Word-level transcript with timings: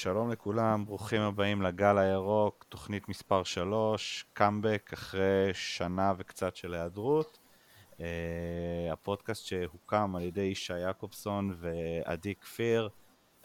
שלום 0.00 0.30
לכולם, 0.30 0.84
ברוכים 0.86 1.20
הבאים 1.20 1.62
לגל 1.62 1.98
הירוק, 1.98 2.64
תוכנית 2.68 3.08
מספר 3.08 3.44
3, 3.44 4.24
קאמבק 4.32 4.90
אחרי 4.92 5.50
שנה 5.54 6.12
וקצת 6.18 6.56
של 6.56 6.74
היעדרות. 6.74 7.38
Uh, 7.92 8.00
הפודקאסט 8.92 9.46
שהוקם 9.46 10.16
על 10.16 10.22
ידי 10.22 10.40
ישי 10.40 10.78
יעקובסון 10.78 11.56
ועדי 11.58 12.34
כפיר. 12.34 12.88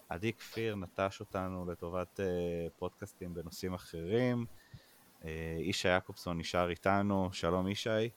עדי 0.08 0.32
כפיר 0.32 0.76
נטש 0.76 1.20
אותנו 1.20 1.66
לטובת 1.70 2.20
uh, 2.20 2.70
פודקאסטים 2.78 3.34
בנושאים 3.34 3.74
אחרים. 3.74 4.44
Uh, 5.22 5.26
ישי 5.60 5.88
יעקובסון 5.88 6.38
נשאר 6.38 6.70
איתנו, 6.70 7.28
שלום 7.32 7.68
ישי. 7.68 8.08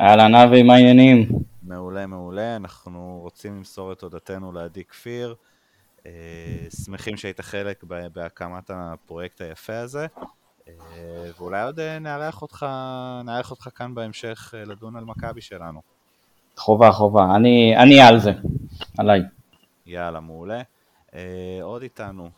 אהלן 0.00 0.34
אבי, 0.34 0.62
מה 0.62 0.74
העניינים? 0.74 1.28
מעולה, 1.62 2.06
מעולה. 2.06 2.56
אנחנו 2.56 3.18
רוצים 3.22 3.56
למסור 3.56 3.92
את 3.92 3.98
תודתנו 3.98 4.52
לעדי 4.52 4.84
כפיר. 4.84 5.34
אה, 6.06 6.10
שמחים 6.84 7.16
שהיית 7.16 7.40
חלק 7.40 7.84
בהקמת 8.12 8.70
הפרויקט 8.74 9.40
היפה 9.40 9.78
הזה, 9.78 10.06
אה, 10.68 10.74
ואולי 11.38 11.62
עוד 11.62 11.80
אה, 11.80 11.98
נארח 11.98 12.42
אותך, 12.42 12.66
נארח 13.24 13.50
אותך 13.50 13.68
כאן 13.74 13.94
בהמשך 13.94 14.54
לדון 14.66 14.96
על 14.96 15.04
מכבי 15.04 15.40
שלנו. 15.40 15.82
חובה, 16.56 16.92
חובה, 16.92 17.36
אני, 17.36 17.76
אני 17.76 18.00
על 18.00 18.18
זה, 18.18 18.32
עליי. 18.98 19.20
יאללה, 19.86 20.20
מעולה. 20.20 20.62
עוד 21.62 21.82
איתנו, 21.82 22.30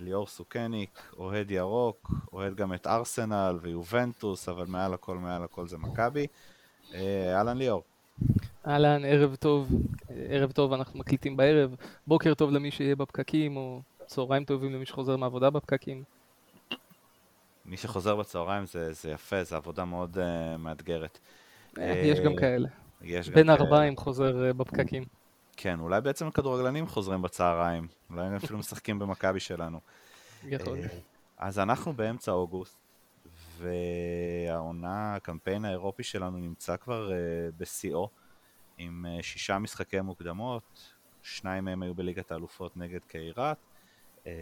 ליאור 0.00 0.26
סוכניק, 0.26 1.12
אוהד 1.18 1.50
ירוק, 1.50 2.12
אוהד 2.32 2.54
גם 2.54 2.74
את 2.74 2.86
ארסנל 2.86 3.58
ויובנטוס, 3.62 4.48
אבל 4.48 4.66
מעל 4.66 4.94
הכל, 4.94 5.16
מעל 5.18 5.44
הכל 5.44 5.68
זה 5.68 5.78
מכבי. 5.78 6.26
אהלן 7.34 7.58
ליאור. 7.58 7.82
אהלן, 8.68 9.04
ערב 9.04 9.34
טוב. 9.34 9.68
ערב 10.28 10.52
טוב, 10.52 10.72
אנחנו 10.72 10.98
מקליטים 10.98 11.36
בערב. 11.36 11.74
בוקר 12.06 12.34
טוב 12.34 12.50
למי 12.50 12.70
שיהיה 12.70 12.96
בפקקים, 12.96 13.56
או 13.56 13.82
צהריים 14.06 14.44
טובים 14.44 14.72
למי 14.72 14.86
שחוזר 14.86 15.16
מעבודה 15.16 15.50
בפקקים. 15.50 16.02
מי 17.66 17.76
שחוזר 17.76 18.16
בצהריים 18.16 18.66
זה, 18.66 18.92
זה 18.92 19.10
יפה, 19.10 19.44
זו 19.44 19.56
עבודה 19.56 19.84
מאוד 19.84 20.16
uh, 20.16 20.56
מאתגרת. 20.58 21.18
Uh, 21.76 21.80
יש 21.80 22.20
גם 22.20 22.36
כאלה. 22.36 22.68
יש 23.02 23.28
בין 23.28 23.50
ארבעים 23.50 23.96
חוזר 23.96 24.50
uh, 24.50 24.54
בפקקים. 24.54 25.04
כן, 25.56 25.80
אולי 25.80 26.00
בעצם 26.00 26.26
הכדורגלנים 26.26 26.86
חוזרים 26.86 27.22
בצהריים. 27.22 27.88
אולי 28.10 28.26
הם 28.26 28.34
אפילו 28.34 28.58
משחקים 28.58 28.98
במכבי 28.98 29.40
שלנו. 29.40 29.80
יכול. 30.44 30.78
אז 31.38 31.58
אנחנו 31.58 31.92
באמצע 31.92 32.32
אוגוסט, 32.32 32.76
והעונה, 33.58 35.14
הקמפיין 35.14 35.64
האירופי 35.64 36.02
שלנו 36.02 36.38
נמצא 36.38 36.76
כבר 36.76 37.10
uh, 37.10 37.12
בשיאו. 37.58 38.08
עם 38.78 39.06
אה, 39.06 39.22
שישה 39.22 39.58
משחקי 39.58 40.00
מוקדמות, 40.00 40.92
שניים 41.22 41.64
מהם 41.64 41.82
היו 41.82 41.94
בליגת 41.94 42.32
האלופות 42.32 42.76
נגד 42.76 43.04
קיירת, 43.04 43.58
אה, 44.26 44.32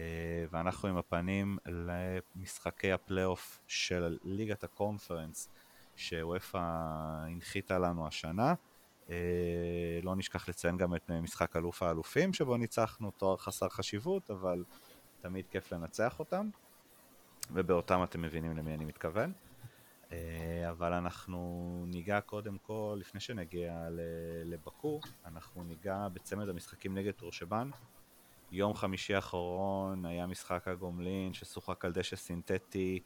ואנחנו 0.51 0.89
עם 0.89 0.97
הפנים 0.97 1.57
למשחקי 1.65 2.91
הפלייאוף 2.91 3.61
של 3.67 4.17
ליגת 4.23 4.63
הקונפרנס 4.63 5.49
שאופ"א 5.95 6.59
הנחיתה 6.61 7.79
לנו 7.79 8.07
השנה. 8.07 8.53
אה, 9.09 9.99
לא 10.03 10.15
נשכח 10.15 10.49
לציין 10.49 10.77
גם 10.77 10.95
את 10.95 11.11
משחק 11.11 11.55
אלוף 11.55 11.83
האלופים 11.83 12.33
שבו 12.33 12.57
ניצחנו 12.57 13.11
תואר 13.11 13.37
חסר 13.37 13.69
חשיבות, 13.69 14.31
אבל 14.31 14.63
תמיד 15.21 15.45
כיף 15.51 15.71
לנצח 15.71 16.19
אותם, 16.19 16.49
ובאותם 17.51 18.03
אתם 18.03 18.21
מבינים 18.21 18.57
למי 18.57 18.73
אני 18.73 18.85
מתכוון. 18.85 19.33
אה, 20.11 20.69
אבל 20.69 20.93
אנחנו 20.93 21.83
ניגע 21.87 22.21
קודם 22.21 22.57
כל, 22.57 22.97
לפני 22.99 23.19
שנגיע 23.19 23.87
לבקור, 24.45 25.01
אנחנו 25.25 25.63
ניגע 25.63 26.07
בצמד 26.13 26.49
המשחקים 26.49 26.97
נגד 26.97 27.11
טורשבן. 27.11 27.69
יום 28.51 28.73
חמישי 28.73 29.15
האחרון 29.15 30.05
היה 30.05 30.27
משחק 30.27 30.67
הגומלין 30.67 31.33
ששוחק 31.33 31.85
על 31.85 31.91
דשא 31.91 32.15
סינתטי, 32.15 32.99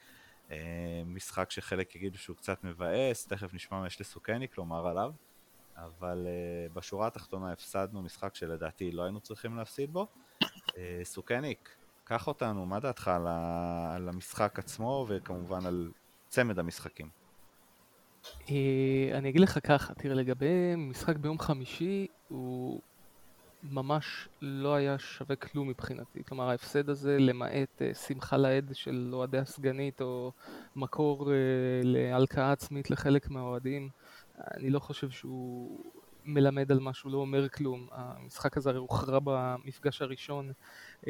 אה, 0.51 1.01
משחק 1.05 1.51
שחלק 1.51 1.95
יגידו 1.95 2.17
שהוא 2.17 2.35
קצת 2.35 2.63
מבאס, 2.63 3.27
תכף 3.27 3.53
נשמע 3.53 3.79
מה 3.79 3.87
יש 3.87 4.01
לסוכניק 4.01 4.57
לומר 4.57 4.87
עליו, 4.87 5.11
אבל 5.75 6.27
אה, 6.27 6.69
בשורה 6.73 7.07
התחתונה 7.07 7.51
הפסדנו 7.51 8.01
משחק 8.01 8.35
שלדעתי 8.35 8.91
לא 8.91 9.03
היינו 9.03 9.19
צריכים 9.19 9.57
להפסיד 9.57 9.93
בו. 9.93 10.07
סוכניק, 11.03 11.75
קח 12.03 12.27
אותנו, 12.27 12.65
מה 12.65 12.79
דעתך 12.79 13.07
על 13.93 14.09
המשחק 14.09 14.59
עצמו 14.59 15.05
וכמובן 15.09 15.65
על 15.65 15.91
צמד 16.31 16.59
המשחקים? 16.59 17.09
אה, 18.49 19.09
אני 19.13 19.29
אגיד 19.29 19.41
לך 19.41 19.59
ככה, 19.63 19.93
תראה, 19.93 20.15
לגבי 20.15 20.75
משחק 20.77 21.17
ביום 21.17 21.39
חמישי, 21.39 22.07
הוא 22.27 22.81
ממש 23.63 24.29
לא 24.41 24.75
היה 24.75 24.99
שווה 24.99 25.35
כלום 25.35 25.67
מבחינתי. 25.67 26.23
כלומר, 26.23 26.49
ההפסד 26.49 26.89
הזה, 26.89 27.17
למעט 27.19 27.81
uh, 27.81 27.95
שמחה 27.95 28.37
לאיד 28.37 28.71
של 28.73 29.09
אוהדי 29.13 29.37
הסגנית, 29.37 30.01
או 30.01 30.31
מקור 30.75 31.25
uh, 31.25 31.29
להלקאה 31.83 32.51
עצמית 32.51 32.89
לחלק 32.89 33.29
מהאוהדים, 33.29 33.89
אני 34.37 34.69
לא 34.69 34.79
חושב 34.79 35.09
שהוא 35.09 35.79
מלמד 36.25 36.71
על 36.71 36.79
משהו, 36.79 37.09
לא 37.09 37.17
אומר 37.17 37.49
כלום. 37.49 37.87
המשחק 37.91 38.57
הזה 38.57 38.69
הרי 38.69 38.79
הוכרע 38.79 39.19
במפגש 39.23 40.01
הראשון. 40.01 40.51
Uh, 41.01 41.07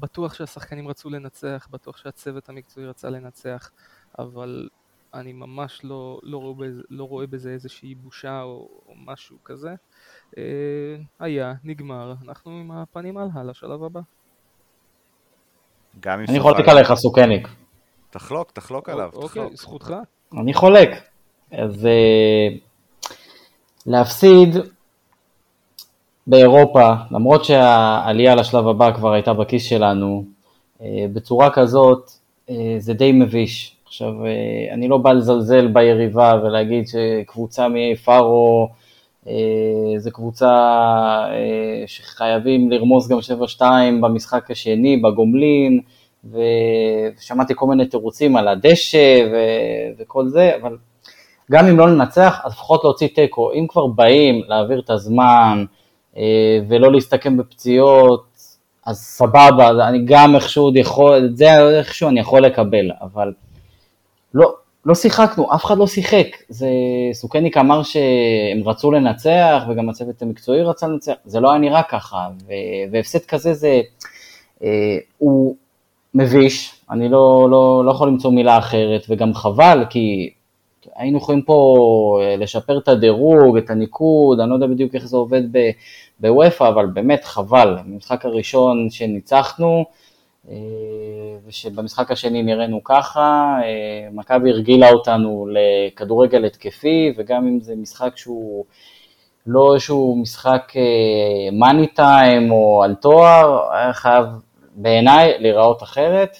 בטוח 0.00 0.34
שהשחקנים 0.34 0.88
רצו 0.88 1.10
לנצח, 1.10 1.68
בטוח 1.70 1.96
שהצוות 1.96 2.48
המקצועי 2.48 2.86
רצה 2.86 3.10
לנצח. 3.10 3.70
אבל 4.18 4.68
אני 5.14 5.32
ממש 5.32 5.80
לא, 5.84 6.20
לא, 6.22 6.36
רואה, 6.36 6.54
בזה, 6.58 6.82
לא 6.90 7.04
רואה 7.04 7.26
בזה 7.26 7.50
איזושהי 7.50 7.94
בושה 7.94 8.42
או, 8.42 8.68
או 8.88 8.94
משהו 8.96 9.36
כזה. 9.44 9.74
אה, 10.38 10.42
היה, 11.20 11.54
נגמר, 11.64 12.14
אנחנו 12.24 12.50
עם 12.50 12.70
הפנים 12.70 13.16
הלאה 13.16 13.44
לשלב 13.44 13.84
הבא. 13.84 14.00
גם 16.00 16.20
אם 16.20 16.24
אני 16.28 16.40
חולק 16.40 16.68
עליך 16.68 16.94
סוכניק. 16.94 17.48
תחלוק, 18.10 18.50
תחלוק 18.50 18.88
עליו, 18.88 19.10
אוקיי, 19.14 19.28
תחלוק. 19.28 19.54
זכותך. 19.54 19.94
אני 20.40 20.54
חולק. 20.54 20.90
אז 21.52 21.84
uh, 21.84 22.58
להפסיד 23.86 24.56
באירופה, 26.26 26.92
למרות 27.10 27.44
שהעלייה 27.44 28.34
לשלב 28.34 28.68
הבא 28.68 28.92
כבר 28.92 29.12
הייתה 29.12 29.32
בכיס 29.32 29.64
שלנו, 29.64 30.24
uh, 30.78 30.82
בצורה 31.12 31.50
כזאת, 31.50 32.10
uh, 32.48 32.52
זה 32.78 32.94
די 32.94 33.12
מביש. 33.12 33.76
עכשיו, 33.90 34.26
אה, 34.26 34.74
אני 34.74 34.88
לא 34.88 34.98
בא 34.98 35.12
לזלזל 35.12 35.68
ביריבה 35.68 36.40
ולהגיד 36.42 36.84
שקבוצה 36.88 37.66
מפארו 37.70 38.68
אה, 39.28 39.32
זה 39.96 40.10
קבוצה 40.10 40.50
אה, 41.30 41.84
שחייבים 41.86 42.70
לרמוס 42.70 43.08
גם 43.08 43.18
7-2 43.58 43.62
במשחק 44.00 44.50
השני, 44.50 44.96
בגומלין, 44.96 45.80
ושמעתי 46.24 47.52
כל 47.56 47.66
מיני 47.66 47.86
תירוצים 47.86 48.36
על 48.36 48.48
הדשא 48.48 49.28
ו- 49.32 49.92
וכל 49.98 50.28
זה, 50.28 50.56
אבל 50.62 50.76
גם 51.50 51.66
אם 51.66 51.78
לא 51.78 51.90
ננצח, 51.90 52.40
אז 52.44 52.52
לפחות 52.52 52.84
להוציא 52.84 53.08
תיקו. 53.14 53.52
אם 53.52 53.66
כבר 53.68 53.86
באים 53.86 54.42
להעביר 54.48 54.80
את 54.80 54.90
הזמן 54.90 55.64
ולא 56.68 56.92
להסתכם 56.92 57.36
בפציעות, 57.36 58.24
אז 58.86 58.98
סבבה, 58.98 59.88
אני 59.88 60.04
גם 60.04 60.34
איכשהו 60.34 60.64
עוד 60.64 60.76
יכול, 60.76 61.26
את 61.26 61.36
זה 61.36 61.78
איכשהו 61.78 62.08
אני 62.08 62.20
יכול 62.20 62.42
לקבל, 62.42 62.90
אבל 63.00 63.32
לא, 64.34 64.54
לא 64.84 64.94
שיחקנו, 64.94 65.54
אף 65.54 65.64
אחד 65.64 65.78
לא 65.78 65.86
שיחק. 65.86 66.26
זה, 66.48 66.68
סוכניק 67.12 67.56
אמר 67.56 67.82
שהם 67.82 68.68
רצו 68.68 68.90
לנצח, 68.90 69.62
וגם 69.68 69.88
הצוות 69.88 70.22
המקצועי 70.22 70.62
רצה 70.62 70.88
לנצח, 70.88 71.12
זה 71.24 71.40
לא 71.40 71.50
היה 71.50 71.58
נראה 71.58 71.82
ככה, 71.82 72.28
ו, 72.46 72.52
והפסד 72.92 73.24
כזה 73.24 73.54
זה, 73.54 73.80
אה, 74.64 74.68
הוא 75.18 75.56
מביש, 76.14 76.74
אני 76.90 77.08
לא, 77.08 77.48
לא, 77.50 77.82
לא 77.86 77.90
יכול 77.90 78.08
למצוא 78.08 78.30
מילה 78.30 78.58
אחרת, 78.58 79.06
וגם 79.08 79.34
חבל, 79.34 79.84
כי 79.90 80.30
היינו 80.94 81.18
יכולים 81.18 81.42
פה 81.42 82.20
אה, 82.22 82.36
לשפר 82.36 82.78
את 82.78 82.88
הדירוג, 82.88 83.56
את 83.56 83.70
הניקוד, 83.70 84.40
אני 84.40 84.50
לא 84.50 84.54
יודע 84.54 84.66
בדיוק 84.66 84.94
איך 84.94 85.06
זה 85.06 85.16
עובד 85.16 85.42
בוופא, 86.20 86.68
אבל 86.68 86.86
באמת 86.86 87.24
חבל, 87.24 87.76
במשחק 87.86 88.24
הראשון 88.24 88.90
שניצחנו, 88.90 89.84
אה, 90.50 90.56
ושבמשחק 91.46 92.10
השני 92.10 92.42
נראינו 92.42 92.84
ככה, 92.84 93.58
אה, 93.64 94.08
מכבי 94.12 94.50
הרגילה 94.50 94.90
אותנו 94.92 95.48
לכדורגל 95.50 96.44
התקפי, 96.44 97.14
וגם 97.16 97.46
אם 97.46 97.60
זה 97.60 97.76
משחק 97.76 98.16
שהוא 98.16 98.64
לא 99.46 99.74
איזשהו 99.74 100.16
משחק 100.22 100.72
מאני 101.52 101.86
טיים 101.86 102.50
או 102.50 102.82
על 102.84 102.94
תואר, 102.94 103.72
היה 103.72 103.92
חייב 103.92 104.24
בעיניי 104.74 105.38
להיראות 105.38 105.82
אחרת, 105.82 106.36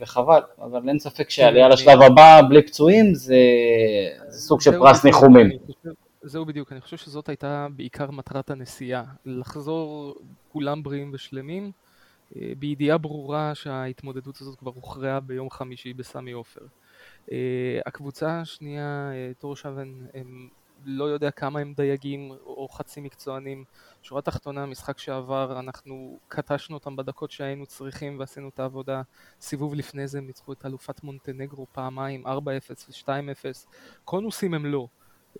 וחבל, 0.00 0.40
אבל 0.62 0.88
אין 0.88 0.98
ספק 0.98 1.30
שעלייה 1.30 1.68
לשלב 1.68 2.02
הבא 2.02 2.40
בלי 2.48 2.62
פצועים 2.62 3.14
זה, 3.14 3.36
זה 4.28 4.40
סוג 4.40 4.60
של 4.60 4.78
פרס 4.78 5.04
ניחומים. 5.04 5.50
זהו 6.22 6.44
בדיוק, 6.44 6.72
אני 6.72 6.80
חושב 6.80 6.96
שזאת 6.96 7.28
הייתה 7.28 7.66
בעיקר 7.76 8.10
מטרת 8.10 8.50
הנסיעה, 8.50 9.04
לחזור 9.26 10.14
כולם 10.52 10.82
בריאים 10.82 11.10
ושלמים. 11.14 11.70
אה, 12.36 12.52
בידיעה 12.58 12.98
ברורה 12.98 13.54
שההתמודדות 13.54 14.40
הזאת 14.40 14.58
כבר 14.58 14.70
הוכרעה 14.74 15.20
ביום 15.20 15.50
חמישי 15.50 15.92
בסמי 15.94 16.32
עופר. 16.32 16.60
אה, 17.32 17.80
הקבוצה 17.86 18.40
השנייה, 18.40 19.10
אה, 19.12 19.30
טורשבן, 19.38 19.94
הם 20.14 20.48
לא 20.84 21.04
יודע 21.04 21.30
כמה 21.30 21.60
הם 21.60 21.72
דייגים 21.76 22.30
או 22.30 22.68
חצי 22.68 23.00
מקצוענים. 23.00 23.64
שורה 24.02 24.22
תחתונה, 24.22 24.66
משחק 24.66 24.98
שעבר, 24.98 25.60
אנחנו 25.60 26.18
קטשנו 26.28 26.76
אותם 26.76 26.96
בדקות 26.96 27.30
שהיינו 27.30 27.66
צריכים 27.66 28.18
ועשינו 28.18 28.48
את 28.48 28.60
העבודה. 28.60 29.02
סיבוב 29.40 29.74
לפני 29.74 30.06
זה 30.08 30.18
הם 30.18 30.26
ניצחו 30.26 30.52
את 30.52 30.66
אלופת 30.66 31.02
מונטנגרו 31.02 31.66
פעמיים, 31.72 32.26
4-0 32.26 32.28
ו-2-0. 32.28 33.66
קונוסים 34.04 34.54
הם 34.54 34.66
לא. 34.66 34.88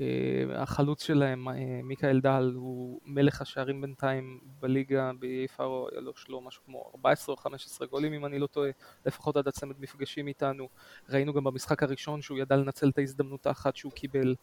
אה, 0.01 0.63
החלוץ 0.63 1.03
שלהם, 1.03 1.49
אה, 1.49 1.55
מיכאל 1.83 2.21
דל, 2.21 2.53
הוא 2.55 3.01
מלך 3.05 3.43
השערים 3.43 3.81
בינתיים 3.81 4.41
בליגה, 4.61 5.11
ביפארו 5.19 5.89
היה 5.93 6.01
לו 6.01 6.17
שלו 6.17 6.41
משהו 6.41 6.63
כמו 6.65 6.91
14 6.95 7.35
או 7.35 7.37
15 7.37 7.87
גולים 7.87 8.13
אם 8.13 8.27
אני 8.27 8.39
לא 8.39 8.47
טועה, 8.47 8.71
לפחות 9.07 9.37
עד 9.37 9.49
הצמד 9.49 9.81
מפגשים 9.81 10.27
איתנו. 10.27 10.69
ראינו 11.09 11.33
גם 11.33 11.45
במשחק 11.45 11.83
הראשון 11.83 12.23
שהוא 12.23 12.39
ידע 12.39 12.57
לנצל 12.57 12.89
את 12.89 12.99
ההזדמנות 12.99 13.47
האחת 13.47 13.77
שהוא 13.77 13.93
קיבל. 13.93 14.35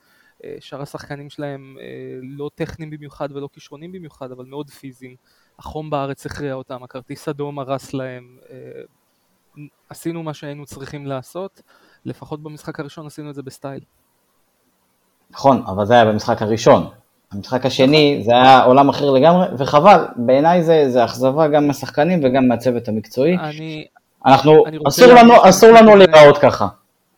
אה, 0.43 0.55
שאר 0.59 0.81
השחקנים 0.81 1.29
שלהם 1.29 1.77
לא 2.21 2.49
טכניים 2.55 2.89
במיוחד 2.91 3.29
ולא 3.31 3.49
כישרונים 3.53 3.91
במיוחד, 3.91 4.31
אבל 4.31 4.45
מאוד 4.45 4.69
פיזיים. 4.69 5.15
החום 5.59 5.89
בארץ 5.89 6.25
הכריע 6.25 6.53
אותם, 6.53 6.83
הכרטיס 6.83 7.27
אדום 7.27 7.59
הרס 7.59 7.93
להם. 7.93 8.37
עשינו 9.89 10.23
מה 10.23 10.33
שהיינו 10.33 10.65
צריכים 10.65 11.05
לעשות, 11.05 11.61
לפחות 12.05 12.43
במשחק 12.43 12.79
הראשון 12.79 13.07
עשינו 13.07 13.29
את 13.29 13.35
זה 13.35 13.43
בסטייל. 13.43 13.79
נכון, 15.31 15.63
אבל 15.67 15.85
זה 15.85 15.93
היה 15.93 16.05
במשחק 16.05 16.41
הראשון. 16.41 16.89
המשחק 17.31 17.65
השני 17.65 18.21
זה 18.25 18.31
היה 18.31 18.63
עולם 18.63 18.89
אחר 18.89 19.11
לגמרי, 19.11 19.47
וחבל, 19.57 20.05
בעיניי 20.15 20.63
זה, 20.63 20.85
זה 20.89 21.05
אכזבה 21.05 21.47
גם 21.47 21.67
מהשחקנים 21.67 22.19
וגם 22.23 22.47
מהצוות 22.47 22.87
המקצועי. 22.87 23.37
אני... 23.37 23.85
אנחנו, 24.25 24.65
אני 24.67 24.77
אסור 24.87 25.07
לנו, 25.07 25.33
אסור 25.49 25.69
לנו 25.69 25.95
להיראות 25.95 26.37
ככה. 26.37 26.67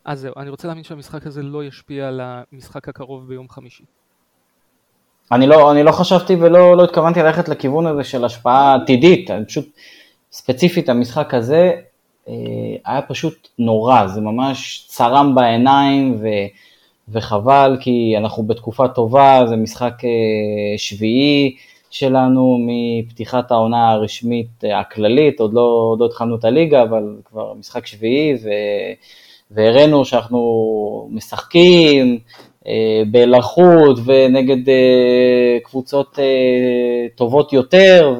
אז 0.08 0.20
זהו, 0.20 0.34
אני 0.38 0.50
רוצה 0.50 0.68
להאמין 0.68 0.84
שהמשחק 0.84 1.28
הזה 1.28 1.44
לא 1.44 1.64
ישפיע 1.64 2.08
על 2.08 2.22
המשחק 2.24 2.90
הקרוב 2.90 3.28
ביום 3.28 3.50
חמישי. 3.50 3.84
אני 5.32 5.48
לא, 5.48 5.72
אני 5.72 5.84
לא 5.84 5.92
חשבתי 5.92 6.36
ולא 6.36 6.78
לא 6.78 6.84
התכוונתי 6.84 7.20
ללכת 7.20 7.50
לכיוון 7.50 7.88
הזה 7.88 8.04
של 8.04 8.26
השפעה 8.26 8.76
עתידית, 8.76 9.32
אני 9.32 9.46
פשוט, 9.46 9.70
ספציפית 10.32 10.90
המשחק 10.90 11.34
הזה 11.34 11.72
אה, 12.28 12.34
היה 12.86 13.02
פשוט 13.02 13.48
נורא, 13.60 14.08
זה 14.08 14.22
ממש 14.22 14.86
צרם 14.88 15.36
בעיניים 15.36 16.18
ו... 16.22 16.28
וחבל 17.10 17.78
כי 17.80 18.14
אנחנו 18.18 18.44
בתקופה 18.44 18.88
טובה, 18.88 19.42
זה 19.48 19.56
משחק 19.56 19.94
אה, 20.04 20.78
שביעי 20.78 21.56
שלנו 21.90 22.58
מפתיחת 22.68 23.52
העונה 23.52 23.92
הרשמית 23.92 24.64
אה, 24.64 24.80
הכללית, 24.80 25.40
עוד 25.40 25.54
לא, 25.54 25.62
עוד 25.62 26.00
לא 26.00 26.06
התחלנו 26.06 26.36
את 26.36 26.46
הליגה, 26.46 26.84
אבל 26.84 27.16
כבר 27.26 27.54
משחק 27.54 27.86
שביעי 27.86 28.34
ו... 28.44 28.50
והראינו 29.52 30.06
שאנחנו 30.06 31.10
משחקים 31.12 32.20
אה, 32.68 33.02
בלחות 33.12 33.98
ונגד 34.06 34.74
קבוצות 35.64 36.20
טובות 37.16 37.54
יותר 37.54 38.16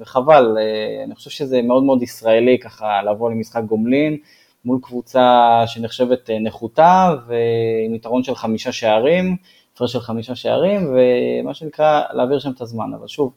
וחבל, 0.00 0.56
אני 1.04 1.14
חושב 1.14 1.30
שזה 1.30 1.62
מאוד 1.62 1.82
מאוד 1.82 2.02
ישראלי 2.02 2.58
ככה 2.58 3.02
לבוא 3.02 3.30
למשחק 3.30 3.62
גומלין 3.62 4.16
מול 4.64 4.78
קבוצה 4.82 5.62
שנחשבת 5.66 6.30
אה, 6.30 6.38
נחותה 6.38 7.14
ועם 7.26 7.94
יתרון 7.94 8.22
של 8.22 8.34
חמישה 8.34 8.72
שערים, 8.72 9.36
הפרש 9.74 9.92
של 9.92 10.00
חמישה 10.00 10.34
שערים, 10.34 10.94
ומה 10.94 11.54
שנקרא 11.54 12.02
להעביר 12.12 12.38
שם 12.38 12.50
את 12.50 12.60
הזמן, 12.60 12.94
אבל 12.94 13.06
שוב, 13.06 13.32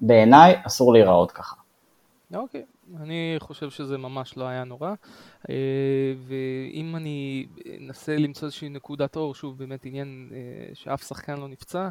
בעיניי 0.00 0.56
אסור 0.66 0.92
להיראות 0.92 1.32
ככה. 1.32 1.56
אוקיי, 2.34 2.62
אני 2.94 3.34
חושב 3.38 3.70
שזה 3.70 3.98
ממש 3.98 4.36
לא 4.36 4.44
היה 4.44 4.64
נורא, 4.64 4.94
אה, 5.50 5.54
ואם 6.18 6.96
אני 6.96 7.46
אנסה 7.80 8.16
למצוא 8.16 8.46
איזושהי 8.46 8.68
נקודת 8.68 9.16
אור, 9.16 9.34
שוב 9.34 9.58
באמת 9.58 9.86
עניין 9.86 10.30
אה, 10.32 10.74
שאף 10.74 11.02
שחקן 11.02 11.36
לא 11.36 11.48
נפצע, 11.48 11.88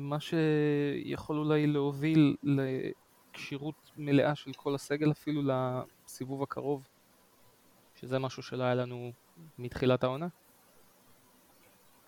מה 0.00 0.16
שיכול 0.20 1.38
אולי 1.38 1.66
להוביל 1.66 2.36
לכשירות 2.42 3.90
מלאה 3.96 4.34
של 4.34 4.50
כל 4.56 4.74
הסגל 4.74 5.10
אפילו 5.10 5.42
לסיבוב 5.42 6.42
הקרוב 6.42 6.88
שזה 8.00 8.18
משהו 8.18 8.42
שלא 8.42 8.64
היה 8.64 8.74
לנו 8.74 9.10
מתחילת 9.58 10.04
העונה. 10.04 10.26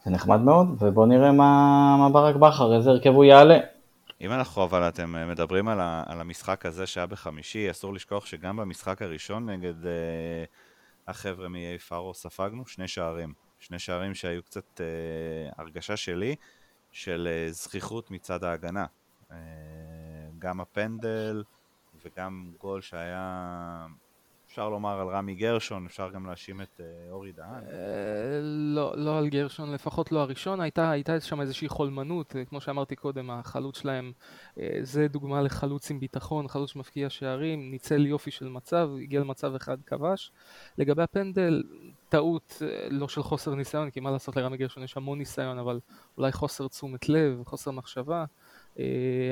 זה 0.05 0.11
נחמד 0.11 0.41
מאוד, 0.41 0.67
ובואו 0.79 1.07
נראה 1.07 1.33
מה, 1.33 1.97
מה 1.99 2.09
ברק 2.09 2.37
בכר, 2.37 2.77
איזה 2.77 2.91
הרכב 2.91 3.11
הוא 3.11 3.25
יעלה. 3.25 3.59
אם 4.21 4.33
אנחנו 4.33 4.65
אבל 4.65 4.89
אתם 4.89 5.17
אה, 5.17 5.27
מדברים 5.27 5.69
על, 5.69 5.81
ה, 5.81 6.05
על 6.07 6.21
המשחק 6.21 6.67
הזה 6.67 6.87
שהיה 6.87 7.07
בחמישי, 7.07 7.71
אסור 7.71 7.95
לשכוח 7.95 8.27
שגם 8.27 8.57
במשחק 8.57 9.03
הראשון 9.03 9.51
נגד 9.51 9.87
אה, 9.87 10.45
החבר'ה 11.07 11.49
מאיי 11.49 11.79
פארו 11.79 12.15
ספגנו 12.15 12.67
שני 12.67 12.89
שערים. 12.89 13.33
שני 13.59 13.79
שערים 13.79 14.15
שהיו 14.15 14.43
קצת 14.43 14.81
אה, 14.81 15.51
הרגשה 15.57 15.97
שלי 15.97 16.37
של 16.93 17.29
אה, 17.31 17.53
זכיחות 17.53 18.11
מצד 18.11 18.45
ההגנה. 18.45 18.87
אה, 19.31 19.37
גם 20.39 20.61
הפנדל 20.61 21.43
וגם 22.05 22.53
גול 22.59 22.81
שהיה 22.81 23.87
אפשר 24.59 24.69
לומר 24.69 25.01
על 25.01 25.09
רמי 25.09 25.35
גרשון, 25.35 25.87
אפשר 25.87 26.11
גם 26.11 26.27
להאשים 26.27 26.61
את 26.61 26.81
אה, 26.81 27.11
אורי 27.11 27.33
דהן. 27.33 27.65
אה, 27.71 28.41
לא, 28.43 28.93
לא 28.97 29.19
על 29.19 29.29
גרשון, 29.29 29.73
לפחות 29.73 30.13
לא 30.13 30.21
הראשון, 30.21 30.61
הייתה, 30.61 30.91
הייתה 30.91 31.21
שם 31.21 31.41
איזושהי 31.41 31.69
חולמנות, 31.69 32.37
אה, 32.37 32.45
כמו 32.45 32.61
שאמרתי 32.61 32.97
קודם, 32.97 33.31
החלוץ 33.31 33.79
שלהם, 33.79 34.13
זה 34.83 35.09
דוגמה 35.09 35.43
לחלוץ 35.43 35.91
עם 35.91 36.01
ביטחון, 36.01 36.49
חלוץ 36.49 36.71
שמפקיע 36.71 37.11
שערים, 37.11 37.71
ניצל 37.71 38.07
יופי 38.07 38.31
של 38.31 38.49
מצב, 38.49 38.91
הגיע 39.03 39.21
למצב 39.21 39.55
אחד 39.55 39.77
כבש. 39.87 40.33
לגבי 40.79 41.03
הפנדל, 41.03 41.63
טעות 42.09 42.63
לא 42.91 43.09
של 43.09 43.23
חוסר 43.23 43.55
ניסיון, 43.55 43.91
כי 43.91 44.01
מה 44.01 44.11
לעשות 44.11 44.37
לרמי 44.37 44.57
גרשון 44.57 44.83
יש 44.83 44.97
המון 44.97 45.19
ניסיון, 45.19 45.59
אבל 45.59 45.81
אולי 46.19 46.33
חוסר 46.33 46.69
תשומת 46.69 47.09
לב, 47.09 47.43
חוסר 47.47 47.71
מחשבה. 47.71 48.25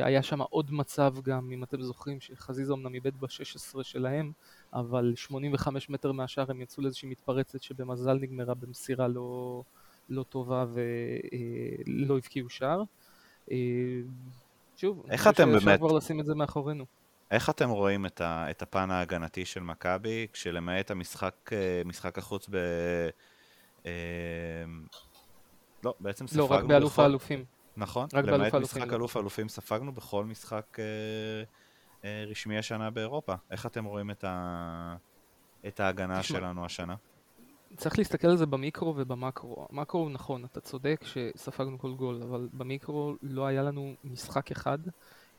היה 0.03 0.23
שם 0.23 0.41
עוד 0.43 0.73
מצב 0.73 1.15
גם, 1.23 1.51
אם 1.55 1.65
אתם 1.65 1.83
זוכרים, 1.83 2.21
שחזיזה 2.21 2.73
אמנם 2.73 2.95
איבד 2.95 3.21
ב-16 3.21 3.83
שלהם, 3.83 4.33
אבל 4.77 5.13
85 5.17 5.91
מטר 5.91 6.13
מהשאר 6.13 6.45
הם 6.49 6.61
יצאו 6.61 6.83
לאיזושהי 6.83 7.09
מתפרצת 7.09 7.63
שבמזל 7.63 8.15
נגמרה 8.15 8.55
במסירה 8.55 9.09
לא, 9.09 9.63
לא 10.09 10.23
טובה 10.23 10.65
ולא 10.73 12.15
אה, 12.15 12.19
הבקיעו 12.19 12.49
שער. 12.49 12.83
אה, 13.51 13.57
שוב, 14.77 15.07
איך 15.11 15.29
אתם 15.29 15.49
באמת... 15.49 15.63
אפשר 15.63 15.77
כבר 15.77 15.93
לשים 15.93 16.21
את 16.21 16.27
זה 16.27 16.35
מאחורינו. 16.35 16.85
איך 17.31 17.51
אתם 17.51 17.71
רואים 17.71 18.07
את, 18.07 18.21
ה, 18.21 18.51
את 18.51 18.63
הפן 18.63 18.91
ההגנתי 18.91 19.45
של 19.45 19.61
מכבי, 19.61 20.27
כשלמעט 20.33 20.91
המשחק, 20.91 21.51
אה, 21.53 21.83
משחק 21.85 22.19
החוץ 22.19 22.49
ב... 22.51 22.57
לא, 25.85 25.95
בעצם 26.01 26.27
ספגנו... 26.27 26.49
לא, 26.49 26.53
רק 26.55 26.65
באלוף 26.65 26.93
בכל... 26.93 27.03
האלופים. 27.03 27.45
נכון, 27.77 28.09
למעט 28.13 28.55
משחק 28.55 28.93
אלוף 28.93 29.17
האלופים 29.17 29.49
ספגנו 29.49 29.93
בכל 29.93 30.25
משחק 30.25 30.77
אה, 30.79 30.85
רשמי 32.27 32.59
השנה 32.59 32.91
באירופה. 32.91 33.35
איך 33.51 33.67
אתם 33.67 33.85
רואים 33.85 34.11
את, 34.11 34.25
ה... 34.25 34.97
את 35.67 35.81
ההגנה 35.81 36.21
תשמע, 36.21 36.39
שלנו 36.39 36.65
השנה? 36.65 36.95
צריך 37.77 37.99
להסתכל 37.99 38.29
על 38.29 38.37
זה 38.37 38.47
במיקרו 38.47 38.95
ובמקרו. 38.97 39.67
המקרו 39.71 40.09
נכון, 40.09 40.45
אתה 40.45 40.61
צודק 40.61 41.01
שספגנו 41.05 41.79
כל 41.79 41.93
גול, 41.93 42.23
אבל 42.23 42.49
במיקרו 42.53 43.15
לא 43.23 43.47
היה 43.47 43.63
לנו 43.63 43.95
משחק 44.05 44.51
אחד 44.51 44.79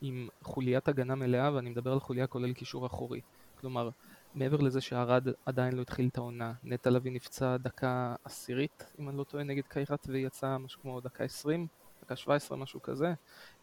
עם 0.01 0.29
חוליית 0.41 0.87
הגנה 0.87 1.15
מלאה, 1.15 1.53
ואני 1.53 1.69
מדבר 1.69 1.91
על 1.93 1.99
חוליה 1.99 2.27
כולל 2.27 2.53
קישור 2.53 2.85
אחורי. 2.85 3.21
כלומר, 3.61 3.89
מעבר 4.35 4.57
לזה 4.57 4.81
שערד 4.81 5.27
עדיין 5.45 5.75
לא 5.75 5.81
התחיל 5.81 6.07
את 6.07 6.17
העונה, 6.17 6.53
נטע 6.63 6.89
לביא 6.89 7.11
נפצע 7.11 7.57
דקה 7.57 8.15
עשירית, 8.23 8.85
אם 8.99 9.09
אני 9.09 9.17
לא 9.17 9.23
טועה, 9.23 9.43
נגד 9.43 9.63
קיירת 9.67 10.07
ויצא 10.09 10.57
משהו 10.57 10.81
כמו 10.81 11.01
דקה 11.01 11.23
עשרים, 11.23 11.67
דקה 12.01 12.15
שבע 12.15 12.35
עשרה, 12.35 12.57
משהו 12.57 12.81
כזה. 12.81 13.13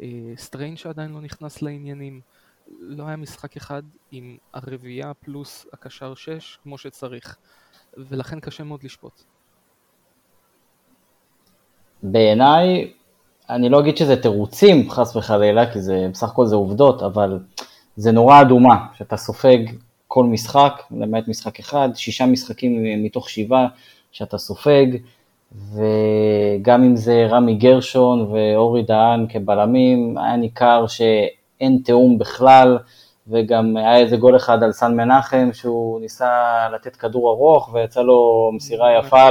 אה, 0.00 0.32
סטריין 0.36 0.76
שעדיין 0.76 1.12
לא 1.12 1.20
נכנס 1.20 1.62
לעניינים. 1.62 2.20
לא 2.68 3.04
היה 3.06 3.16
משחק 3.16 3.56
אחד 3.56 3.82
עם 4.10 4.36
הרביעייה 4.54 5.14
פלוס 5.14 5.66
הקשר 5.72 6.14
6 6.14 6.58
כמו 6.62 6.78
שצריך, 6.78 7.36
ולכן 7.96 8.40
קשה 8.40 8.64
מאוד 8.64 8.82
לשפוט. 8.82 9.22
בעיניי, 12.02 12.92
אני 13.50 13.68
לא 13.68 13.80
אגיד 13.80 13.96
שזה 13.96 14.22
תירוצים 14.22 14.90
חס 14.90 15.16
וחלילה, 15.16 15.72
כי 15.72 15.80
זה 15.80 16.06
בסך 16.12 16.28
הכל 16.28 16.46
זה 16.46 16.56
עובדות, 16.56 17.02
אבל 17.02 17.38
זה 17.96 18.12
נורא 18.12 18.40
אדומה, 18.40 18.86
שאתה 18.94 19.16
סופג 19.16 19.58
כל 20.08 20.24
משחק, 20.24 20.82
למעט 20.90 21.28
משחק 21.28 21.58
אחד, 21.58 21.88
שישה 21.94 22.26
משחקים 22.26 23.04
מתוך 23.04 23.30
שבעה 23.30 23.66
שאתה 24.12 24.38
סופג, 24.38 24.86
וגם 25.52 26.82
אם 26.82 26.96
זה 26.96 27.26
רמי 27.26 27.54
גרשון 27.54 28.20
ואורי 28.20 28.82
דהן 28.82 29.26
כבלמים, 29.28 30.18
היה 30.18 30.36
ניכר 30.36 30.86
ש... 30.86 31.00
אין 31.60 31.78
תיאום 31.84 32.18
בכלל, 32.18 32.78
וגם 33.28 33.76
היה 33.76 33.96
איזה 33.96 34.16
גול 34.16 34.36
אחד 34.36 34.62
על 34.62 34.72
סן 34.72 34.96
מנחם 34.96 35.50
שהוא 35.52 36.00
ניסה 36.00 36.68
לתת 36.74 36.96
כדור 36.96 37.30
ארוך 37.30 37.74
ויצא 37.74 38.02
לו 38.02 38.50
מסירה 38.54 38.98
יפה 38.98 39.28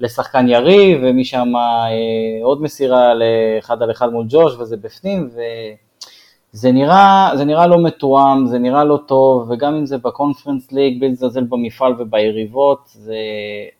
לשחקן 0.00 0.48
יריב, 0.48 0.98
ומשם 1.02 1.56
אה, 1.56 2.44
עוד 2.44 2.62
מסירה 2.62 3.14
לאחד 3.14 3.82
על 3.82 3.90
אחד 3.90 4.08
מול 4.12 4.26
ג'וש 4.28 4.54
וזה 4.54 4.76
בפנים, 4.76 5.28
זה 6.52 6.72
נראה, 6.72 7.30
זה 7.36 7.44
נראה 7.44 7.66
לא 7.66 7.82
מתואם, 7.82 8.46
זה 8.46 8.58
נראה 8.58 8.84
לא 8.84 8.98
טוב, 9.06 9.50
וגם 9.50 9.74
אם 9.74 9.86
זה 9.86 9.98
בקונפרנס 9.98 10.72
ליג, 10.72 11.00
בלי 11.00 11.08
לזלזל 11.08 11.44
במפעל 11.44 11.94
וביריבות, 11.98 12.80
זה 12.86 13.16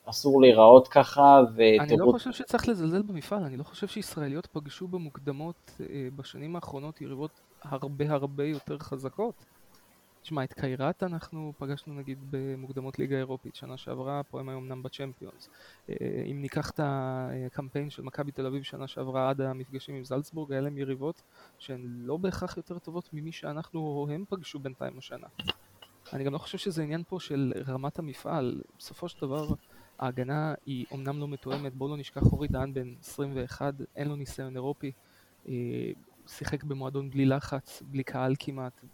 אסור 0.07 0.41
להיראות 0.41 0.89
ככה, 0.89 1.41
ותראו... 1.53 1.81
אני 1.81 1.97
לא 1.97 2.13
חושב 2.13 2.33
שצריך 2.33 2.69
לזלזל 2.69 3.03
במפעל, 3.03 3.43
אני 3.43 3.57
לא 3.57 3.63
חושב 3.63 3.87
שישראליות 3.87 4.47
פגשו 4.47 4.89
במוקדמות 4.89 5.71
אה, 5.81 6.09
בשנים 6.17 6.57
האחרונות 6.57 7.01
יריבות 7.01 7.41
הרבה 7.63 8.05
הרבה 8.13 8.45
יותר 8.45 8.79
חזקות. 8.79 9.45
תשמע, 10.23 10.45
את 10.45 10.53
קיירת 10.53 11.03
אנחנו 11.03 11.53
פגשנו 11.59 11.95
נגיד 11.95 12.19
במוקדמות 12.31 12.99
ליגה 12.99 13.17
אירופית 13.17 13.55
שנה 13.55 13.77
שעברה, 13.77 14.23
פה 14.23 14.41
הם 14.41 14.49
היו 14.49 14.59
אמנם 14.59 14.83
בצ'מפיונס. 14.83 15.49
אה, 15.91 15.95
אם 16.31 16.41
ניקח 16.41 16.71
את 16.71 16.81
הקמפיין 16.83 17.91
של 17.91 18.03
מכבי 18.03 18.33
תל 18.33 18.47
אביב 18.47 18.63
שנה 18.63 18.87
שעברה 18.87 19.31
עד 19.31 19.41
המפגשים 19.41 19.95
עם 19.95 20.05
זלצבורג, 20.05 20.53
היה 20.53 20.61
להם 20.61 20.79
יריבות 20.79 21.23
שהן 21.59 21.81
לא 21.85 22.17
בהכרח 22.17 22.57
יותר 22.57 22.79
טובות 22.79 23.11
ממי 23.13 23.33
שאנחנו 23.33 23.81
או 23.81 24.07
הם 24.11 24.25
פגשו 24.29 24.59
בינתיים 24.59 24.99
השנה. 24.99 25.27
אני 26.13 26.25
גם 26.25 26.33
לא 26.33 26.39
חושב 26.39 26.59
שזה 26.59 26.83
עניין 26.83 27.03
פה 27.09 27.21
של 27.21 27.53
רמת 27.67 27.99
המפעל, 27.99 28.63
בסופו 28.79 29.09
של 29.09 29.21
דבר 29.21 29.49
ההגנה 29.99 30.55
היא 30.67 30.87
אומנם 30.91 31.21
לא 31.21 31.29
מתואמת, 31.29 31.75
בואו 31.75 31.91
לא 31.91 31.97
נשכח 31.97 32.23
אורי 32.33 32.49
דהן 32.49 32.75
בן 32.75 32.95
21, 33.01 33.75
אין 33.97 34.09
לו 34.09 34.17
ניסיון 34.17 34.57
אירופי, 34.57 34.93
אה, 35.49 35.55
שיחק 36.29 36.65
במועדון 36.65 37.11
בלי 37.11 37.27
לחץ, 37.27 37.83
בלי 37.87 38.03
קהל 38.03 38.35
כמעט, 38.39 38.85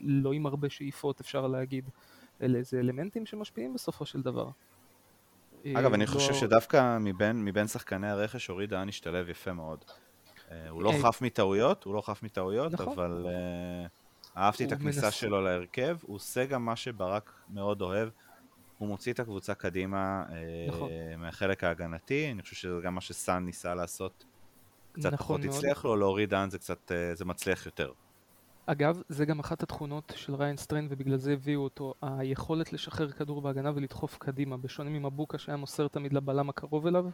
לא 0.00 0.32
עם 0.32 0.46
הרבה 0.46 0.70
שאיפות 0.70 1.20
אפשר 1.20 1.46
להגיד, 1.46 1.90
אלה 2.42 2.58
איזה 2.58 2.78
אלמנטים 2.78 3.26
שמשפיעים 3.26 3.74
בסופו 3.74 4.06
של 4.06 4.22
דבר. 4.22 4.50
אגב, 5.74 5.94
אני 5.94 6.06
לא... 6.06 6.10
חושב 6.10 6.34
שדווקא 6.34 6.98
מבין, 7.00 7.44
מבין 7.44 7.66
שחקני 7.66 8.08
הרכש 8.08 8.50
אורי 8.50 8.66
דהן 8.66 8.88
השתלב 8.88 9.28
יפה 9.28 9.52
מאוד. 9.52 9.84
אה, 10.50 10.68
הוא 10.68 10.82
לא 10.82 10.92
חף 11.02 11.22
מטעויות, 11.22 11.84
הוא 11.84 11.94
לא 11.94 12.00
חף 12.00 12.22
מטעויות, 12.22 12.72
נכון. 12.72 12.92
אבל 12.92 13.26
uh, 13.26 13.88
אהבתי 14.36 14.64
את 14.64 14.72
הכניסה 14.72 15.06
מנס... 15.06 15.14
שלו 15.14 15.40
להרכב, 15.40 15.96
הוא 16.02 16.16
עושה 16.16 16.46
גם 16.46 16.64
מה 16.64 16.76
שברק 16.76 17.32
מאוד 17.48 17.82
אוהב, 17.82 18.08
הוא 18.78 18.88
מוציא 18.88 19.12
את 19.12 19.20
הקבוצה 19.20 19.54
קדימה 19.54 20.24
אה, 20.28 20.34
נכון. 20.68 20.88
uh, 20.88 21.16
מהחלק 21.16 21.64
ההגנתי, 21.64 22.30
אני 22.32 22.42
חושב 22.42 22.56
שזה 22.56 22.80
גם 22.82 22.94
מה 22.94 23.00
שסאן 23.00 23.44
ניסה 23.44 23.74
לעשות, 23.74 24.24
קצת 25.00 25.12
נכון 25.12 25.42
פחות 25.42 25.54
הצליח 25.54 25.84
לו, 25.84 25.96
להוריד 25.96 26.30
דהן 26.30 26.50
זה 26.50 26.58
קצת, 26.58 26.90
uh, 26.90 27.16
זה 27.16 27.24
מצליח 27.24 27.66
יותר. 27.66 27.92
אגב, 28.66 29.02
זה 29.08 29.24
גם 29.24 29.40
אחת 29.40 29.62
התכונות 29.62 30.12
של 30.16 30.34
ריין 30.34 30.56
סטריין 30.56 30.88
ובגלל 30.90 31.16
זה 31.16 31.32
הביאו 31.32 31.60
אותו, 31.60 31.94
היכולת 32.02 32.72
לשחרר 32.72 33.10
כדור 33.10 33.42
בהגנה 33.42 33.72
ולדחוף 33.74 34.18
קדימה, 34.18 34.56
בשונה 34.56 34.90
ממבוקה 34.90 35.38
שהיה 35.38 35.56
מוסר 35.56 35.88
תמיד 35.88 36.12
לבלם 36.12 36.48
הקרוב 36.48 36.86
אליו, 36.86 37.06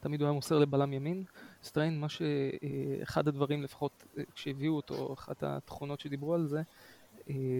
תמיד 0.00 0.20
הוא 0.20 0.26
היה 0.26 0.32
מוסר 0.32 0.58
לבלם 0.58 0.92
ימין. 0.92 1.24
סטריין, 1.62 2.00
מה 2.00 2.06
שאחד 2.08 3.28
הדברים 3.28 3.62
לפחות 3.62 4.04
כשהביאו 4.34 4.76
אותו, 4.76 5.12
אחת 5.12 5.42
התכונות 5.42 6.00
שדיברו 6.00 6.34
על 6.34 6.46
זה, 6.46 6.62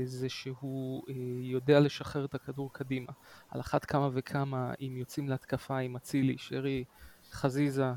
זה 0.04 0.28
שהוא 0.28 1.02
יודע 1.42 1.80
לשחרר 1.80 2.24
את 2.24 2.34
הכדור 2.34 2.72
קדימה. 2.72 3.12
על 3.48 3.60
אחת 3.60 3.84
כמה 3.84 4.08
וכמה 4.12 4.72
אם 4.80 4.96
יוצאים 4.96 5.28
להתקפה 5.28 5.78
עם 5.78 5.96
אצילי, 5.96 6.38
שרי, 6.38 6.84
חזיזה, 7.32 7.92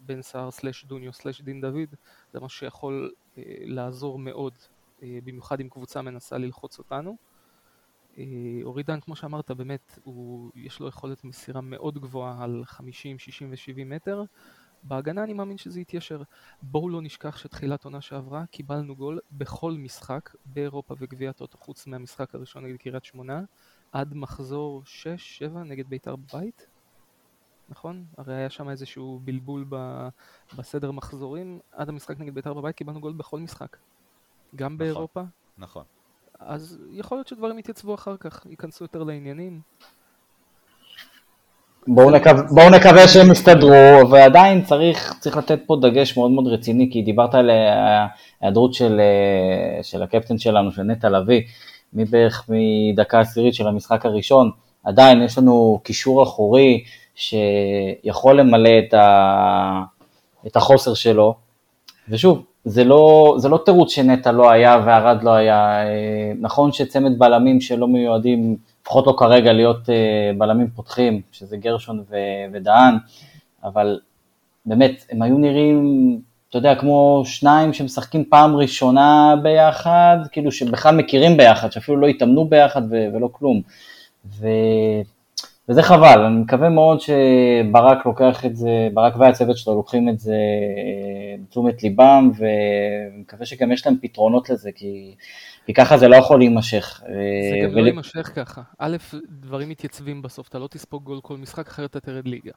בן 0.00 0.22
סער 0.22 0.50
סלאש 0.50 0.84
דוניו 0.84 1.12
סלאש 1.12 1.40
דין 1.40 1.60
דוד, 1.60 1.94
זה 2.32 2.40
מה 2.40 2.48
שיכול 2.48 3.12
אה, 3.38 3.42
לעזור 3.60 4.18
מאוד, 4.18 4.52
אה, 5.02 5.18
במיוחד 5.24 5.60
אם 5.60 5.68
קבוצה 5.68 6.02
מנסה 6.02 6.38
ללחוץ 6.38 6.78
אותנו. 6.78 7.16
אה, 8.18 8.24
אורידן, 8.62 9.00
כמו 9.00 9.16
שאמרת, 9.16 9.50
באמת, 9.50 9.98
הוא, 10.04 10.50
יש 10.54 10.80
לו 10.80 10.88
יכולת 10.88 11.24
מסירה 11.24 11.60
מאוד 11.60 11.98
גבוהה 11.98 12.44
על 12.44 12.62
50, 12.64 13.18
60 13.18 13.50
ו-70 13.50 13.84
מטר. 13.84 14.24
בהגנה 14.82 15.24
אני 15.24 15.32
מאמין 15.32 15.58
שזה 15.58 15.80
יתיישר. 15.80 16.22
בואו 16.62 16.88
לא 16.88 17.02
נשכח 17.02 17.36
שתחילת 17.36 17.84
עונה 17.84 18.00
שעברה 18.00 18.44
קיבלנו 18.50 18.96
גול 18.96 19.18
בכל 19.32 19.72
משחק 19.72 20.30
באירופה 20.46 20.94
וגביע 20.98 21.32
טוטו 21.32 21.58
חוץ 21.58 21.86
מהמשחק 21.86 22.34
הראשון 22.34 22.64
נגד 22.64 22.76
קריית 22.76 23.04
שמונה 23.04 23.42
עד 23.92 24.14
מחזור 24.14 24.82
6-7 25.40 25.58
נגד 25.58 25.88
בית"ר 25.88 26.16
בבית. 26.16 26.66
נכון? 27.68 28.04
הרי 28.18 28.34
היה 28.34 28.50
שם 28.50 28.68
איזשהו 28.68 29.20
בלבול 29.24 29.64
ב, 29.68 30.08
בסדר 30.56 30.90
מחזורים. 30.90 31.58
עד 31.72 31.88
המשחק 31.88 32.20
נגד 32.20 32.34
בית"ר 32.34 32.54
בבית 32.54 32.76
קיבלנו 32.76 33.00
גול 33.00 33.12
בכל 33.12 33.40
משחק. 33.40 33.76
גם 34.56 34.66
נכון, 34.66 34.78
באירופה. 34.78 35.22
נכון. 35.58 35.82
אז 36.38 36.78
יכול 36.92 37.18
להיות 37.18 37.28
שדברים 37.28 37.58
יתייצבו 37.58 37.94
אחר 37.94 38.16
כך, 38.16 38.46
ייכנסו 38.50 38.84
יותר 38.84 39.02
לעניינים. 39.02 39.60
בואו 41.86 42.10
נקווה, 42.10 42.42
בוא 42.42 42.70
נקווה 42.70 43.08
שהם 43.08 43.32
יסתדרו, 43.32 44.10
ועדיין 44.10 44.64
צריך, 44.64 45.14
צריך 45.20 45.36
לתת 45.36 45.60
פה 45.66 45.76
דגש 45.82 46.16
מאוד 46.16 46.30
מאוד 46.30 46.46
רציני, 46.46 46.90
כי 46.92 47.02
דיברת 47.02 47.34
על 47.34 47.50
ההיעדרות 47.50 48.74
של, 48.74 49.00
של 49.82 50.02
הקפטן 50.02 50.38
שלנו, 50.38 50.72
של 50.72 50.82
נטע 50.82 51.08
לביא, 51.08 51.42
מבערך 51.92 52.48
מדקה 52.48 53.20
עשירית 53.20 53.54
של 53.54 53.66
המשחק 53.66 54.06
הראשון, 54.06 54.50
עדיין 54.84 55.22
יש 55.22 55.38
לנו 55.38 55.80
קישור 55.84 56.22
אחורי 56.22 56.84
שיכול 57.18 58.40
למלא 58.40 58.70
את, 58.78 58.94
ה, 58.94 59.82
את 60.46 60.56
החוסר 60.56 60.94
שלו, 60.94 61.34
ושוב, 62.08 62.44
זה 62.64 62.84
לא, 62.84 63.34
זה 63.38 63.48
לא 63.48 63.62
תירוץ 63.64 63.92
שנטע 63.92 64.32
לא 64.32 64.50
היה 64.50 64.82
וערד 64.86 65.22
לא 65.22 65.30
היה, 65.30 65.86
אה, 65.86 66.32
נכון 66.40 66.72
שצמד 66.72 67.18
בלמים 67.18 67.60
שלא 67.60 67.88
מיועדים, 67.88 68.56
לפחות 68.82 69.06
לא 69.06 69.14
כרגע, 69.18 69.52
להיות 69.52 69.90
אה, 69.90 70.30
בלמים 70.38 70.68
פותחים, 70.70 71.20
שזה 71.32 71.56
גרשון 71.56 72.04
ו, 72.10 72.16
ודהן, 72.52 72.94
אבל 73.64 74.00
באמת, 74.66 75.04
הם 75.10 75.22
היו 75.22 75.38
נראים, 75.38 76.20
אתה 76.50 76.58
יודע, 76.58 76.74
כמו 76.74 77.22
שניים 77.24 77.72
שמשחקים 77.72 78.24
פעם 78.24 78.56
ראשונה 78.56 79.34
ביחד, 79.42 80.16
כאילו 80.32 80.52
שבכלל 80.52 80.96
מכירים 80.96 81.36
ביחד, 81.36 81.72
שאפילו 81.72 81.96
לא 81.96 82.06
התאמנו 82.06 82.44
ביחד 82.44 82.82
ולא 82.90 83.28
כלום. 83.32 83.62
ו... 84.26 84.46
וזה 85.68 85.82
חבל, 85.82 86.24
אני 86.26 86.40
מקווה 86.40 86.68
מאוד 86.68 86.98
שברק 87.00 88.06
לוקח 88.06 88.44
את 88.44 88.56
זה, 88.56 88.88
ברק 88.94 89.16
והצוות 89.16 89.56
שלו 89.58 89.74
לוקחים 89.74 90.08
את 90.08 90.18
זה 90.20 90.32
אה, 90.32 91.42
בתשומת 91.42 91.82
ליבם, 91.82 92.30
ואני 92.38 93.20
מקווה 93.20 93.46
שגם 93.46 93.72
יש 93.72 93.86
להם 93.86 93.96
פתרונות 94.02 94.50
לזה, 94.50 94.70
כי, 94.74 95.14
כי 95.66 95.74
ככה 95.74 95.98
זה 95.98 96.08
לא 96.08 96.16
יכול 96.16 96.38
להימשך. 96.38 97.00
זה 97.02 97.06
אה, 97.06 97.68
גם 97.68 97.74
ול... 97.74 97.80
לא 97.80 97.86
יימשך 97.86 98.30
ככה. 98.34 98.62
א', 98.78 98.96
דברים 99.28 99.68
מתייצבים 99.68 100.22
בסוף, 100.22 100.48
אתה 100.48 100.58
לא 100.58 100.68
תספוג 100.70 101.04
גול 101.04 101.20
כל 101.22 101.36
משחק, 101.36 101.68
אחרת 101.68 101.90
אתה 101.90 102.00
תרד 102.00 102.28
ליגה. 102.28 102.52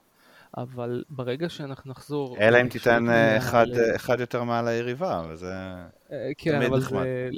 אבל 0.57 1.03
ברגע 1.09 1.49
שאנחנו 1.49 1.91
נחזור... 1.91 2.37
אלא 2.39 2.61
אם 2.61 2.67
תיתן 2.67 3.09
אה, 3.09 3.37
אחד, 3.37 3.65
אחד 3.95 4.19
יותר 4.19 4.43
מעל 4.43 4.67
היריבה, 4.67 5.21
וזה 5.29 5.53
כן, 6.37 6.61
אבל 6.61 6.77
נחמד. 6.77 7.03
זה... 7.03 7.29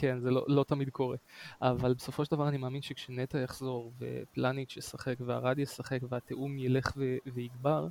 כן, 0.00 0.20
זה 0.20 0.30
לא, 0.30 0.44
לא 0.48 0.64
תמיד 0.64 0.90
קורה. 0.90 1.16
אבל 1.62 1.94
בסופו 1.94 2.24
של 2.24 2.30
דבר 2.30 2.48
אני 2.48 2.56
מאמין 2.56 2.82
שכשנטע 2.82 3.38
יחזור, 3.38 3.92
ופלניץ' 3.98 4.76
ישחק, 4.76 5.14
והרד 5.20 5.58
ישחק, 5.58 5.98
והתיאום 6.08 6.58
ילך 6.58 6.92
ו- 6.96 7.16
ויגבר, 7.34 7.88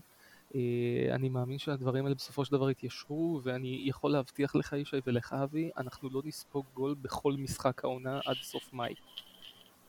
אה, 0.56 0.60
אני 1.12 1.30
מאמין 1.30 1.58
שהדברים 1.58 2.06
האלה 2.06 2.16
בסופו 2.16 2.46
של 2.46 2.52
דבר 2.52 2.70
יתיישרו, 2.70 3.42
ואני 3.44 3.84
יכול 3.86 4.12
להבטיח 4.12 4.56
לך 4.56 4.74
ישי 4.74 4.98
ולך 5.08 5.34
אבי, 5.44 5.70
אנחנו 5.78 6.10
לא 6.10 6.22
נספוג 6.26 6.66
גול 6.74 6.96
בכל 7.02 7.34
משחק 7.38 7.84
העונה 7.84 8.20
עד 8.26 8.36
סוף 8.42 8.74
מאי. 8.74 8.94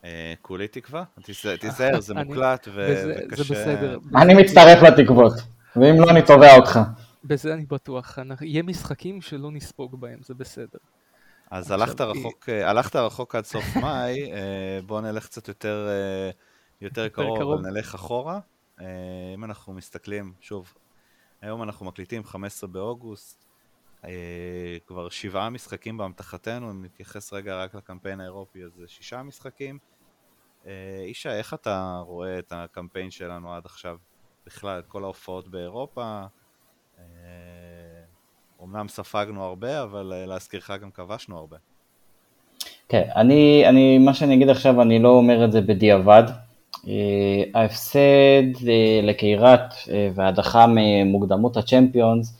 אה, 0.04 0.34
כולי 0.42 0.68
תקווה, 0.68 1.04
תיזהר, 1.60 2.00
זה 2.00 2.14
מוקלט 2.14 2.68
וקשה. 2.74 3.74
אני 4.16 4.34
מצטרף 4.34 4.82
לתקוות, 4.82 5.32
ואם 5.76 5.94
לא 6.00 6.10
אני 6.10 6.22
תובע 6.26 6.56
אותך. 6.56 6.80
בזה 7.24 7.54
אני 7.54 7.64
בטוח, 7.66 8.18
יהיה 8.40 8.62
משחקים 8.62 9.20
שלא 9.20 9.50
נספוג 9.50 10.00
בהם, 10.00 10.18
זה 10.22 10.34
בסדר. 10.34 10.78
אז 11.50 11.71
הלכת 11.71 12.00
רחוק, 12.00 12.49
אה, 12.49 12.71
הלכת 12.71 12.97
רחוק 12.97 13.35
עד 13.35 13.45
סוף 13.45 13.64
מאי, 13.83 14.33
אה, 14.33 14.80
בואו 14.87 15.00
נלך 15.00 15.26
קצת 15.26 15.49
יותר, 15.49 15.88
אה, 15.88 16.30
יותר 16.80 17.09
קרוב, 17.09 17.40
אבל 17.40 17.71
נלך 17.71 17.95
אחורה. 17.95 18.40
אם 19.35 19.45
אנחנו 19.45 19.73
מסתכלים, 19.73 20.33
שוב, 20.40 20.75
היום 21.40 21.62
אנחנו 21.62 21.87
מקליטים 21.87 22.25
15 22.25 22.69
באוגוסט, 22.69 23.47
כבר 24.87 25.09
שבעה 25.09 25.50
משחקים 25.50 25.97
באמתחתנו, 25.97 26.71
אם 26.71 26.85
נתייחס 26.85 27.33
רגע 27.33 27.57
רק 27.57 27.75
לקמפיין 27.75 28.21
האירופי, 28.21 28.64
אז 28.64 28.71
זה 28.76 28.88
שישה 28.88 29.23
משחקים. 29.23 29.78
ישי, 31.07 31.28
איך 31.28 31.54
אתה 31.54 32.02
רואה 32.07 32.38
את 32.38 32.52
הקמפיין 32.57 33.11
שלנו 33.11 33.54
עד 33.54 33.66
עכשיו? 33.66 33.99
בכלל, 34.47 34.78
את 34.78 34.87
כל 34.87 35.04
ההופעות 35.04 35.49
באירופה? 35.49 36.25
אמנם 38.64 38.88
ספגנו 38.88 39.44
הרבה, 39.44 39.82
אבל 39.82 40.12
אה, 40.12 40.26
להזכירך 40.26 40.70
גם 40.82 40.90
כבשנו 40.90 41.38
הרבה. 41.38 41.56
כן, 42.88 43.08
אני, 43.16 43.64
אני, 43.68 43.98
מה 43.98 44.14
שאני 44.14 44.34
אגיד 44.34 44.48
עכשיו, 44.48 44.82
אני 44.82 44.98
לא 44.98 45.08
אומר 45.08 45.44
את 45.44 45.52
זה 45.52 45.60
בדיעבד. 45.60 46.22
אה, 46.88 47.42
ההפסד 47.54 48.68
אה, 48.68 49.00
לקיירת 49.02 49.74
וההדחה 50.14 50.66
ממוקדמות 50.68 51.56
הצ'מפיונס 51.56 52.38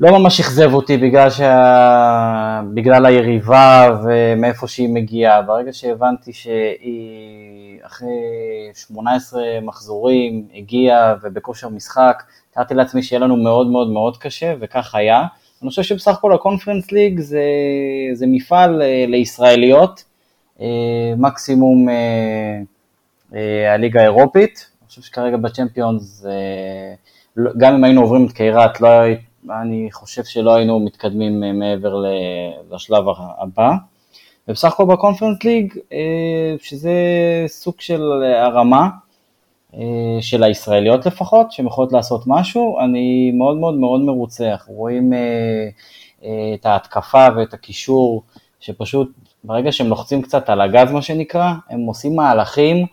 לא 0.00 0.18
ממש 0.18 0.40
אכזב 0.40 0.74
אותי 0.74 0.96
בגלל, 0.96 1.30
שה... 1.30 2.60
בגלל 2.74 3.06
היריבה 3.06 3.88
ומאיפה 4.04 4.68
שהיא 4.68 4.88
מגיעה. 4.88 5.42
ברגע 5.42 5.72
שהבנתי 5.72 6.32
שהיא 6.32 7.78
אחרי 7.82 8.08
18 8.74 9.42
מחזורים 9.62 10.46
הגיעה 10.54 11.14
ובכושר 11.22 11.68
משחק, 11.68 12.22
תיארתי 12.54 12.74
לעצמי 12.74 13.02
שיהיה 13.02 13.20
לנו 13.20 13.36
מאוד 13.36 13.66
מאוד 13.66 13.90
מאוד 13.90 14.16
קשה, 14.16 14.54
וכך 14.60 14.94
היה. 14.94 15.22
אני 15.62 15.70
חושב 15.70 15.82
שבסך 15.82 16.12
הכל 16.12 16.34
הקונפרנס 16.34 16.92
ליג 16.92 17.20
זה, 17.20 17.42
זה 18.12 18.26
מפעל 18.28 18.82
לישראליות, 19.08 20.04
מקסימום 21.16 21.88
הליגה 23.74 24.00
האירופית, 24.00 24.66
אני 24.82 24.88
חושב 24.88 25.02
שכרגע 25.02 25.36
בצ'מפיונס, 25.36 26.26
גם 27.58 27.74
אם 27.74 27.84
היינו 27.84 28.00
עוברים 28.00 28.26
את 28.26 28.32
קיירת, 28.32 28.80
לא, 28.80 28.88
אני 29.50 29.88
חושב 29.92 30.24
שלא 30.24 30.54
היינו 30.54 30.80
מתקדמים 30.80 31.58
מעבר 31.58 31.94
לשלב 32.70 33.04
הבא. 33.38 33.70
ובסך 34.48 34.72
הכל 34.72 34.84
בקונפרנס 34.84 35.44
ליג, 35.44 35.74
אה, 35.92 36.54
שזה 36.62 36.92
סוג 37.46 37.74
של 37.78 38.02
הרמה 38.42 38.88
אה, 39.74 39.80
של 40.20 40.42
הישראליות 40.42 41.06
לפחות, 41.06 41.52
שהן 41.52 41.66
יכולות 41.66 41.92
לעשות 41.92 42.22
משהו, 42.26 42.80
אני 42.80 43.30
מאוד 43.30 43.56
מאוד 43.56 43.74
מאוד 43.74 44.00
מרוצה, 44.00 44.50
אנחנו 44.50 44.74
רואים 44.74 45.12
אה, 45.12 45.68
את 46.54 46.66
ההתקפה 46.66 47.26
ואת 47.36 47.54
הקישור, 47.54 48.22
שפשוט 48.60 49.10
ברגע 49.44 49.72
שהם 49.72 49.86
לוחצים 49.86 50.22
קצת 50.22 50.50
על 50.50 50.60
הגז 50.60 50.92
מה 50.92 51.02
שנקרא, 51.02 51.52
הם 51.70 51.80
עושים 51.80 52.16
מהלכים 52.16 52.86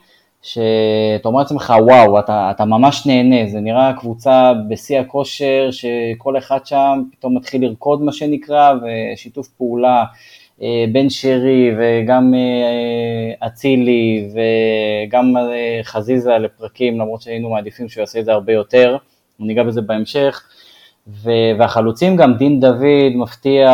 שאתה 0.46 1.28
אומר 1.28 1.40
לעצמך 1.40 1.74
וואו, 1.82 2.20
אתה, 2.20 2.52
אתה 2.56 2.66
ממש 2.66 3.08
נהנה, 3.08 3.50
זה 3.50 3.60
נראה 3.60 3.94
קבוצה 4.00 4.54
בשיא 4.70 5.00
הכושר, 5.00 5.70
שכל 5.72 6.38
אחד 6.38 6.66
שם 6.66 7.04
פתאום 7.12 7.38
מתחיל 7.38 7.62
לרקוד 7.66 8.02
מה 8.02 8.12
שנקרא, 8.12 8.74
ושיתוף 8.82 9.48
פעולה 9.48 10.04
אה, 10.62 10.86
בן 10.92 11.10
שרי 11.10 11.72
וגם 11.78 12.34
אה, 12.34 13.48
אצילי 13.48 14.30
וגם 14.34 15.38
אה, 15.38 15.80
חזיזה 15.84 16.32
לפרקים, 16.32 17.00
למרות 17.00 17.22
שהיינו 17.22 17.50
מעדיפים 17.50 17.90
שהוא 17.90 18.02
יעשה 18.02 18.20
את 18.20 18.26
זה 18.26 18.32
הרבה 18.32 18.54
יותר, 18.54 18.98
ניגע 19.40 19.64
בזה 19.64 19.82
בהמשך. 19.82 20.44
והחלוצים 21.08 22.16
גם 22.16 22.34
דין 22.34 22.60
דוד 22.60 23.16
מפתיע 23.16 23.70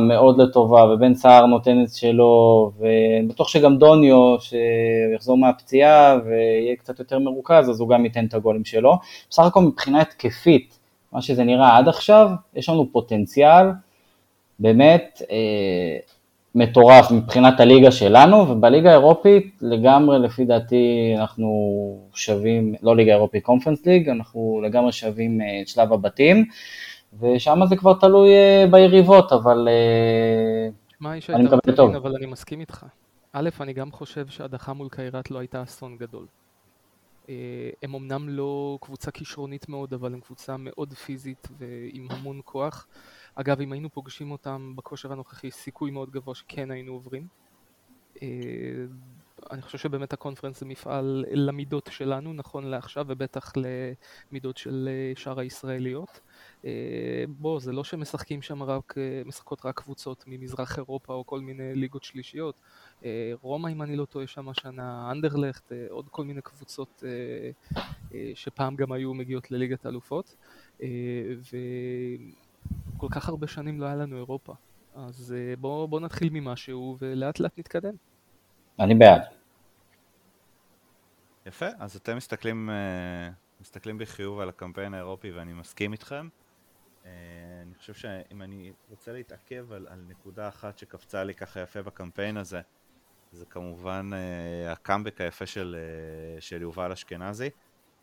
מאוד 0.00 0.38
לטובה, 0.38 0.84
ובן 0.84 1.14
סער 1.14 1.46
נותן 1.46 1.82
את 1.82 1.94
שלו, 1.94 2.72
ואני 2.78 3.26
בטוח 3.26 3.48
שגם 3.48 3.78
דוניו, 3.78 4.36
שיחזור 4.40 5.38
מהפציעה 5.38 6.16
ויהיה 6.24 6.76
קצת 6.76 6.98
יותר 6.98 7.18
מרוכז, 7.18 7.70
אז 7.70 7.80
הוא 7.80 7.88
גם 7.88 8.04
ייתן 8.04 8.26
את 8.26 8.34
הגולים 8.34 8.64
שלו. 8.64 8.98
בסך 9.30 9.42
הכל 9.42 9.60
מבחינה 9.60 10.00
התקפית, 10.00 10.78
מה 11.12 11.22
שזה 11.22 11.44
נראה 11.44 11.76
עד 11.76 11.88
עכשיו, 11.88 12.30
יש 12.54 12.68
לנו 12.68 12.92
פוטנציאל 12.92 13.66
באמת 14.58 15.22
אה, 15.30 16.13
מטורף 16.54 17.10
מבחינת 17.10 17.60
הליגה 17.60 17.90
שלנו, 17.90 18.36
ובליגה 18.36 18.90
האירופית 18.90 19.58
לגמרי 19.62 20.18
לפי 20.18 20.44
דעתי 20.44 21.14
אנחנו 21.18 21.48
שווים, 22.14 22.74
לא 22.82 22.96
ליגה 22.96 23.12
אירופית, 23.12 23.44
קונפרנס 23.44 23.86
ליג, 23.86 24.08
אנחנו 24.08 24.60
לגמרי 24.64 24.92
שווים 24.92 25.40
אה, 25.40 25.60
את 25.62 25.68
שלב 25.68 25.92
הבתים, 25.92 26.44
ושם 27.20 27.60
זה 27.68 27.76
כבר 27.76 27.94
תלוי 27.94 28.28
אה, 28.30 28.64
ביריבות, 28.70 29.32
אבל 29.32 29.68
מה 31.00 31.12
אני 31.28 31.44
מקווה 31.44 31.76
טוב. 31.76 31.94
אבל 31.94 32.16
אני 32.16 32.26
מסכים 32.26 32.60
איתך. 32.60 32.86
א', 33.32 33.48
אני 33.60 33.72
גם 33.72 33.92
חושב 33.92 34.26
שהדחה 34.28 34.72
מול 34.72 34.88
קיירת 34.88 35.30
לא 35.30 35.38
הייתה 35.38 35.62
אסון 35.62 35.96
גדול. 35.96 36.26
אה, 37.28 37.34
הם 37.82 37.94
אמנם 37.94 38.28
לא 38.28 38.78
קבוצה 38.80 39.10
כישרונית 39.10 39.68
מאוד, 39.68 39.94
אבל 39.94 40.14
הם 40.14 40.20
קבוצה 40.20 40.56
מאוד 40.58 40.92
פיזית 40.92 41.48
ועם 41.58 42.06
המון 42.10 42.40
כוח. 42.44 42.86
אגב, 43.34 43.60
אם 43.60 43.72
היינו 43.72 43.90
פוגשים 43.90 44.30
אותם 44.30 44.72
בכושר 44.76 45.12
הנוכחי, 45.12 45.50
סיכוי 45.50 45.90
מאוד 45.90 46.10
גבוה 46.10 46.34
שכן 46.34 46.70
היינו 46.70 46.92
עוברים. 46.92 47.26
אה, 48.22 48.28
אני 49.50 49.62
חושב 49.62 49.78
שבאמת 49.78 50.12
הקונפרנס 50.12 50.60
זה 50.60 50.66
מפעל 50.66 51.24
למידות 51.30 51.88
שלנו, 51.92 52.32
נכון 52.32 52.64
לעכשיו, 52.64 53.04
ובטח 53.08 53.52
למידות 53.56 54.56
של 54.56 54.88
אה, 54.90 55.12
שאר 55.16 55.40
הישראליות. 55.40 56.20
אה, 56.64 56.70
בוא, 57.28 57.60
זה 57.60 57.72
לא 57.72 57.84
שמשחקים 57.84 58.42
שם 58.42 58.62
רק, 58.62 58.94
משחקות 59.24 59.66
רק 59.66 59.80
קבוצות 59.80 60.24
ממזרח 60.26 60.76
אירופה 60.76 61.14
או 61.14 61.26
כל 61.26 61.40
מיני 61.40 61.74
ליגות 61.74 62.04
שלישיות. 62.04 62.60
רומא, 63.42 63.68
אם 63.68 63.82
אני 63.82 63.96
לא 63.96 64.04
טועה, 64.04 64.26
שם 64.26 64.48
השנה, 64.48 65.10
אנדרלכט, 65.10 65.72
עוד 65.88 66.08
כל 66.08 66.24
מיני 66.24 66.42
קבוצות 66.42 67.02
שפעם 68.34 68.76
גם 68.76 68.92
היו 68.92 69.14
מגיעות 69.14 69.50
לליגת 69.50 69.86
האלופות. 69.86 70.36
כל 73.08 73.14
כך 73.14 73.28
הרבה 73.28 73.46
שנים 73.46 73.80
לא 73.80 73.86
היה 73.86 73.94
לנו 73.94 74.16
אירופה. 74.16 74.54
אז 74.94 75.34
אה, 75.36 75.56
בואו 75.56 75.88
בוא 75.88 76.00
נתחיל 76.00 76.28
ממשהו 76.32 76.96
ולאט 76.98 77.40
לאט 77.40 77.58
נתקדם. 77.58 77.94
אני 78.80 78.94
בעד. 78.94 79.22
יפה, 81.46 81.66
אז 81.78 81.96
אתם 81.96 82.16
מסתכלים, 82.16 82.70
אה, 82.70 83.30
מסתכלים 83.60 83.98
בחיוב 83.98 84.40
על 84.40 84.48
הקמפיין 84.48 84.94
האירופי 84.94 85.32
ואני 85.32 85.52
מסכים 85.52 85.92
איתכם. 85.92 86.28
אה, 87.04 87.10
אני 87.62 87.74
חושב 87.74 87.94
שאם 87.94 88.42
אני 88.42 88.72
רוצה 88.90 89.12
להתעכב 89.12 89.72
על, 89.72 89.86
על 89.90 90.04
נקודה 90.08 90.48
אחת 90.48 90.78
שקפצה 90.78 91.24
לי 91.24 91.34
ככה 91.34 91.60
יפה 91.60 91.82
בקמפיין 91.82 92.36
הזה, 92.36 92.60
זה 93.32 93.46
כמובן 93.46 94.10
הקאמבק 94.68 95.20
היפה 95.20 95.46
של, 95.46 95.76
של 96.40 96.62
יובל 96.62 96.92
אשכנזי. 96.92 97.50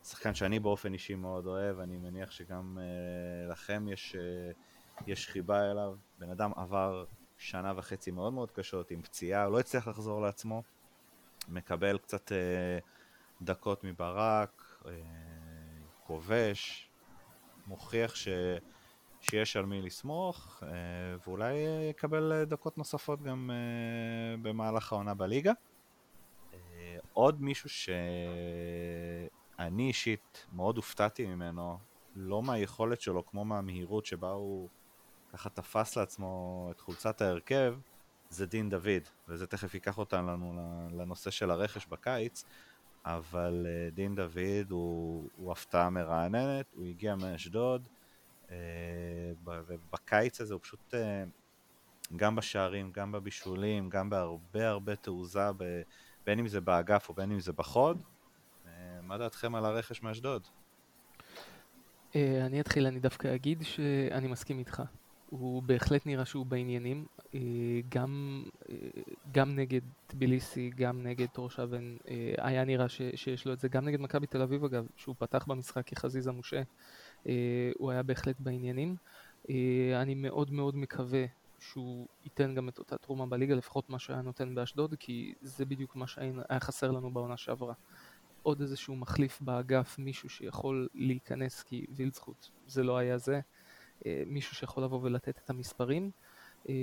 שחקן 0.04 0.34
שאני 0.34 0.58
באופן 0.58 0.92
אישי 0.92 1.14
מאוד 1.14 1.46
אוהב, 1.46 1.78
אני 1.78 1.96
מניח 1.96 2.30
שגם 2.30 2.78
לכם 3.50 3.88
יש 3.88 4.16
יש 5.06 5.28
חיבה 5.28 5.70
אליו, 5.70 5.94
בן 6.18 6.30
אדם 6.30 6.52
עבר 6.56 7.04
שנה 7.38 7.72
וחצי 7.76 8.10
מאוד 8.10 8.32
מאוד 8.32 8.50
קשות 8.50 8.90
עם 8.90 9.02
פציעה, 9.02 9.44
הוא 9.44 9.52
לא 9.52 9.60
הצליח 9.60 9.88
לחזור 9.88 10.22
לעצמו, 10.22 10.62
מקבל 11.48 11.98
קצת 11.98 12.32
אה, 12.32 12.78
דקות 13.42 13.84
מברק, 13.84 14.62
אה, 14.86 14.92
כובש, 16.06 16.90
מוכיח 17.66 18.14
ש, 18.14 18.28
שיש 19.20 19.56
על 19.56 19.66
מי 19.66 19.82
לסמוך, 19.82 20.62
אה, 20.62 20.68
ואולי 21.26 21.54
יקבל 21.90 22.44
דקות 22.44 22.78
נוספות 22.78 23.22
גם 23.22 23.50
אה, 23.50 24.36
במהלך 24.42 24.92
העונה 24.92 25.14
בליגה. 25.14 25.52
אה, 26.54 26.58
עוד 27.12 27.42
מישהו 27.42 27.68
שאני 27.68 29.88
אישית 29.88 30.46
מאוד 30.52 30.76
הופתעתי 30.76 31.26
ממנו, 31.26 31.78
לא 32.16 32.42
מהיכולת 32.42 33.00
שלו 33.00 33.26
כמו 33.26 33.44
מהמהירות 33.44 34.06
שבה 34.06 34.30
הוא 34.30 34.68
ככה 35.32 35.50
תפס 35.50 35.96
לעצמו 35.96 36.68
את 36.70 36.80
חולצת 36.80 37.20
ההרכב, 37.20 37.74
זה 38.30 38.46
דין 38.46 38.70
דוד, 38.70 39.02
וזה 39.28 39.46
תכף 39.46 39.74
ייקח 39.74 39.98
אותנו 39.98 40.54
לנושא 40.92 41.30
של 41.30 41.50
הרכש 41.50 41.86
בקיץ, 41.86 42.44
אבל 43.04 43.66
אה, 43.68 43.90
דין 43.90 44.14
דוד 44.14 44.70
הוא, 44.70 45.28
הוא 45.36 45.52
הפתעה 45.52 45.90
מרעננת, 45.90 46.66
הוא 46.74 46.86
הגיע 46.86 47.14
מאשדוד, 47.14 47.88
אה, 48.50 48.56
ובקיץ 49.44 50.40
הזה 50.40 50.54
הוא 50.54 50.62
פשוט, 50.62 50.94
אה, 50.94 51.24
גם 52.16 52.36
בשערים, 52.36 52.92
גם 52.92 53.12
בבישולים, 53.12 53.88
גם 53.88 54.10
בהרבה 54.10 54.68
הרבה 54.68 54.96
תעוזה, 54.96 55.48
בין 56.26 56.38
אם 56.38 56.48
זה 56.48 56.60
באגף 56.60 57.08
או 57.08 57.14
בין 57.14 57.32
אם 57.32 57.40
זה 57.40 57.52
בחוד. 57.52 58.02
מה 59.02 59.18
דעתכם 59.18 59.54
על 59.54 59.64
הרכש 59.64 60.02
מאשדוד? 60.02 60.46
אני 62.14 62.60
אתחיל, 62.60 62.86
אני 62.86 63.00
דווקא 63.00 63.34
אגיד 63.34 63.62
שאני 63.62 64.26
מסכים 64.26 64.58
איתך. 64.58 64.82
הוא 65.32 65.62
בהחלט 65.62 66.06
נראה 66.06 66.24
שהוא 66.24 66.46
בעניינים, 66.46 67.06
אה, 67.34 67.40
גם, 67.88 68.42
אה, 68.68 68.74
גם 69.32 69.56
נגד 69.56 69.80
טביליסי, 70.06 70.70
גם 70.76 71.02
נגד 71.02 71.26
טורשבן, 71.26 71.96
אה, 72.08 72.34
היה 72.38 72.64
נראה 72.64 72.88
ש, 72.88 73.02
שיש 73.14 73.46
לו 73.46 73.52
את 73.52 73.60
זה, 73.60 73.68
גם 73.68 73.84
נגד 73.84 74.00
מכבי 74.00 74.26
תל 74.26 74.42
אביב 74.42 74.64
אגב, 74.64 74.86
שהוא 74.96 75.14
פתח 75.18 75.44
במשחק 75.48 75.86
כחזיזה 75.86 76.32
מושה, 76.32 76.62
הוא 77.78 77.90
היה 77.90 78.02
בהחלט 78.02 78.40
בעניינים. 78.40 78.96
אני 80.02 80.14
מאוד 80.14 80.52
מאוד 80.52 80.76
מקווה 80.76 81.24
שהוא 81.58 82.06
ייתן 82.24 82.54
גם 82.54 82.68
את 82.68 82.78
אותה 82.78 82.98
תרומה 82.98 83.26
בליגה, 83.26 83.54
לפחות 83.54 83.90
מה 83.90 83.98
שהיה 83.98 84.22
נותן 84.22 84.54
באשדוד, 84.54 84.94
כי 84.98 85.34
זה 85.42 85.64
בדיוק 85.64 85.96
מה 85.96 86.06
שהיה 86.06 86.60
חסר 86.60 86.90
לנו 86.90 87.10
בעונה 87.12 87.36
שעברה. 87.36 87.74
עוד 88.42 88.60
איזשהו 88.60 88.96
מחליף 88.96 89.40
באגף, 89.40 89.98
מישהו 89.98 90.28
שיכול 90.28 90.88
להיכנס, 90.94 91.62
כי 91.62 91.86
וילצחוט 91.90 92.46
זה 92.66 92.82
לא 92.82 92.96
היה 92.96 93.18
זה. 93.18 93.40
אה, 94.06 94.22
מישהו 94.26 94.56
שיכול 94.56 94.84
לבוא 94.84 95.00
ולתת 95.02 95.38
את 95.44 95.50
המספרים. 95.50 96.10
אה, 96.68 96.74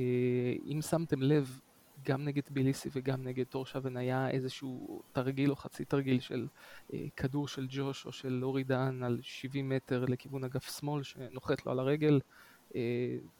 אם 0.65 0.79
שמתם 0.81 1.21
לב, 1.21 1.59
גם 2.05 2.23
נגד 2.25 2.43
טביליסי 2.43 2.89
וגם 2.91 3.23
נגד 3.23 3.45
טורשבן 3.45 3.97
היה 3.97 4.29
איזשהו 4.29 5.01
תרגיל 5.11 5.51
או 5.51 5.55
חצי 5.55 5.85
תרגיל 5.85 6.19
של 6.19 6.47
אה, 6.93 7.05
כדור 7.15 7.47
של 7.47 7.67
ג'וש 7.69 8.05
או 8.05 8.11
של 8.11 8.39
אורי 8.43 8.63
דהן 8.63 9.03
על 9.03 9.19
70 9.21 9.69
מטר 9.69 10.05
לכיוון 10.05 10.43
אגף 10.43 10.79
שמאל 10.79 11.03
שנוחת 11.03 11.65
לו 11.65 11.71
על 11.71 11.79
הרגל. 11.79 12.19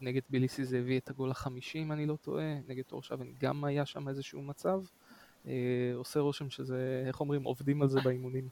נגד 0.02 0.22
טביליסי 0.22 0.66
זה 0.66 0.80
הביא 0.80 1.00
את 1.00 1.10
הגול 1.10 1.32
החמישי 1.32 1.82
אם 1.82 1.92
אני 1.92 2.06
לא 2.06 2.16
טועה, 2.16 2.56
נגד 2.68 2.84
טורשבן 2.84 3.28
גם 3.40 3.64
היה 3.64 3.86
שם 3.86 4.08
איזשהו 4.10 4.42
מצב. 4.42 4.82
עושה 5.96 6.20
רושם 6.20 6.50
שזה, 6.50 7.04
איך 7.08 7.20
אומרים, 7.20 7.44
עובדים 7.44 7.82
על 7.82 7.88
זה 7.88 8.00
באימונים. 8.02 8.50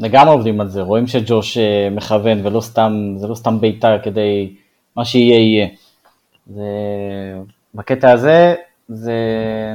לגמרי 0.00 0.32
עובדים 0.32 0.60
על 0.60 0.68
זה, 0.68 0.82
רואים 0.82 1.06
שג'וש 1.06 1.58
אה, 1.58 1.88
מכוון 1.90 2.46
ולא 2.46 2.60
סתם, 2.60 3.14
זה 3.16 3.28
לא 3.28 3.34
סתם 3.34 3.60
בעיטה 3.60 3.96
כדי, 4.02 4.54
מה 4.96 5.04
שיהיה 5.04 5.38
יהיה. 5.38 5.68
זה, 6.46 6.62
בקטע 7.74 8.12
הזה 8.12 8.54
זה 8.88 9.14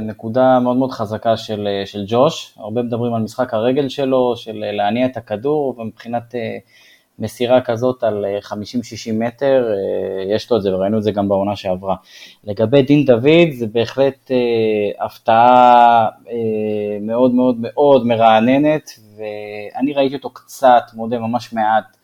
נקודה 0.01 0.59
מאוד 0.59 0.77
מאוד 0.77 0.91
חזקה 0.91 1.37
של, 1.37 1.67
אה, 1.67 1.85
של 1.85 2.03
ג'וש, 2.07 2.53
הרבה 2.57 2.81
מדברים 2.81 3.13
על 3.13 3.21
משחק 3.21 3.53
הרגל 3.53 3.89
שלו, 3.89 4.33
של 4.37 4.63
אה, 4.63 4.71
להניע 4.71 5.05
את 5.05 5.17
הכדור, 5.17 5.75
ומבחינת 5.77 6.35
מסירה 7.19 7.61
כזאת 7.61 8.03
על 8.03 8.25
50-60 8.43 8.53
מטר, 9.13 9.73
יש 10.35 10.51
לו 10.51 10.57
את 10.57 10.61
זה 10.61 10.75
וראינו 10.75 10.97
את 10.97 11.03
זה 11.03 11.11
גם 11.11 11.29
בעונה 11.29 11.55
שעברה. 11.55 11.95
לגבי 12.43 12.81
דין 12.81 13.05
דוד 13.05 13.51
זה 13.51 13.67
בהחלט 13.67 14.31
הפתעה 14.99 16.07
מאוד 17.01 17.33
מאוד 17.33 17.55
מאוד 17.59 18.05
מרעננת 18.05 18.89
ואני 19.17 19.93
ראיתי 19.93 20.15
אותו 20.15 20.29
קצת, 20.29 20.83
מודה 20.93 21.19
ממש 21.19 21.53
מעט 21.53 21.97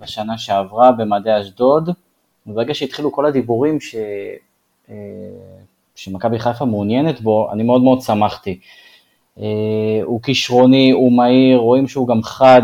בשנה 0.00 0.38
שעברה 0.38 0.92
במדעי 0.92 1.40
אשדוד, 1.40 1.90
וברגע 2.46 2.74
שהתחילו 2.74 3.12
כל 3.12 3.26
הדיבורים 3.26 3.80
ש... 3.80 3.96
שמכבי 5.94 6.38
חיפה 6.38 6.64
מעוניינת 6.64 7.20
בו, 7.20 7.48
אני 7.52 7.62
מאוד 7.62 7.82
מאוד 7.82 8.00
שמחתי. 8.00 8.58
אה, 9.38 10.00
הוא 10.04 10.22
כישרוני, 10.22 10.90
הוא 10.90 11.12
מהיר, 11.12 11.58
רואים 11.58 11.88
שהוא 11.88 12.08
גם 12.08 12.22
חד, 12.22 12.62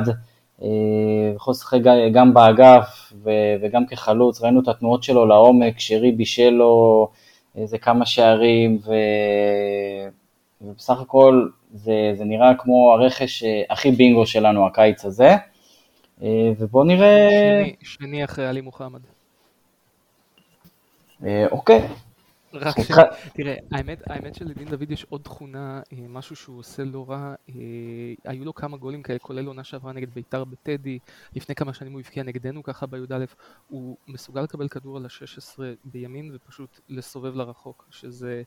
אה, 0.63 0.69
יכול 1.37 1.51
לשחק 1.51 1.79
גם 2.13 2.35
באגף 2.35 3.13
וגם 3.63 3.87
כחלוץ, 3.87 4.43
ראינו 4.43 4.61
את 4.61 4.69
התנועות 4.69 5.03
שלו 5.03 5.27
לעומק, 5.27 5.81
שרי 5.81 6.13
בישל 6.13 6.51
לו 6.51 7.09
איזה 7.57 7.79
כמה 7.79 8.07
שערים, 8.07 8.79
ו... 8.87 8.93
ובסך 10.61 11.01
הכל 11.01 11.49
זה, 11.73 12.13
זה 12.15 12.25
נראה 12.25 12.55
כמו 12.55 12.93
הרכש 12.93 13.43
אה, 13.43 13.63
הכי 13.71 13.91
בינגו 13.91 14.27
שלנו 14.27 14.67
הקיץ 14.67 15.05
הזה, 15.05 15.37
ובואו 16.59 16.85
נראה... 16.85 17.29
שני, 17.31 17.77
שני 17.83 18.25
אחרי 18.25 18.47
עלי 18.47 18.61
מוחמד. 18.61 19.01
אוקיי, 21.51 21.83
רק 22.53 22.81
ש... 22.81 22.91
תראה, 23.35 23.55
האמת, 23.73 24.03
האמת 24.07 24.35
שלדין 24.35 24.69
דוד 24.69 24.91
יש 24.91 25.05
עוד 25.09 25.21
תכונה, 25.21 25.81
אה, 25.93 25.99
משהו 26.09 26.37
שהוא 26.37 26.59
עושה 26.59 26.85
לא 26.85 27.11
רע, 27.11 27.35
אה, 27.49 27.55
היו 28.25 28.45
לו 28.45 28.55
כמה 28.55 28.77
גולים 28.77 29.03
כאלה, 29.03 29.19
כולל 29.19 29.47
עונה 29.47 29.65
שעברה 29.65 29.93
נגד 29.93 30.15
ביתר 30.15 30.45
בטדי, 30.45 30.99
לפני 31.37 31.55
כמה 31.55 31.75
שנים 31.75 31.93
הוא 31.93 32.01
הבקיע 32.01 32.23
נגדנו 32.23 32.63
ככה 32.63 32.87
בי"א, 32.87 33.25
הוא 33.69 33.97
מסוגל 34.09 34.43
לקבל 34.43 34.69
כדור 34.69 34.97
על 34.97 35.05
ה-16 35.05 35.59
בימין 35.85 36.31
ופשוט 36.35 36.81
לסובב 36.89 37.35
לרחוק, 37.35 37.87
שזה 37.91 38.43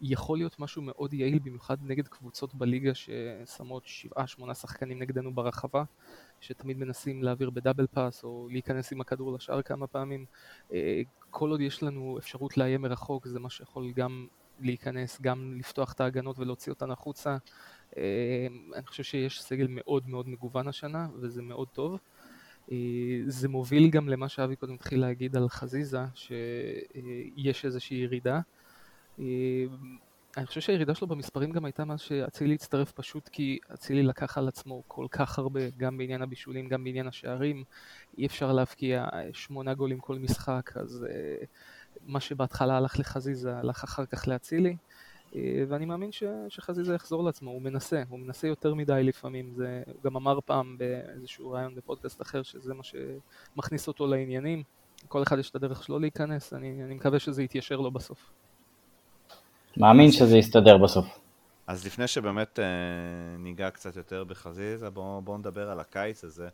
יכול 0.00 0.38
להיות 0.38 0.60
משהו 0.60 0.82
מאוד 0.82 1.14
יעיל, 1.14 1.38
במיוחד 1.38 1.76
נגד 1.82 2.08
קבוצות 2.08 2.54
בליגה 2.54 2.92
ששמות 2.94 3.84
7-8 4.40 4.54
שחקנים 4.54 4.98
נגדנו 4.98 5.34
ברחבה. 5.34 5.84
שתמיד 6.40 6.78
מנסים 6.78 7.22
להעביר 7.22 7.50
בדאבל 7.50 7.86
פאס 7.86 8.24
או 8.24 8.48
להיכנס 8.50 8.92
עם 8.92 9.00
הכדור 9.00 9.32
לשער 9.32 9.62
כמה 9.62 9.86
פעמים. 9.86 10.24
אה, 10.72 11.02
כל 11.30 11.50
עוד 11.50 11.60
יש 11.60 11.82
לנו 11.82 12.18
אפשרות 12.18 12.56
לאיים 12.56 12.82
מרחוק 12.82 13.26
זה 13.26 13.38
מה 13.40 13.50
שיכול 13.50 13.92
גם 13.92 14.26
להיכנס, 14.60 15.20
גם 15.20 15.54
לפתוח 15.58 15.92
את 15.92 16.00
ההגנות 16.00 16.38
ולהוציא 16.38 16.72
אותן 16.72 16.90
החוצה. 16.90 17.36
אה, 17.96 18.46
אני 18.74 18.86
חושב 18.86 19.02
שיש 19.02 19.42
סגל 19.42 19.66
מאוד 19.70 20.08
מאוד 20.08 20.28
מגוון 20.28 20.68
השנה 20.68 21.08
וזה 21.20 21.42
מאוד 21.42 21.68
טוב. 21.68 21.98
אה, 22.72 22.76
זה 23.26 23.48
מוביל 23.48 23.90
גם 23.90 24.08
למה 24.08 24.28
שאבי 24.28 24.56
קודם 24.56 24.74
התחיל 24.74 25.00
להגיד 25.00 25.36
על 25.36 25.48
חזיזה, 25.48 26.04
שיש 26.14 27.64
איזושהי 27.64 27.96
ירידה. 27.96 28.40
אני 30.36 30.46
חושב 30.46 30.60
שהירידה 30.60 30.94
שלו 30.94 31.06
במספרים 31.06 31.52
גם 31.52 31.64
הייתה 31.64 31.84
מאז 31.84 32.00
שאצילי 32.00 32.54
הצטרף 32.54 32.92
פשוט 32.92 33.28
כי 33.28 33.58
אצילי 33.74 34.02
לקח 34.02 34.38
על 34.38 34.48
עצמו 34.48 34.82
כל 34.88 35.06
כך 35.10 35.38
הרבה, 35.38 35.60
גם 35.76 35.98
בעניין 35.98 36.22
הבישולים, 36.22 36.68
גם 36.68 36.84
בעניין 36.84 37.06
השערים. 37.06 37.64
אי 38.18 38.26
אפשר 38.26 38.52
להבקיע 38.52 39.06
שמונה 39.32 39.74
גולים 39.74 40.00
כל 40.00 40.18
משחק, 40.18 40.76
אז 40.76 41.06
uh, 41.08 41.46
מה 42.06 42.20
שבהתחלה 42.20 42.76
הלך 42.76 42.98
לחזיזה 42.98 43.56
הלך 43.56 43.84
אחר 43.84 44.06
כך 44.06 44.28
לאצילי. 44.28 44.76
Uh, 45.32 45.36
ואני 45.68 45.84
מאמין 45.84 46.12
ש, 46.12 46.22
שחזיזה 46.48 46.94
יחזור 46.94 47.24
לעצמו, 47.24 47.50
הוא 47.50 47.62
מנסה, 47.62 48.02
הוא 48.08 48.18
מנסה 48.18 48.46
יותר 48.46 48.74
מדי 48.74 49.00
לפעמים. 49.04 49.52
זה, 49.56 49.82
הוא 49.86 50.02
גם 50.04 50.16
אמר 50.16 50.38
פעם 50.40 50.78
באיזשהו 50.78 51.50
ראיון 51.50 51.74
בפודקאסט 51.74 52.22
אחר 52.22 52.42
שזה 52.42 52.74
מה 52.74 52.82
שמכניס 52.82 53.88
אותו 53.88 54.06
לעניינים. 54.06 54.62
כל 55.08 55.22
אחד 55.22 55.38
יש 55.38 55.50
את 55.50 55.54
הדרך 55.54 55.82
שלו 55.82 55.98
להיכנס, 55.98 56.52
אני, 56.52 56.84
אני 56.84 56.94
מקווה 56.94 57.18
שזה 57.18 57.42
יתיישר 57.42 57.76
לו 57.76 57.90
בסוף. 57.90 58.32
מאמין 59.76 60.12
שזה 60.12 60.38
יסתדר 60.38 60.78
בסוף. 60.78 61.06
אז 61.66 61.86
לפני 61.86 62.06
שבאמת 62.06 62.58
אה, 62.58 62.64
ניגע 63.38 63.70
קצת 63.70 63.96
יותר 63.96 64.24
בחזיזה, 64.24 64.90
בואו 64.90 65.22
בוא 65.22 65.38
נדבר 65.38 65.70
על 65.70 65.80
הקיץ 65.80 66.24
הזה. 66.24 66.48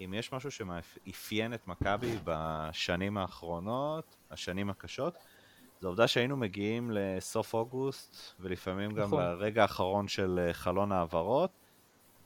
אם 0.00 0.14
יש 0.14 0.32
משהו 0.32 0.50
שמאפיין 0.50 1.54
את 1.54 1.68
מכבי 1.68 2.16
בשנים 2.24 3.18
האחרונות, 3.18 4.16
השנים 4.30 4.70
הקשות, 4.70 5.14
זו 5.80 5.88
העובדה 5.88 6.08
שהיינו 6.08 6.36
מגיעים 6.36 6.90
לסוף 6.94 7.54
אוגוסט, 7.54 8.16
ולפעמים 8.40 8.90
גם 8.90 9.06
נכון. 9.06 9.22
לרגע 9.22 9.62
האחרון 9.62 10.08
של 10.08 10.40
אה, 10.46 10.52
חלון 10.52 10.92
העברות, 10.92 11.50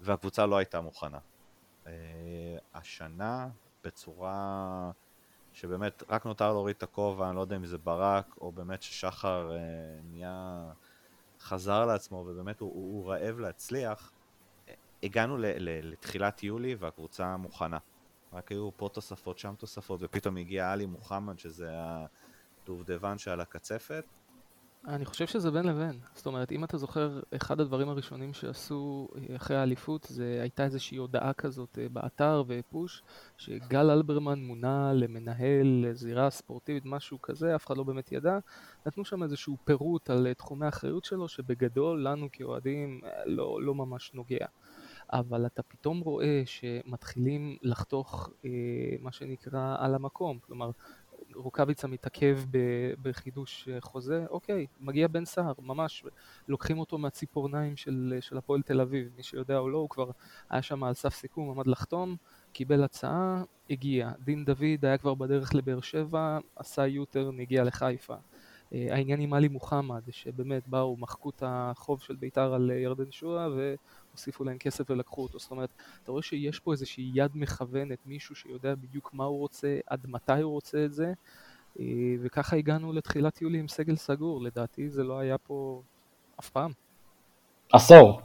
והקבוצה 0.01 0.47
לא 0.47 0.57
הייתה 0.57 0.81
מוכנה. 0.81 1.19
אה, 1.87 1.93
השנה, 2.75 3.49
בצורה 3.85 4.91
שבאמת 5.59 6.03
רק 6.09 6.27
נותר 6.27 6.53
להוריד 6.53 6.77
את 6.77 6.83
הכובע, 6.83 7.29
אני 7.29 7.37
לא 7.37 7.40
יודע 7.40 7.57
אם 7.57 7.66
זה 7.66 7.79
ברק, 7.79 8.35
או 8.40 8.53
באמת 8.53 8.83
ששחר 8.83 9.53
אה, 9.53 9.59
נהיה, 10.11 10.64
חזר 11.40 11.87
לעצמו, 11.87 12.25
ובאמת 12.29 12.61
הוא, 12.61 12.73
הוא, 12.75 12.92
הוא 12.92 13.11
רעב 13.12 13.38
להצליח. 13.38 14.12
הגענו 15.03 15.37
ל, 15.37 15.47
ל, 15.47 15.90
לתחילת 15.92 16.42
יולי 16.42 16.75
והקבוצה 16.75 17.37
מוכנה. 17.37 17.79
רק 18.33 18.51
היו 18.51 18.71
פה 18.77 18.88
תוספות, 18.92 19.38
שם 19.38 19.55
תוספות, 19.59 20.01
ופתאום 20.03 20.37
הגיע 20.37 20.73
עלי 20.73 20.87
מוחמד, 20.87 21.38
שזה 21.38 21.71
הדובדבן 21.73 23.18
שעל 23.18 23.40
הקצפת, 23.40 24.05
אני 24.87 25.05
חושב 25.05 25.27
שזה 25.27 25.51
בין 25.51 25.67
לבין. 25.67 25.99
זאת 26.14 26.27
אומרת, 26.27 26.53
אם 26.53 26.64
אתה 26.64 26.77
זוכר, 26.77 27.21
אחד 27.37 27.61
הדברים 27.61 27.88
הראשונים 27.88 28.33
שעשו 28.33 29.09
אה, 29.17 29.37
אחרי 29.37 29.57
האליפות, 29.57 30.07
זה 30.11 30.38
הייתה 30.43 30.64
איזושהי 30.64 30.97
הודעה 30.97 31.33
כזאת 31.33 31.79
אה, 31.79 31.88
באתר 31.88 32.45
ופוש, 32.47 33.03
שגל 33.37 33.91
אלברמן 33.91 34.38
מונה 34.38 34.93
למנהל 34.93 35.87
זירה 35.93 36.31
ספורטיבית, 36.31 36.83
משהו 36.87 37.23
כזה, 37.23 37.57
אף 37.57 37.67
אחד 37.67 37.77
לא 37.77 37.83
באמת 37.83 38.12
ידע. 38.12 38.38
נתנו 38.87 39.05
שם 39.05 39.23
איזשהו 39.23 39.57
פירוט 39.64 40.11
על 40.11 40.27
אה, 40.27 40.35
תחומי 40.35 40.67
האחריות 40.67 41.05
שלו, 41.05 41.29
שבגדול 41.29 42.05
לנו 42.05 42.29
כאוהדים 42.33 43.01
לא, 43.27 43.62
לא 43.62 43.75
ממש 43.75 44.11
נוגע. 44.14 44.47
אבל 45.12 45.47
אתה 45.47 45.62
פתאום 45.62 46.01
רואה 46.01 46.43
שמתחילים 46.47 47.57
לחתוך 47.62 48.31
אה, 48.45 48.51
מה 49.01 49.12
שנקרא 49.12 49.77
על 49.79 49.95
המקום, 49.95 50.38
כלומר 50.38 50.71
רוקאביצה 51.38 51.88
מתעכב 51.88 52.38
בחידוש 53.03 53.68
אה, 53.68 53.81
חוזה, 53.81 54.24
אוקיי, 54.31 54.66
מגיע 54.81 55.09
בן 55.09 55.24
סער, 55.24 55.53
ממש, 55.62 56.05
לוקחים 56.48 56.79
אותו 56.79 56.98
מהציפורניים 56.98 57.77
של, 57.77 58.18
של 58.20 58.38
הפועל 58.38 58.62
תל 58.62 58.81
אביב, 58.81 59.09
מי 59.16 59.22
שיודע 59.22 59.59
או 59.59 59.68
לא, 59.68 59.79
הוא 59.79 59.88
כבר 59.88 60.11
היה 60.51 60.62
שם 60.62 60.85
על 60.85 60.94
סף 60.94 61.14
סיכום, 61.14 61.51
עמד 61.51 61.66
לחתום, 61.66 62.16
קיבל 62.53 62.85
הצעה, 62.85 63.42
הגיע. 63.70 64.11
דין 64.24 64.44
דוד 64.44 64.85
היה 64.85 64.98
כבר 64.98 65.14
בדרך 65.14 65.55
לבאר 65.55 65.81
שבע, 65.81 66.38
עשה 66.57 66.87
יוטרן, 66.87 67.40
הגיע 67.40 67.64
לחיפה. 67.64 68.14
אה, 68.72 68.87
העניין 68.90 69.20
עם 69.20 69.33
עלי 69.35 69.48
מוחמד, 69.48 70.03
שבאמת 70.11 70.68
באו, 70.68 70.96
מחקו 70.96 71.31
את 71.31 71.42
החוב 71.46 72.01
של 72.01 72.16
בית"ר 72.16 72.55
על 72.55 72.70
אה, 72.70 72.77
ירדן 72.77 73.11
שואה 73.11 73.48
והוסיפו 74.18 74.44
להם 74.44 74.59
כסף 74.59 74.90
ולקחו 74.90 75.22
אותו. 75.22 75.38
זאת 75.38 75.50
אומרת, 75.50 75.70
אתה 76.02 76.12
רואה 76.12 76.22
שיש 76.22 76.61
פה 76.61 76.72
איזושהי 76.72 77.11
יד 77.14 77.31
מכוונת, 77.35 77.98
מישהו 78.07 78.35
שיודע 78.35 78.74
בדיוק 78.74 79.14
מה 79.14 79.24
הוא 79.24 79.38
רוצה, 79.38 79.78
עד 79.87 80.07
מתי 80.07 80.40
הוא 80.42 80.52
רוצה 80.52 80.85
את 80.85 80.92
זה, 80.92 81.12
אה, 81.81 81.85
וככה 82.20 82.57
הגענו 82.57 82.92
לתחילת 82.92 83.42
יולי 83.42 83.59
עם 83.59 83.68
סגל 83.68 83.96
סגור. 83.96 84.42
לדעתי 84.42 84.88
זה 84.88 85.04
לא 85.04 85.18
היה 85.18 85.38
פה 85.38 85.83
אף 86.40 86.50
פעם. 86.50 86.70
עשור. 87.72 88.20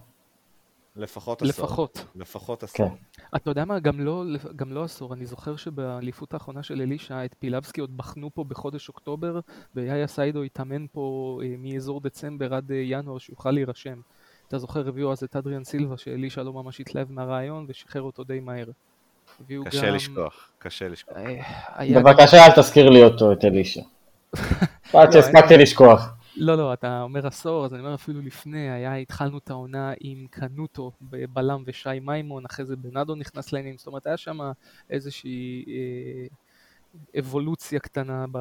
לפחות 0.96 1.42
עשור. 1.42 1.66
לפחות. 1.66 2.06
לפחות 2.16 2.64
עשור. 2.64 2.90
כן. 2.90 2.96
אתה 3.36 3.50
יודע 3.50 3.66
מה, 3.66 3.80
גם 3.80 4.00
לא, 4.00 4.24
גם 4.56 4.72
לא 4.72 4.84
עשור, 4.84 5.14
אני 5.14 5.26
זוכר 5.26 5.56
שבאליפות 5.56 6.34
האחרונה 6.34 6.64
של 6.64 6.82
אלישע, 6.82 7.26
את 7.26 7.36
פילבסקי 7.40 7.82
עוד 7.82 7.98
בחנו 7.98 8.30
פה 8.34 8.44
בחודש 8.44 8.90
אוקטובר, 8.90 9.40
ויאיה 9.76 10.08
סיידו 10.08 10.44
התאמן 10.44 10.86
פה 10.92 11.40
אה, 11.44 11.56
מאזור 11.58 12.02
דצמבר 12.02 12.54
עד 12.54 12.72
אה, 12.72 12.78
ינואר 12.78 13.18
שיוכל 13.18 13.52
להירשם. 13.52 14.02
אתה 14.54 14.60
זוכר, 14.60 14.88
הביאו 14.88 15.12
אז 15.12 15.24
את 15.24 15.36
אדריאן 15.36 15.64
סילבה, 15.64 15.98
שאלישע 15.98 16.44
לא 16.44 16.54
ממש 16.54 16.80
התלהב 16.80 17.12
מהרעיון, 17.12 17.66
ושחרר 17.70 18.02
אותו 18.02 18.24
די 18.24 18.40
מהר. 18.40 18.66
קשה 19.66 19.88
גם... 19.88 19.96
לשכוח, 19.96 20.52
קשה 20.60 20.88
לשכוח. 20.88 21.18
אה, 21.18 21.88
בבקשה 21.96 22.46
אל 22.46 22.52
תזכיר 22.56 22.90
לי 22.90 23.04
אותו, 23.04 23.32
את 23.32 23.46
אלישע. 23.46 23.82
עד 24.94 25.12
שהספקתי 25.12 25.58
לשכוח. 25.58 26.16
לא, 26.36 26.56
לא, 26.56 26.74
אתה 26.74 27.02
אומר 27.02 27.28
עשור, 27.28 27.66
אז 27.66 27.74
אני 27.74 27.82
אומר 27.82 27.96
אפילו 27.96 28.22
לפני, 28.22 28.72
היה, 28.72 28.96
התחלנו 28.96 29.38
את 29.38 29.50
העונה 29.50 29.94
עם 30.00 30.26
קנוטו 30.30 30.92
בלם 31.02 31.64
ושי 31.66 32.00
מימון, 32.02 32.46
אחרי 32.46 32.66
זה 32.66 32.76
בנאדו 32.76 33.16
נכנס 33.16 33.54
לעניינים, 33.54 33.78
זאת 33.78 33.88
אומרת, 33.88 34.08
היה 34.08 34.18
שם 34.18 34.40
איזושהי 34.90 35.66
אה, 35.68 37.20
אבולוציה 37.20 37.80
קטנה 37.80 38.26
ב, 38.32 38.38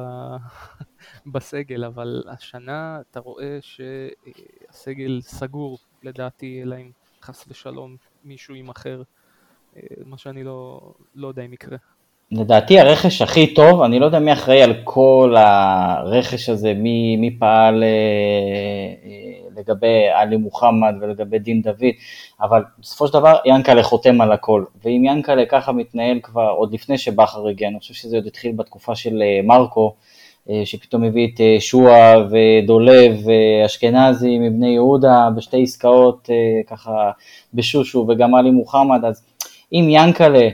בסגל, 1.33 1.83
אבל 1.83 2.23
השנה 2.27 2.99
אתה 3.11 3.19
רואה 3.19 3.57
שהסגל 3.61 5.21
סגור, 5.21 5.77
לדעתי, 6.03 6.61
אלא 6.63 6.75
אם 6.75 6.91
חס 7.21 7.45
ושלום 7.47 7.95
מישהו 8.23 8.55
יימכר, 8.55 9.01
אה, 9.77 9.81
מה 10.05 10.17
שאני 10.17 10.43
לא, 10.43 10.79
לא 11.15 11.27
יודע 11.27 11.45
אם 11.45 11.53
יקרה. 11.53 11.77
לדעתי 12.31 12.79
הרכש 12.79 13.21
הכי 13.21 13.53
טוב, 13.53 13.81
אני 13.81 13.99
לא 13.99 14.05
יודע 14.05 14.19
מי 14.19 14.33
אחראי 14.33 14.63
על 14.63 14.73
כל 14.83 15.35
הרכש 15.37 16.49
הזה, 16.49 16.73
מי, 16.73 17.17
מי 17.17 17.39
פעל 17.39 17.83
אה, 17.83 17.87
אה, 19.05 19.49
לגבי 19.57 20.09
עלי 20.13 20.37
מוחמד 20.37 20.95
ולגבי 21.01 21.39
דין 21.39 21.61
דוד, 21.61 21.93
אבל 22.41 22.63
בסופו 22.79 23.07
של 23.07 23.13
דבר 23.13 23.35
ינקלה 23.45 23.83
חותם 23.83 24.21
על 24.21 24.31
הכל, 24.31 24.63
ואם 24.83 25.03
ינקלה 25.05 25.45
ככה 25.45 25.71
מתנהל 25.71 26.19
כבר 26.23 26.49
עוד 26.49 26.73
לפני 26.73 26.97
שבכר 26.97 27.47
הגיע, 27.47 27.67
אני 27.67 27.79
חושב 27.79 27.93
שזה 27.93 28.15
עוד 28.15 28.27
התחיל 28.27 28.51
בתקופה 28.51 28.95
של 28.95 29.23
מרקו, 29.43 29.95
שפתאום 30.65 31.03
הביא 31.03 31.27
את 31.27 31.41
שועה 31.59 32.13
ודולב 32.29 33.15
ואשכנזי 33.25 34.39
מבני 34.39 34.69
יהודה 34.69 35.29
בשתי 35.35 35.63
עסקאות 35.63 36.29
ככה 36.67 37.11
בשושו 37.53 38.05
וגם 38.09 38.35
עלי 38.35 38.51
מוחמד, 38.51 39.05
אז 39.05 39.23
אם 39.73 39.87
ינקלה 39.89 40.49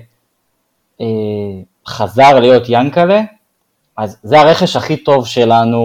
חזר 1.87 2.39
להיות 2.39 2.63
ינקלה, 2.69 3.21
אז 3.97 4.17
זה 4.23 4.39
הרכש 4.39 4.75
הכי 4.75 4.97
טוב 4.97 5.27
שלנו 5.27 5.81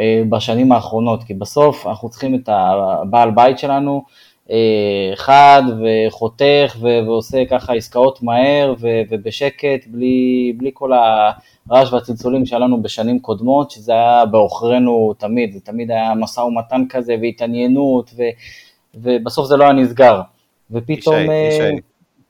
אה, 0.00 0.22
בשנים 0.28 0.72
האחרונות, 0.72 1.22
כי 1.22 1.34
בסוף 1.34 1.86
אנחנו 1.86 2.08
צריכים 2.08 2.34
את 2.34 2.48
הבעל 2.52 3.30
בית 3.30 3.58
שלנו 3.58 4.02
אה, 4.06 4.12
חד 5.14 5.62
וחותך 6.08 6.76
ועושה 6.80 7.38
ככה 7.50 7.74
עסקאות 7.74 8.22
מהר 8.22 8.74
ובשקט, 9.10 9.86
בלי, 9.86 10.52
בלי 10.56 10.70
כל 10.74 10.90
הרעש 10.92 11.92
והצלצולים 11.92 12.46
שהיה 12.46 12.60
לנו 12.60 12.82
בשנים 12.82 13.20
קודמות, 13.20 13.70
שזה 13.70 13.92
היה 13.92 14.26
בעוכרינו 14.26 15.14
תמיד, 15.18 15.52
זה 15.52 15.60
תמיד 15.60 15.90
היה 15.90 16.14
משא 16.14 16.40
ומתן 16.40 16.82
כזה 16.88 17.16
והתעניינות, 17.22 18.10
ו, 18.16 18.22
ובסוף 18.94 19.46
זה 19.46 19.56
לא 19.56 19.64
היה 19.64 19.72
נסגר. 19.72 20.20
ופתאום... 20.70 21.16
ישי, 21.16 21.30
אה, 21.30 21.48
ישי, 21.48 21.80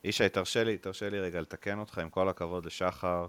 ישי, 0.05 0.29
תרשה 0.29 0.65
לי, 0.65 0.79
תרשה 0.79 1.11
לי 1.11 1.21
רגע 1.21 1.41
לתקן 1.41 1.79
אותך, 1.79 1.99
עם 1.99 2.09
כל 2.09 2.29
הכבוד 2.29 2.67
לשחר. 2.67 3.27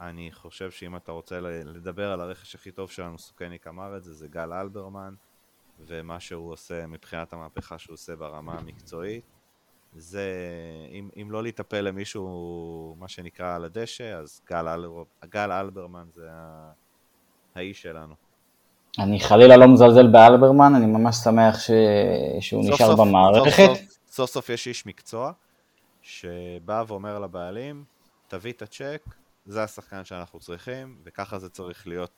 אני 0.00 0.30
חושב 0.32 0.70
שאם 0.70 0.96
אתה 0.96 1.12
רוצה 1.12 1.40
לדבר 1.40 2.12
על 2.12 2.20
הרכש 2.20 2.54
הכי 2.54 2.70
טוב 2.70 2.90
שלנו, 2.90 3.18
סוכניק 3.18 3.66
אמר 3.66 3.96
את 3.96 4.04
זה, 4.04 4.14
זה 4.14 4.28
גל 4.28 4.52
אלברמן, 4.52 5.14
ומה 5.86 6.20
שהוא 6.20 6.52
עושה 6.52 6.86
מבחינת 6.86 7.32
המהפכה 7.32 7.78
שהוא 7.78 7.94
עושה 7.94 8.16
ברמה 8.16 8.52
המקצועית. 8.58 9.24
זה, 9.96 10.26
אם, 10.90 11.08
אם 11.22 11.30
לא 11.30 11.42
להיטפל 11.42 11.80
למישהו, 11.80 12.96
מה 12.98 13.08
שנקרא, 13.08 13.54
על 13.54 13.64
הדשא, 13.64 14.14
אז 14.18 14.40
גל, 14.50 14.68
אל, 14.68 14.84
גל 15.24 15.52
אלברמן 15.52 16.06
זה 16.14 16.28
האיש 17.54 17.82
שלנו. 17.82 18.14
אני 18.98 19.20
חלילה 19.20 19.56
לא 19.56 19.66
מזלזל 19.68 20.06
באלברמן, 20.06 20.74
אני 20.74 20.86
ממש 20.86 21.16
שמח 21.16 21.58
ש... 21.58 21.70
שהוא 22.40 22.62
סוף 22.64 22.74
נשאר 22.74 22.86
סוף, 22.86 23.00
במערכת. 23.00 23.66
סוף 23.66 23.78
סוף, 23.78 23.98
סוף 24.10 24.30
סוף 24.30 24.48
יש 24.48 24.66
איש 24.66 24.86
מקצוע 24.86 25.32
שבא 26.02 26.84
ואומר 26.86 27.18
לבעלים, 27.18 27.84
תביא 28.28 28.52
את 28.52 28.62
הצ'ק, 28.62 29.04
זה 29.46 29.62
השחקן 29.62 30.04
שאנחנו 30.04 30.40
צריכים, 30.40 30.98
וככה 31.04 31.38
זה 31.38 31.48
צריך 31.50 31.86
להיות 31.86 32.10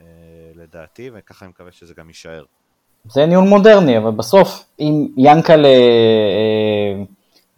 אה, 0.00 0.06
לדעתי, 0.54 1.10
וככה 1.12 1.44
אני 1.44 1.50
מקווה 1.50 1.72
שזה 1.72 1.94
גם 1.94 2.08
יישאר. 2.08 2.44
זה 3.12 3.26
ניהול 3.26 3.44
מודרני, 3.44 3.98
אבל 3.98 4.10
בסוף, 4.10 4.64
אם 4.80 5.06
ינקלה 5.16 5.68
אה, 5.68 7.02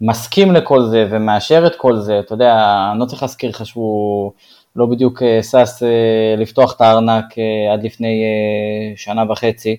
מסכים 0.01 0.51
לכל 0.51 0.81
זה 0.83 1.07
ומאשר 1.09 1.67
את 1.67 1.75
כל 1.75 1.99
זה, 1.99 2.19
אתה 2.19 2.33
יודע, 2.33 2.55
אני 2.91 2.99
לא 2.99 3.05
צריך 3.05 3.21
להזכיר 3.21 3.49
לך 3.49 3.65
שהוא 3.65 4.31
לא 4.75 4.85
בדיוק 4.85 5.23
אה, 5.23 5.43
שש 5.43 5.83
אה, 5.83 6.35
לפתוח 6.37 6.75
את 6.75 6.81
הארנק 6.81 7.25
אה, 7.37 7.73
עד 7.73 7.83
לפני 7.83 8.23
אה, 8.23 8.97
שנה 8.97 9.31
וחצי, 9.31 9.77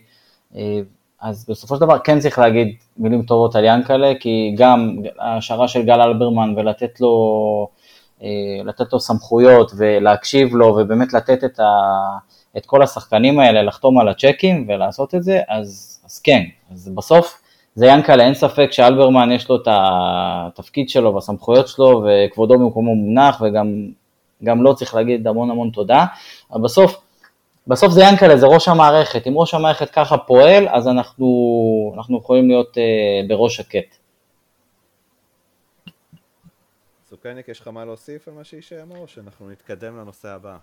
אה, 0.56 0.80
אז 1.20 1.46
בסופו 1.48 1.74
של 1.74 1.80
דבר 1.80 1.98
כן 1.98 2.20
צריך 2.20 2.38
להגיד 2.38 2.76
מילים 2.98 3.22
טובות 3.22 3.56
על 3.56 3.64
ינקלה, 3.64 4.12
כי 4.20 4.54
גם 4.58 4.96
השערה 5.20 5.68
של 5.68 5.82
גל 5.82 6.00
אלברמן 6.00 6.54
ולתת 6.56 7.00
לו 7.00 7.68
אה, 8.22 8.28
לו 8.92 9.00
סמכויות 9.00 9.72
ולהקשיב 9.76 10.54
לו 10.54 10.66
ובאמת 10.66 11.12
לתת 11.12 11.44
את, 11.44 11.60
ה, 11.60 11.64
את 12.56 12.66
כל 12.66 12.82
השחקנים 12.82 13.40
האלה 13.40 13.62
לחתום 13.62 13.98
על 13.98 14.08
הצ'קים 14.08 14.66
ולעשות 14.68 15.14
את 15.14 15.22
זה, 15.22 15.40
אז, 15.48 16.00
אז 16.06 16.18
כן, 16.18 16.42
אז 16.72 16.88
בסוף 16.94 17.42
זה 17.74 17.86
ינקלה, 17.86 18.24
אין 18.24 18.34
ספק 18.34 18.68
שאלברמן 18.72 19.32
יש 19.32 19.48
לו 19.48 19.56
את 19.56 19.68
התפקיד 19.70 20.88
שלו 20.88 21.14
והסמכויות 21.14 21.68
שלו 21.68 22.04
וכבודו 22.06 22.58
במקומו 22.58 22.94
מונח 22.94 23.42
וגם 23.44 23.88
גם 24.44 24.62
לא 24.62 24.72
צריך 24.72 24.94
להגיד 24.94 25.26
המון 25.26 25.50
המון 25.50 25.70
תודה, 25.70 26.04
אבל 26.52 26.60
בסוף, 26.60 27.02
בסוף 27.66 27.92
זה 27.92 28.02
ינקלה, 28.02 28.36
זה 28.36 28.46
ראש 28.46 28.68
המערכת, 28.68 29.26
אם 29.26 29.32
ראש 29.38 29.54
המערכת 29.54 29.90
ככה 29.90 30.18
פועל, 30.18 30.68
אז 30.68 30.88
אנחנו, 30.88 31.26
אנחנו 31.96 32.18
יכולים 32.18 32.48
להיות 32.48 32.76
uh, 32.76 33.28
בראש 33.28 33.56
שקט. 33.56 33.96
סוכניק, 37.08 37.48
יש 37.48 37.60
לך 37.60 37.68
מה 37.68 37.84
להוסיף 37.84 38.28
על 38.28 38.34
מה 38.34 38.44
שישי 38.44 38.82
אמר, 38.82 38.98
או 38.98 39.08
שאנחנו 39.08 39.50
נתקדם 39.50 39.96
לנושא 39.96 40.28
הבא? 40.28 40.56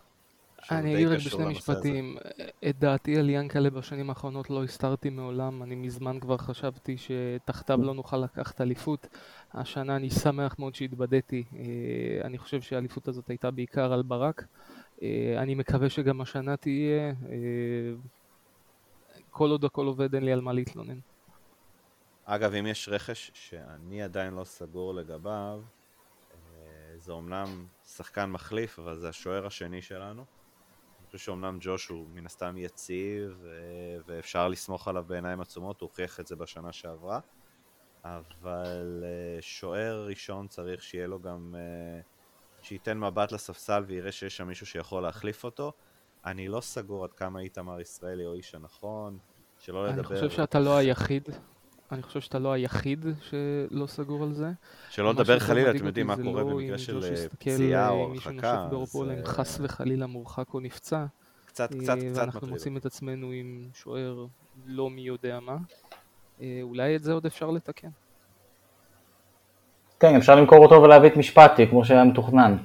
אני 0.71 0.95
אגיד 0.95 1.07
רק 1.07 1.17
בשני 1.17 1.45
משפטים, 1.45 2.17
את 2.69 2.79
דעתי 2.79 3.17
על 3.17 3.29
ינקלה 3.29 3.69
בשנים 3.69 4.09
האחרונות 4.09 4.49
לא 4.49 4.63
הסתרתי 4.63 5.09
מעולם, 5.09 5.63
אני 5.63 5.75
מזמן 5.75 6.19
כבר 6.19 6.37
חשבתי 6.37 6.95
שתחתיו 6.97 7.79
לא 7.81 7.93
נוכל 7.93 8.17
לקחת 8.17 8.61
אליפות. 8.61 9.07
השנה 9.53 9.95
אני 9.95 10.09
שמח 10.09 10.55
מאוד 10.59 10.75
שהתבדיתי, 10.75 11.43
אה, 11.53 11.61
אני 12.23 12.37
חושב 12.37 12.61
שהאליפות 12.61 13.07
הזאת 13.07 13.27
הייתה 13.27 13.51
בעיקר 13.51 13.93
על 13.93 14.01
ברק. 14.01 14.45
אה, 15.01 15.35
אני 15.37 15.55
מקווה 15.55 15.89
שגם 15.89 16.21
השנה 16.21 16.57
תהיה, 16.57 17.09
אה, 17.29 17.35
כל 19.29 19.49
עוד 19.49 19.65
הכל 19.65 19.85
עובד 19.85 20.15
אין 20.15 20.25
לי 20.25 20.31
על 20.31 20.41
מה 20.41 20.53
להתלונן. 20.53 20.99
אגב, 22.25 22.53
אם 22.53 22.67
יש 22.67 22.89
רכש 22.89 23.31
שאני 23.33 24.03
עדיין 24.03 24.33
לא 24.33 24.43
סגור 24.43 24.93
לגביו, 24.93 25.61
זה 26.97 27.11
אומנם 27.11 27.65
שחקן 27.85 28.25
מחליף, 28.25 28.79
אבל 28.79 28.97
זה 28.97 29.09
השוער 29.09 29.45
השני 29.45 29.81
שלנו. 29.81 30.25
חושב 31.11 31.25
שאומנם 31.25 31.57
ג'וש 31.61 31.87
הוא 31.87 32.07
מן 32.13 32.25
הסתם 32.25 32.57
יציב, 32.57 33.45
ואפשר 34.05 34.47
לסמוך 34.47 34.87
עליו 34.87 35.03
בעיניים 35.07 35.41
עצומות, 35.41 35.81
הוא 35.81 35.89
הוכיח 35.89 36.19
את 36.19 36.27
זה 36.27 36.35
בשנה 36.35 36.71
שעברה. 36.71 37.19
אבל 38.03 39.03
אה, 39.03 39.41
שוער 39.41 40.05
ראשון 40.07 40.47
צריך 40.47 40.83
שיהיה 40.83 41.07
לו 41.07 41.19
גם... 41.19 41.55
אה, 41.57 42.01
שייתן 42.61 42.99
מבט 42.99 43.31
לספסל 43.31 43.83
ויראה 43.87 44.11
שיש 44.11 44.37
שם 44.37 44.47
מישהו 44.47 44.65
שיכול 44.65 45.03
להחליף 45.03 45.43
אותו. 45.43 45.73
אני 46.25 46.47
לא 46.47 46.61
סגור 46.61 47.03
עד 47.03 47.13
כמה 47.13 47.39
איתמר 47.39 47.81
ישראלי 47.81 48.25
או 48.25 48.33
איש 48.33 48.55
הנכון, 48.55 49.17
שלא 49.59 49.87
לדבר... 49.87 49.99
אני 49.99 50.27
חושב 50.27 50.29
שאתה 50.29 50.59
לא 50.59 50.77
היחיד 50.77 51.29
אני 51.91 52.01
חושב 52.01 52.21
שאתה 52.21 52.39
לא 52.39 52.51
היחיד 52.51 53.05
שלא 53.21 53.87
סגור 53.87 54.23
על 54.23 54.33
זה. 54.33 54.51
שלא 54.89 55.13
לדבר 55.13 55.39
חלילה, 55.39 55.71
אתם 55.71 55.85
יודעים 55.85 56.07
מה 56.07 56.15
קורה 56.23 56.41
לא 56.41 56.49
במקרה 56.49 56.77
של 56.77 57.03
אה, 57.03 57.29
פציעה 57.29 57.89
או 57.89 57.95
הרחקה. 57.95 58.13
מישהו 58.13 58.31
נושף 58.31 58.69
באורפול, 58.69 59.11
אם 59.11 59.25
חס 59.25 59.59
וחלילה 59.61 60.07
מורחק 60.07 60.53
או 60.53 60.59
נפצע. 60.59 61.05
קצת, 61.45 61.69
קצת, 61.69 61.81
קצת 61.81 61.95
מטריד. 61.95 62.17
ואנחנו 62.17 62.47
מוצאים 62.47 62.77
את 62.77 62.85
עצמנו 62.85 63.31
עם 63.31 63.67
שוער 63.73 64.25
לא 64.65 64.89
מי 64.89 65.01
יודע 65.01 65.39
מה. 65.39 65.57
אה, 66.41 66.59
אולי 66.61 66.95
את 66.95 67.03
זה 67.03 67.13
עוד 67.13 67.25
אפשר 67.25 67.51
לתקן. 67.51 67.89
כן, 69.99 70.15
אפשר 70.15 70.35
למכור 70.35 70.65
אותו 70.65 70.83
ולהביא 70.83 71.09
את 71.09 71.17
משפטי, 71.17 71.67
כמו 71.67 71.85
שהיה 71.85 72.03
מתוכנן, 72.03 72.57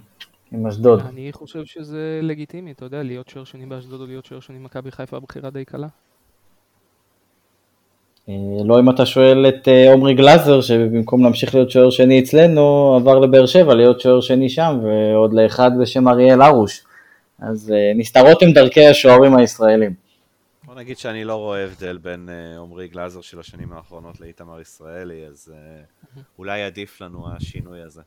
עם 0.52 0.66
אשדוד. 0.66 1.00
אני 1.00 1.32
חושב 1.32 1.64
שזה 1.64 2.20
לגיטימי, 2.22 2.72
אתה 2.72 2.84
יודע, 2.84 3.02
להיות 3.02 3.28
שוער 3.28 3.44
שני 3.44 3.66
באשדוד 3.66 4.00
או 4.00 4.06
להיות 4.06 4.24
שוער 4.24 4.40
שני 4.40 4.58
במכבי 4.58 4.90
חיפה 4.90 5.20
בחירה 5.20 5.50
די 5.50 5.64
קלה. 5.64 5.88
אה, 8.28 8.34
לא 8.64 8.80
אם 8.80 8.90
אתה 8.90 9.06
שואל 9.06 9.48
את 9.48 9.68
אה, 9.68 9.92
עומרי 9.92 10.14
גלאזר, 10.14 10.60
שבמקום 10.60 11.22
להמשיך 11.22 11.54
להיות 11.54 11.70
שוער 11.70 11.90
שני 11.90 12.20
אצלנו, 12.20 12.94
עבר 12.96 13.18
לבאר 13.18 13.46
שבע 13.46 13.74
להיות 13.74 14.00
שוער 14.00 14.20
שני 14.20 14.48
שם, 14.48 14.80
ועוד 14.82 15.32
לאחד 15.32 15.70
בשם 15.80 16.08
אריאל 16.08 16.42
הרוש. 16.42 16.84
אז 17.38 17.72
אה, 17.74 17.92
נסתרות 17.96 18.42
עם 18.42 18.52
דרכי 18.52 18.86
השוערים 18.86 19.36
הישראלים. 19.36 19.94
בוא 20.64 20.74
נגיד 20.74 20.98
שאני 20.98 21.24
לא 21.24 21.34
רואה 21.34 21.64
הבדל 21.64 21.98
בין 21.98 22.28
עומרי 22.58 22.88
גלאזר 22.88 23.20
של 23.20 23.40
השנים 23.40 23.72
האחרונות 23.72 24.20
לאיתמר 24.20 24.60
ישראלי, 24.60 25.26
אז 25.26 25.52
אולי 26.38 26.62
עדיף 26.62 27.00
לנו 27.00 27.26
השינוי 27.36 27.80
הזה. 27.82 28.02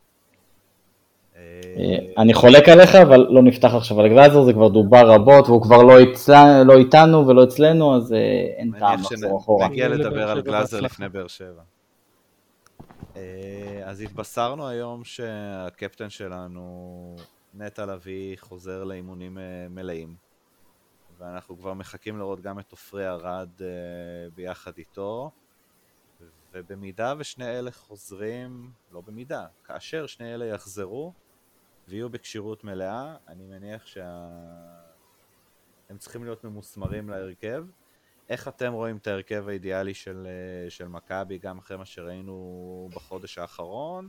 אה, 1.37 1.97
אני 2.17 2.33
חולק 2.33 2.69
עליך, 2.69 2.95
אבל 2.95 3.27
לא 3.29 3.43
נפתח 3.43 3.69
עכשיו 3.73 3.99
על 3.99 4.07
גלאזר, 4.07 4.43
זה 4.43 4.53
כבר 4.53 4.67
דובר 4.67 5.11
רבות, 5.11 5.47
והוא 5.47 5.61
כבר 5.61 5.83
לא, 5.83 6.03
אצל, 6.03 6.63
לא 6.63 6.77
איתנו 6.77 7.27
ולא 7.27 7.43
אצלנו, 7.43 7.95
אז 7.95 8.13
אה, 8.13 8.17
אין 8.57 8.71
טעם 8.79 8.99
לחזור 8.99 9.39
אחורה. 9.39 9.67
נגיע 9.67 9.87
לדבר 9.87 10.29
על 10.29 10.41
גלאזר 10.41 10.79
לפני 10.79 11.09
באר 11.09 11.27
שבע. 11.27 11.61
אה, 13.15 13.81
אז 13.85 14.01
התבשרנו 14.01 14.67
היום 14.67 15.03
שהקפטן 15.03 16.09
שלנו, 16.09 17.15
נטע 17.53 17.85
לביא, 17.85 18.35
חוזר 18.39 18.83
לאימונים 18.83 19.37
מלאים. 19.69 20.15
ואנחנו 21.19 21.57
כבר 21.57 21.73
מחכים 21.73 22.17
לראות 22.17 22.41
גם 22.41 22.59
את 22.59 22.71
עופרי 22.71 23.07
ארד 23.07 23.49
ביחד 24.35 24.71
איתו. 24.77 25.31
ובמידה 26.53 27.13
ושני 27.17 27.45
אלה 27.45 27.71
חוזרים, 27.71 28.71
לא 28.91 29.01
במידה, 29.01 29.45
כאשר 29.63 30.07
שני 30.07 30.33
אלה 30.33 30.45
יחזרו, 30.45 31.13
ויהיו 31.87 32.09
בכשירות 32.09 32.63
מלאה, 32.63 33.15
אני 33.27 33.45
מניח 33.45 33.85
שהם 33.85 34.07
צריכים 35.97 36.23
להיות 36.23 36.43
ממוסמרים 36.43 37.09
להרכב. 37.09 37.65
איך 38.29 38.47
אתם 38.47 38.73
רואים 38.73 38.97
את 38.97 39.07
ההרכב 39.07 39.47
האידיאלי 39.47 39.93
של, 39.93 40.27
אה, 40.27 40.69
של 40.69 40.87
מכבי, 40.87 41.37
גם 41.37 41.57
אחרי 41.57 41.77
מה 41.77 41.85
שראינו 41.85 42.89
בחודש 42.95 43.37
האחרון, 43.37 44.07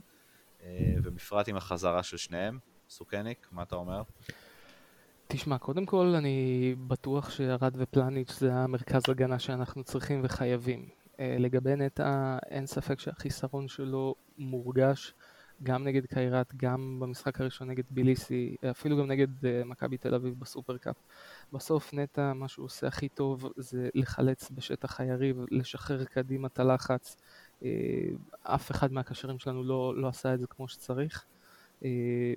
אה, 0.63 0.93
ובפרט 1.03 1.47
עם 1.47 1.55
החזרה 1.55 2.03
של 2.03 2.17
שניהם? 2.17 2.59
סוכניק, 2.89 3.47
מה 3.51 3.63
אתה 3.63 3.75
אומר? 3.75 4.01
תשמע, 5.27 5.57
קודם 5.57 5.85
כל 5.85 6.13
אני 6.17 6.75
בטוח 6.87 7.29
שארד 7.29 7.73
ופלניץ' 7.77 8.39
זה 8.39 8.53
המרכז 8.53 9.01
הגנה 9.07 9.39
שאנחנו 9.39 9.83
צריכים 9.83 10.21
וחייבים. 10.23 10.89
אה, 11.19 11.35
לגבי 11.39 11.75
נטע, 11.75 12.37
אין 12.49 12.65
ספק 12.65 12.99
שהחיסרון 12.99 13.67
שלו 13.67 14.15
מורגש 14.37 15.13
גם 15.63 15.83
נגד 15.83 16.05
קיירת, 16.05 16.53
גם 16.57 16.97
במשחק 16.99 17.41
הראשון 17.41 17.69
נגד 17.69 17.83
ביליסי, 17.91 18.55
אפילו 18.71 18.97
גם 18.97 19.07
נגד 19.07 19.45
אה, 19.45 19.61
מכבי 19.65 19.97
תל 19.97 20.15
אביב 20.15 20.39
בסופרקאפ. 20.39 20.95
בסוף 21.53 21.93
נטע, 21.93 22.33
מה 22.33 22.47
שהוא 22.47 22.65
עושה 22.65 22.87
הכי 22.87 23.09
טוב 23.09 23.49
זה 23.57 23.89
לחלץ 23.93 24.51
בשטח 24.51 24.99
היריב, 24.99 25.37
לשחרר 25.51 26.05
קדימה 26.05 26.47
את 26.47 26.59
הלחץ. 26.59 27.17
אה, 27.63 27.69
אף 28.43 28.71
אחד 28.71 28.91
מהקשרים 28.91 29.39
שלנו 29.39 29.63
לא, 29.63 29.93
לא 29.95 30.07
עשה 30.07 30.33
את 30.33 30.39
זה 30.39 30.47
כמו 30.47 30.67
שצריך. 30.67 31.25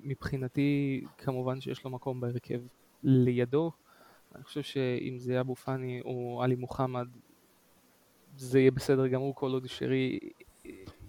מבחינתי, 0.03 1.03
כמובן 1.17 1.61
שיש 1.61 1.83
לו 1.83 1.89
מקום 1.89 2.21
בהרכב 2.21 2.61
לידו. 3.03 3.71
אני 4.35 4.43
חושב 4.43 4.61
שאם 4.61 5.17
זה 5.17 5.39
אבו 5.39 5.55
פאני 5.55 6.01
או 6.05 6.41
עלי 6.43 6.55
מוחמד, 6.55 7.07
זה 8.37 8.59
יהיה 8.59 8.71
בסדר 8.71 9.07
גמור 9.07 9.35
כל 9.35 9.51
עוד 9.51 9.67
שרי 9.67 10.19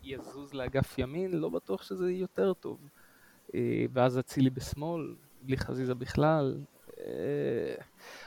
יזוז 0.04 0.54
לאגף 0.54 0.98
ימין, 0.98 1.32
לא 1.32 1.48
בטוח 1.48 1.82
שזה 1.82 2.10
יהיה 2.10 2.20
יותר 2.20 2.52
טוב. 2.52 2.78
אה, 3.54 3.84
ואז 3.92 4.18
אצילי 4.18 4.50
בשמאל, 4.50 5.14
בלי 5.42 5.56
חזיזה 5.56 5.94
בכלל. 5.94 6.56
אה, 7.00 7.04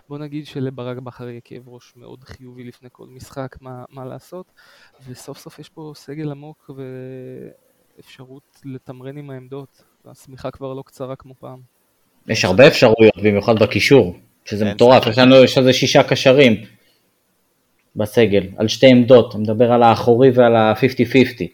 בוא 0.09 0.17
נגיד 0.17 0.45
שלברק 0.45 0.97
בכר 0.97 1.29
יהיה 1.29 1.41
כאב 1.43 1.69
ראש 1.69 1.93
מאוד 1.95 2.23
חיובי 2.23 2.63
לפני 2.63 2.89
כל 2.91 3.07
משחק, 3.07 3.55
מה, 3.61 3.85
מה 3.89 4.05
לעשות. 4.05 4.45
וסוף 5.07 5.37
סוף 5.37 5.59
יש 5.59 5.69
פה 5.69 5.91
סגל 5.95 6.31
עמוק 6.31 6.69
ואפשרות 7.97 8.61
לתמרן 8.65 9.17
עם 9.17 9.29
העמדות. 9.29 9.83
השמיכה 10.05 10.51
כבר 10.51 10.73
לא 10.73 10.81
קצרה 10.81 11.15
כמו 11.15 11.33
פעם. 11.39 11.59
יש 12.27 12.45
הרבה 12.45 12.67
אפשרויות, 12.67 13.17
במיוחד 13.23 13.59
בקישור, 13.59 14.15
שזה 14.45 14.73
מטורף, 14.73 15.07
יש 15.07 15.17
לנו 15.17 15.35
יש 15.35 15.57
איזה 15.57 15.73
שישה 15.73 16.03
קשרים 16.03 16.65
בסגל, 17.95 18.43
על 18.57 18.67
שתי 18.67 18.87
עמדות, 18.87 19.35
אני 19.35 19.43
מדבר 19.43 19.71
על 19.71 19.83
האחורי 19.83 20.29
ועל 20.31 20.55
ה-50-50, 20.55 21.45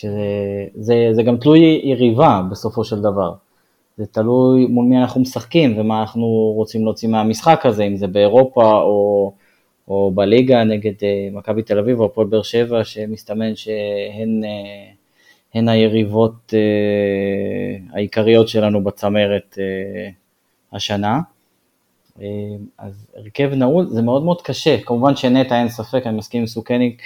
שזה 0.00 0.66
זה, 0.74 1.08
זה 1.12 1.22
גם 1.22 1.36
תלוי 1.36 1.80
יריבה 1.84 2.42
בסופו 2.50 2.84
של 2.84 3.00
דבר, 3.00 3.32
זה 3.96 4.06
תלוי 4.06 4.66
מול 4.66 4.86
מי 4.86 4.98
אנחנו 4.98 5.20
משחקים 5.20 5.78
ומה 5.78 6.00
אנחנו 6.00 6.26
רוצים 6.56 6.84
להוציא 6.84 7.08
מהמשחק 7.08 7.66
הזה, 7.66 7.82
אם 7.82 7.96
זה 7.96 8.06
באירופה 8.06 8.72
או, 8.72 9.32
או 9.88 10.10
בליגה 10.14 10.64
נגד 10.64 10.92
uh, 10.92 11.36
מכבי 11.36 11.62
תל 11.62 11.78
אביב 11.78 12.00
או 12.00 12.04
הפועל 12.04 12.26
באר 12.26 12.42
שבע, 12.42 12.84
שמסתמן 12.84 13.56
שהן... 13.56 14.42
Uh, 14.44 14.98
הן 15.54 15.68
היריבות 15.68 16.54
אה, 16.54 17.94
העיקריות 17.94 18.48
שלנו 18.48 18.84
בצמרת 18.84 19.58
אה, 19.58 20.10
השנה. 20.72 21.20
אה, 22.20 22.26
אז 22.78 23.10
הרכב 23.16 23.50
נעול 23.54 23.86
זה 23.86 24.02
מאוד 24.02 24.22
מאוד 24.22 24.42
קשה, 24.42 24.82
כמובן 24.82 25.16
שנטע 25.16 25.60
אין 25.60 25.68
ספק, 25.68 26.02
אני 26.06 26.18
מסכים 26.18 26.40
עם 26.40 26.46
סוכניק, 26.46 27.02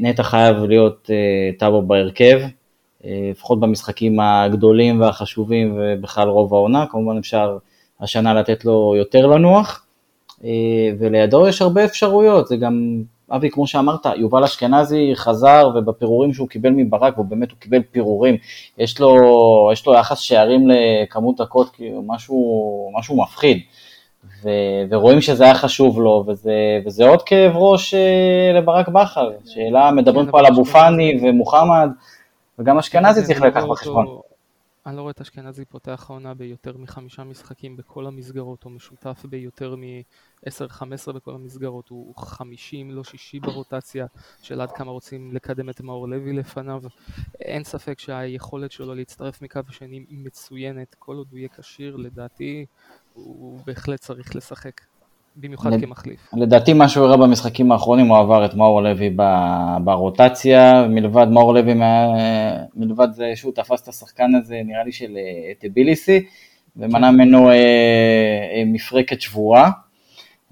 נטע 0.00 0.22
חייב 0.22 0.56
להיות 0.56 1.10
טאבו 1.58 1.82
בהרכב, 1.82 2.40
לפחות 3.04 3.60
במשחקים 3.60 4.20
הגדולים 4.20 5.00
והחשובים 5.00 5.78
ובכלל 5.78 6.28
רוב 6.28 6.54
העונה, 6.54 6.86
כמובן 6.90 7.18
אפשר 7.18 7.58
השנה 8.00 8.34
לתת 8.34 8.64
לו 8.64 8.94
יותר 8.96 9.26
לנוח, 9.26 9.86
ולידו 10.98 11.48
יש 11.48 11.62
הרבה 11.62 11.84
אפשרויות, 11.84 12.46
זה 12.46 12.56
גם 12.56 13.02
אבי, 13.30 13.50
כמו 13.50 13.66
שאמרת, 13.66 14.06
יובל 14.16 14.44
אשכנזי 14.44 15.12
חזר, 15.14 15.70
ובפירורים 15.74 16.32
שהוא 16.32 16.48
קיבל 16.48 16.70
מברק, 16.70 17.18
ובאמת 17.18 17.50
הוא 17.50 17.58
קיבל 17.58 17.82
פירורים, 17.90 18.36
יש 18.78 19.00
לו, 19.00 19.16
יש 19.72 19.86
לו 19.86 19.94
יחס 19.94 20.18
שערים 20.18 20.68
לכמות 20.68 21.40
דקות, 21.40 21.76
משהו, 22.06 22.90
משהו 22.98 23.22
מפחיד. 23.22 23.58
ו, 24.42 24.48
ורואים 24.90 25.20
שזה 25.20 25.44
היה 25.44 25.54
חשוב 25.54 26.00
לו, 26.00 26.24
וזה, 26.26 26.80
וזה 26.86 27.08
עוד 27.08 27.22
כאב 27.22 27.52
ראש 27.54 27.94
אה, 27.94 28.52
לברק 28.54 28.88
בכר. 28.88 29.30
שאלה, 29.46 29.90
מדברים 29.90 30.26
כן, 30.26 30.32
פה 30.32 30.38
על 30.38 30.46
אבו 30.46 30.64
פאני 30.64 31.20
ומוחמד, 31.22 31.88
וגם 32.58 32.78
אשכנזי 32.78 33.22
צריך 33.22 33.42
לקחת 33.42 33.68
בחשבון. 33.68 34.20
אני 34.86 34.96
לא 34.96 35.00
רואה 35.00 35.10
את 35.10 35.20
אשכנזי 35.20 35.64
פותח 35.64 36.06
העונה 36.08 36.34
ביותר 36.34 36.76
מחמישה 36.78 37.24
משחקים 37.24 37.76
בכל 37.76 38.06
המסגרות, 38.06 38.64
או 38.64 38.70
משותף 38.70 39.24
ביותר 39.24 39.74
מ-10-15 39.76 41.12
בכל 41.12 41.34
המסגרות, 41.34 41.88
הוא 41.88 42.14
50 42.16 42.90
לא 42.90 43.04
60 43.04 43.42
ברוטציה, 43.42 44.06
של 44.42 44.60
עד 44.60 44.72
כמה 44.72 44.90
רוצים 44.90 45.32
לקדם 45.32 45.70
את 45.70 45.80
מאור 45.80 46.08
לוי 46.08 46.32
לפניו. 46.32 46.82
אין 47.40 47.64
ספק 47.64 47.98
שהיכולת 47.98 48.72
שלו 48.72 48.94
להצטרף 48.94 49.42
מקו 49.42 49.60
שני 49.70 50.04
מצוינת, 50.08 50.96
כל 50.98 51.16
עוד 51.16 51.26
הוא 51.30 51.38
יהיה 51.38 51.48
כשיר, 51.48 51.96
לדעתי 51.96 52.66
הוא 53.24 53.60
בהחלט 53.66 54.00
צריך 54.00 54.36
לשחק. 54.36 54.80
במיוחד 55.36 55.72
לד... 55.72 55.80
כמחליף. 55.80 56.20
לדעתי 56.32 56.72
מה 56.72 56.88
שהוא 56.88 57.04
הראה 57.04 57.16
במשחקים 57.16 57.72
האחרונים 57.72 58.06
הוא 58.06 58.18
עבר 58.18 58.44
את 58.44 58.54
מאור 58.54 58.82
לוי 58.82 59.16
ברוטציה, 59.84 60.86
מלבד 60.88 61.26
מאור 61.30 61.54
לוי, 61.54 61.74
מלבד 62.76 63.08
זה 63.12 63.32
שהוא 63.34 63.52
תפס 63.52 63.82
את 63.82 63.88
השחקן 63.88 64.34
הזה 64.34 64.60
נראה 64.64 64.84
לי 64.84 64.92
של 64.92 65.16
אה, 65.16 65.52
טביליסי, 65.58 66.26
ומנע 66.76 67.08
כן. 67.08 67.14
ממנו 67.14 67.50
אה, 67.50 67.54
אה, 67.54 68.62
מפרקת 68.66 69.20
שבורה. 69.20 69.70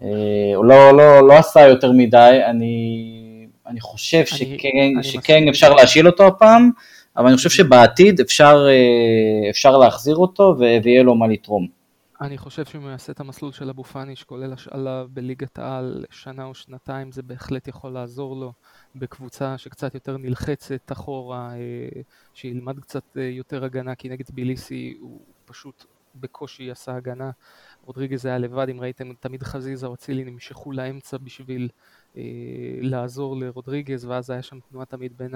אה, 0.03 0.09
הוא 0.55 0.65
לא, 0.65 0.97
לא, 0.97 1.29
לא 1.29 1.33
עשה 1.33 1.61
יותר 1.61 1.93
מדי, 1.93 2.41
אני, 2.47 3.47
אני 3.67 3.81
חושב 3.81 4.19
אני, 4.19 4.27
שכן, 4.27 4.93
אני 4.95 5.03
שכן 5.05 5.49
אפשר 5.49 5.75
להשאיל 5.75 6.07
אותו 6.07 6.27
הפעם, 6.27 6.71
אבל 7.17 7.27
אני 7.27 7.37
חושב 7.37 7.51
שבעתיד 7.51 8.21
אפשר, 8.21 8.67
אה, 8.69 9.51
אפשר 9.51 9.79
להחזיר 9.79 10.17
אותו 10.17 10.55
ויהיה 10.59 11.03
לו 11.03 11.15
מה 11.15 11.27
לתרום. 11.27 11.78
אני 12.21 12.39
חושב 12.39 12.65
שאם 12.65 12.83
הוא 12.83 12.91
יעשה 12.91 13.13
את 13.13 13.21
המסלול 13.21 13.53
של 13.53 13.71
אבו 13.71 13.85
פאניש, 13.85 14.25
כולל 14.25 14.53
השאלה 14.53 15.05
בליגת 15.07 15.59
העל 15.59 16.05
שנה 16.11 16.45
או 16.45 16.55
שנתיים, 16.55 17.13
זה 17.13 17.23
בהחלט 17.23 17.69
יכול 17.69 17.93
לעזור 17.93 18.37
לו 18.37 18.53
בקבוצה 18.95 19.59
שקצת 19.59 19.95
יותר 19.95 20.17
נלחצת 20.17 20.93
אחורה, 20.93 21.53
אה, 21.55 22.01
שילמד 22.35 22.81
קצת 22.81 23.17
אה, 23.17 23.23
יותר 23.23 23.65
הגנה, 23.65 23.95
כי 23.95 24.09
נגד 24.09 24.25
ביליסי 24.35 24.97
הוא 25.01 25.21
פשוט 25.45 25.85
בקושי 26.15 26.71
עשה 26.71 26.95
הגנה. 26.95 27.31
רודריגז 27.85 28.27
היה 28.27 28.39
לבד, 28.39 28.69
אם 28.69 28.81
ראיתם, 28.81 29.13
תמיד 29.21 29.43
חזיזה 29.43 29.87
או 29.87 29.95
אצילי 29.95 30.25
נמשכו 30.25 30.73
לאמצע 30.73 31.17
בשביל 31.17 31.69
לעזור 32.81 33.37
לרודריגז, 33.37 34.05
ואז 34.05 34.31
היה 34.31 34.43
שם 34.43 34.59
תנועה 34.71 34.87
תמיד 34.87 35.13
בין 35.19 35.35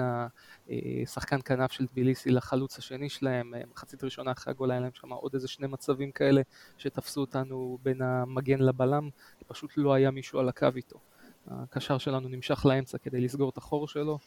השחקן 1.03 1.39
כנף 1.45 1.71
של 1.71 1.87
טביליסי 1.87 2.31
לחלוץ 2.31 2.77
השני 2.77 3.09
שלהם. 3.09 3.53
אה, 3.53 3.61
מחצית 3.71 4.03
ראשונה 4.03 4.31
אחרי 4.31 4.51
הגול 4.51 4.71
היה 4.71 4.79
להם 4.79 4.91
שם 4.93 5.13
עוד 5.13 5.33
איזה 5.33 5.47
שני 5.47 5.67
מצבים 5.67 6.11
כאלה 6.11 6.41
שתפסו 6.77 7.21
אותנו 7.21 7.77
בין 7.83 8.01
המגן 8.01 8.59
לבלם, 8.59 9.09
פשוט 9.47 9.73
לא 9.77 9.93
היה 9.93 10.11
מישהו 10.11 10.39
על 10.39 10.49
הקו 10.49 10.67
איתו. 10.75 10.99
הקשר 11.47 11.97
שלנו 11.97 12.29
נמשך 12.29 12.65
לאמצע 12.65 12.97
כדי 12.97 13.21
לסגור 13.21 13.49
את 13.49 13.57
החור 13.57 13.87
שלו. 13.87 14.19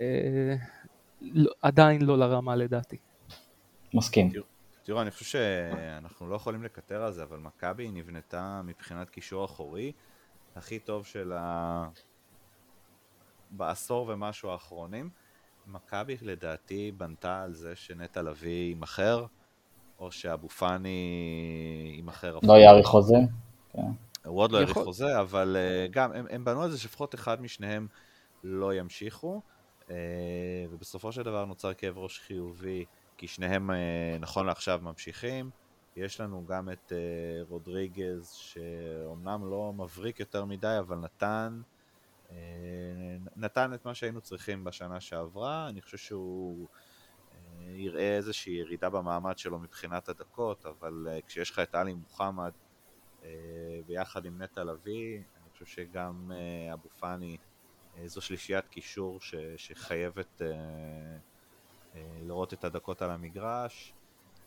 אה, 0.00 0.54
לא, 1.20 1.50
עדיין 1.62 2.02
לא 2.02 2.18
לרמה 2.18 2.56
לדעתי. 2.56 2.96
מסכים. 3.94 4.30
תראו, 4.82 5.02
אני 5.02 5.10
חושב 5.10 5.24
שאנחנו 5.24 6.28
לא 6.28 6.34
יכולים 6.34 6.62
לקטר 6.62 7.02
על 7.02 7.12
זה, 7.12 7.22
אבל 7.22 7.38
מכבי 7.38 7.90
נבנתה 7.90 8.60
מבחינת 8.64 9.10
קישור 9.10 9.44
אחורי 9.44 9.92
הכי 10.56 10.78
טוב 10.78 11.06
של 11.06 11.32
ה... 11.32 11.88
בעשור 13.50 14.08
ומשהו 14.08 14.50
האחרונים. 14.50 15.10
מכבי 15.66 16.16
לדעתי 16.22 16.92
בנתה 16.96 17.42
על 17.42 17.52
זה 17.52 17.76
שנטע 17.76 18.22
לביא 18.22 18.68
יימכר, 18.68 19.26
או 19.98 20.12
שאבו 20.12 20.48
פאני 20.48 21.92
יימכר. 21.96 22.38
לא 22.42 22.58
יאריך 22.58 22.86
חוזה. 22.86 23.16
כן. 23.72 23.80
הוא 24.24 24.40
עוד 24.40 24.52
לא 24.52 24.58
יאריך 24.58 24.78
חוזה, 24.78 25.20
אבל 25.20 25.56
uh, 25.56 25.92
גם 25.92 26.12
הם, 26.12 26.26
הם 26.30 26.44
בנו 26.44 26.62
על 26.62 26.70
זה 26.70 26.78
שלפחות 26.78 27.14
אחד 27.14 27.42
משניהם 27.42 27.86
לא 28.44 28.74
ימשיכו, 28.74 29.40
uh, 29.80 29.90
ובסופו 30.70 31.12
של 31.12 31.22
דבר 31.22 31.44
נוצר 31.44 31.74
כאב 31.74 31.98
ראש 31.98 32.20
חיובי, 32.20 32.84
כי 33.16 33.26
שניהם 33.28 33.70
uh, 33.70 33.74
נכון 34.20 34.46
לעכשיו 34.46 34.80
ממשיכים. 34.82 35.50
יש 35.96 36.20
לנו 36.20 36.46
גם 36.46 36.70
את 36.70 36.92
uh, 36.92 37.48
רודריגז, 37.48 38.30
שאומנם 38.30 39.50
לא 39.50 39.72
מבריק 39.76 40.20
יותר 40.20 40.44
מדי, 40.44 40.76
אבל 40.78 40.96
נתן, 40.96 41.60
uh, 42.28 42.32
נתן 43.36 43.74
את 43.74 43.84
מה 43.84 43.94
שהיינו 43.94 44.20
צריכים 44.20 44.64
בשנה 44.64 45.00
שעברה. 45.00 45.68
אני 45.68 45.82
חושב 45.82 45.96
שהוא 45.96 46.66
uh, 46.66 47.34
יראה 47.68 48.16
איזושהי 48.16 48.52
ירידה 48.52 48.90
במעמד 48.90 49.38
שלו 49.38 49.58
מבחינת 49.58 50.08
הדקות, 50.08 50.66
אבל 50.66 51.08
uh, 51.08 51.26
כשיש 51.26 51.50
לך 51.50 51.58
את 51.58 51.74
עלי 51.74 51.94
מוחמד 51.94 52.52
uh, 53.20 53.24
ביחד 53.86 54.24
עם 54.24 54.42
נטע 54.42 54.64
לביא, 54.64 55.16
אני 55.16 55.50
חושב 55.52 55.66
שגם 55.66 56.32
uh, 56.32 56.72
אבו 56.72 56.88
פאני 56.98 57.36
uh, 57.36 57.98
זו 58.06 58.20
שלישיית 58.20 58.68
קישור 58.68 59.20
ש, 59.20 59.34
שחייבת 59.56 60.42
לראות 62.22 62.52
את 62.52 62.64
הדקות 62.64 63.02
על 63.02 63.10
המגרש. 63.10 63.94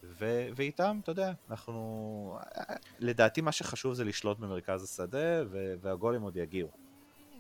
ו- 0.04 0.48
ואיתם, 0.56 1.00
אתה 1.04 1.12
יודע, 1.12 1.32
אנחנו... 1.50 2.40
לדעתי 3.00 3.42
מה 3.42 3.52
שחשוב 3.52 3.94
זה 3.94 4.04
לשלוט 4.04 4.40
במרכז 4.40 4.84
השדה, 4.84 5.44
ו- 5.52 5.74
והגולים 5.82 6.22
עוד 6.22 6.38
יגיעו. 6.38 6.70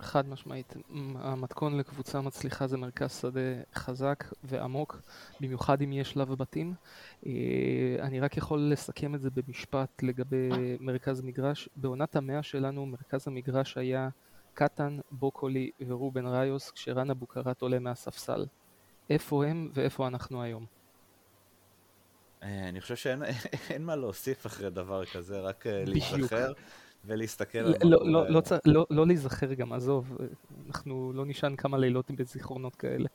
חד 0.01 0.29
משמעית. 0.29 0.75
המתכון 1.15 1.77
לקבוצה 1.77 2.21
מצליחה 2.21 2.67
זה 2.67 2.77
מרכז 2.77 3.19
שדה 3.21 3.39
חזק 3.75 4.23
ועמוק, 4.43 5.01
במיוחד 5.41 5.81
אם 5.81 5.93
יש 5.93 6.11
שלב 6.11 6.33
בתים. 6.33 6.73
אה, 7.25 7.31
אני 7.99 8.19
רק 8.19 8.37
יכול 8.37 8.59
לסכם 8.59 9.15
את 9.15 9.21
זה 9.21 9.29
במשפט 9.29 10.03
לגבי 10.03 10.49
מרכז 10.79 11.21
מגרש. 11.21 11.69
בעונת 11.75 12.15
המאה 12.15 12.43
שלנו 12.43 12.85
מרכז 12.85 13.27
המגרש 13.27 13.77
היה 13.77 14.09
קטן, 14.53 14.99
בוקולי 15.11 15.71
ורובן 15.87 16.25
ראיוס 16.25 16.71
כשרן 16.71 17.09
אבוקרט 17.09 17.61
עולה 17.61 17.79
מהספסל. 17.79 18.45
איפה 19.09 19.45
הם 19.45 19.69
ואיפה 19.73 20.07
אנחנו 20.07 20.41
היום? 20.41 20.65
אה, 22.43 22.69
אני 22.69 22.81
חושב 22.81 22.95
שאין 22.95 23.21
מה 23.85 23.95
להוסיף 23.95 24.45
אחרי 24.45 24.69
דבר 24.69 25.05
כזה, 25.05 25.39
רק 25.39 25.65
להיזכר. 25.67 26.53
ולהסתכל 27.05 27.59
על 27.59 27.71
מה 27.71 27.77
לא, 27.83 28.05
לא, 28.05 28.29
לא, 28.29 28.41
לא, 28.65 28.85
לא 28.89 29.07
להיזכר 29.07 29.53
גם, 29.53 29.73
עזוב, 29.73 30.17
אנחנו 30.67 31.13
לא 31.15 31.25
נשען 31.25 31.55
כמה 31.55 31.77
לילות 31.77 32.11
בזיכרונות 32.11 32.75
כאלה. 32.75 33.09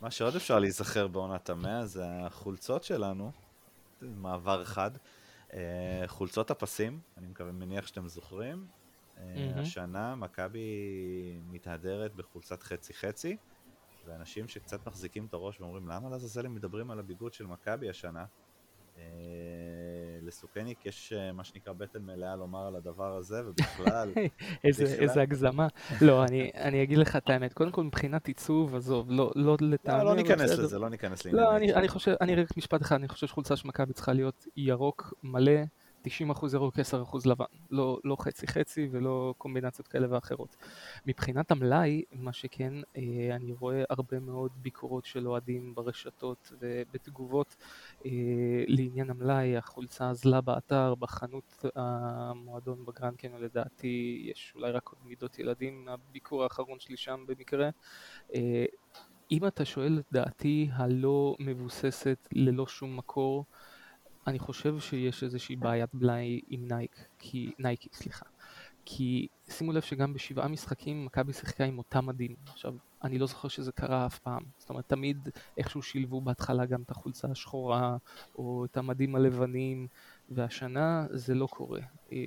מה 0.00 0.10
שעוד 0.10 0.36
אפשר 0.36 0.58
להיזכר 0.58 1.06
בעונת 1.06 1.50
המאה 1.50 1.86
זה 1.86 2.04
החולצות 2.06 2.84
שלנו, 2.84 3.32
מעבר 4.02 4.62
אחד, 4.62 4.90
אה, 5.52 6.02
חולצות 6.06 6.50
הפסים, 6.50 7.00
אני 7.18 7.26
מקווה, 7.26 7.52
מניח 7.52 7.86
שאתם 7.86 8.08
זוכרים. 8.08 8.66
השנה 9.56 10.14
מכבי 10.14 10.60
מתהדרת 11.50 12.14
בחולצת 12.14 12.62
חצי-חצי, 12.62 13.36
ואנשים 14.04 14.48
שקצת 14.48 14.86
מחזיקים 14.86 15.26
את 15.26 15.34
הראש 15.34 15.60
ואומרים 15.60 15.88
למה 15.88 16.10
לעזאזל 16.10 16.46
הם 16.46 16.54
מדברים 16.54 16.90
על 16.90 16.98
הביגוד 16.98 17.32
של 17.32 17.46
מכבי 17.46 17.90
השנה, 17.90 18.24
אה, 18.98 19.02
לסוכניק 20.22 20.86
יש 20.86 21.12
אה, 21.12 21.32
מה 21.32 21.44
שנקרא 21.44 21.72
בטן 21.72 22.02
מלאה 22.02 22.36
לומר 22.36 22.66
על 22.66 22.76
הדבר 22.76 23.16
הזה, 23.16 23.42
ובכלל... 23.46 24.12
איזה, 24.64 24.84
איזה 24.84 25.22
הגזמה. 25.22 25.66
לא, 26.00 26.24
אני, 26.24 26.50
אני 26.54 26.82
אגיד 26.82 26.98
לך 26.98 27.16
את 27.16 27.30
האמת. 27.30 27.52
קודם 27.52 27.70
כל, 27.70 27.84
מבחינת 27.84 28.26
עיצוב, 28.26 28.74
עזוב, 28.74 29.10
לא, 29.10 29.32
לא 29.34 29.56
לטעמי... 29.60 29.98
לא, 29.98 30.04
לא 30.04 30.16
ניכנס 30.16 30.50
לזה, 30.50 30.78
לא 30.78 30.88
ניכנס 30.88 31.24
לעניין. 31.24 31.44
לא, 31.44 31.56
אני, 31.56 31.74
אני 31.74 31.88
חושב, 31.88 32.14
אני 32.20 32.34
רק 32.34 32.56
משפט 32.56 32.82
אחד, 32.82 32.96
אני 32.96 33.08
חושב 33.08 33.26
שחולצה 33.26 33.56
של 33.56 33.68
מכבי 33.68 33.92
צריכה 33.92 34.12
להיות 34.12 34.46
ירוק 34.56 35.14
מלא. 35.22 35.60
90% 36.06 36.54
ירוק, 36.54 36.78
10% 36.78 37.28
לבן, 37.28 37.44
לא, 37.70 37.98
לא 38.04 38.16
חצי 38.20 38.46
חצי 38.46 38.88
ולא 38.90 39.34
קומבינציות 39.38 39.88
כאלה 39.88 40.06
ואחרות. 40.10 40.56
מבחינת 41.06 41.50
המלאי, 41.50 42.02
מה 42.12 42.32
שכן, 42.32 42.74
אה, 42.96 43.02
אני 43.36 43.52
רואה 43.52 43.82
הרבה 43.90 44.18
מאוד 44.18 44.52
ביקורות 44.56 45.04
של 45.04 45.28
אוהדים 45.28 45.74
ברשתות 45.74 46.52
ובתגובות 46.60 47.56
אה, 48.06 48.10
לעניין 48.66 49.10
המלאי, 49.10 49.56
החולצה 49.56 50.10
אזלה 50.10 50.40
באתר, 50.40 50.94
בחנות 50.94 51.64
המועדון 51.74 52.84
בגרנד 52.84 53.16
קניון 53.16 53.42
לדעתי 53.42 54.22
יש 54.24 54.52
אולי 54.56 54.70
רק 54.70 54.88
עוד 54.88 54.98
מידות 55.04 55.38
ילדים, 55.38 55.88
הביקור 55.88 56.42
האחרון 56.42 56.80
שלי 56.80 56.96
שם 56.96 57.24
במקרה. 57.26 57.70
אה, 58.34 58.64
אם 59.30 59.46
אתה 59.46 59.64
שואל 59.64 59.98
את 59.98 60.04
דעתי 60.12 60.68
הלא 60.72 61.36
מבוססת 61.40 62.28
ללא 62.32 62.66
שום 62.66 62.96
מקור, 62.96 63.44
אני 64.26 64.38
חושב 64.38 64.78
שיש 64.78 65.22
איזושהי 65.22 65.56
בעיית 65.56 65.90
מלאי 65.94 66.40
עם 66.48 66.68
נייק, 66.68 66.96
כי, 67.18 67.52
נייקי, 67.58 67.88
סליחה. 67.92 68.26
כי 68.84 69.26
שימו 69.48 69.72
לב 69.72 69.82
שגם 69.82 70.14
בשבעה 70.14 70.48
משחקים 70.48 71.04
מכבי 71.04 71.32
שיחקה 71.32 71.64
עם 71.64 71.78
אותם 71.78 72.06
מדים. 72.06 72.36
עכשיו, 72.46 72.74
אני 73.04 73.18
לא 73.18 73.26
זוכר 73.26 73.48
שזה 73.48 73.72
קרה 73.72 74.06
אף 74.06 74.18
פעם. 74.18 74.42
זאת 74.58 74.70
אומרת, 74.70 74.88
תמיד 74.88 75.28
איכשהו 75.58 75.82
שילבו 75.82 76.20
בהתחלה 76.20 76.66
גם 76.66 76.82
את 76.82 76.90
החולצה 76.90 77.28
השחורה, 77.30 77.96
או 78.38 78.64
את 78.64 78.76
המדים 78.76 79.16
הלבנים, 79.16 79.86
והשנה 80.28 81.06
זה 81.10 81.34
לא 81.34 81.46
קורה. 81.46 81.80
אה, 82.12 82.18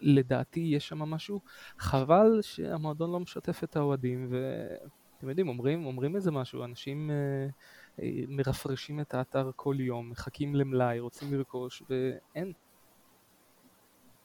לדעתי 0.00 0.60
יש 0.60 0.88
שם 0.88 0.98
משהו. 0.98 1.40
חבל 1.78 2.38
שהמועדון 2.42 3.12
לא 3.12 3.20
משתף 3.20 3.64
את 3.64 3.76
האוהדים, 3.76 4.28
ואתם 4.30 5.28
יודעים, 5.28 5.48
אומרים, 5.48 5.86
אומרים 5.86 6.16
איזה 6.16 6.30
משהו, 6.30 6.64
אנשים... 6.64 7.10
אה, 7.10 7.48
מרפרשים 8.28 9.00
את 9.00 9.14
האתר 9.14 9.50
כל 9.56 9.74
יום, 9.78 10.10
מחכים 10.10 10.54
למלאי, 10.54 11.00
רוצים 11.00 11.34
לרכוש, 11.34 11.82
ואין. 11.90 12.52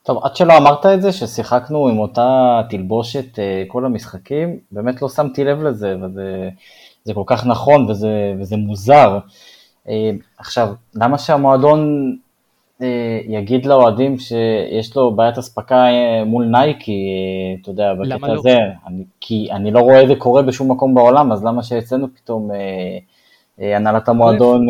טוב, 0.03 0.25
עד 0.25 0.35
שלא 0.35 0.57
אמרת 0.57 0.85
את 0.85 1.01
זה, 1.01 1.11
ששיחקנו 1.11 1.87
עם 1.87 1.99
אותה 1.99 2.61
תלבושת 2.69 3.39
אה, 3.39 3.63
כל 3.67 3.85
המשחקים, 3.85 4.59
באמת 4.71 5.01
לא 5.01 5.09
שמתי 5.09 5.43
לב 5.43 5.61
לזה, 5.63 5.95
וזה 6.01 7.13
כל 7.13 7.23
כך 7.25 7.45
נכון 7.45 7.89
וזה, 7.89 8.33
וזה 8.39 8.57
מוזר. 8.57 9.19
אה, 9.89 10.11
עכשיו, 10.37 10.73
למה 10.95 11.17
שהמועדון 11.17 12.11
אה, 12.81 13.19
יגיד 13.27 13.65
לאוהדים 13.65 14.17
שיש 14.19 14.95
לו 14.95 15.15
בעיית 15.15 15.37
אספקה 15.37 15.85
מול 16.25 16.45
נייקי, 16.45 17.07
אתה 17.61 17.69
יודע, 17.69 17.93
בקטע 17.93 18.27
לא? 18.27 18.33
הזה, 18.33 18.57
אני, 18.87 19.03
כי 19.21 19.47
אני 19.51 19.71
לא 19.71 19.79
רואה 19.79 20.03
את 20.03 20.07
זה 20.07 20.15
קורה 20.15 20.41
בשום 20.41 20.71
מקום 20.71 20.95
בעולם, 20.95 21.31
אז 21.31 21.45
למה 21.45 21.63
שאצלנו 21.63 22.07
פתאום 22.15 22.51
אה, 22.51 22.97
הנהלת 23.57 24.09
המועדון. 24.09 24.67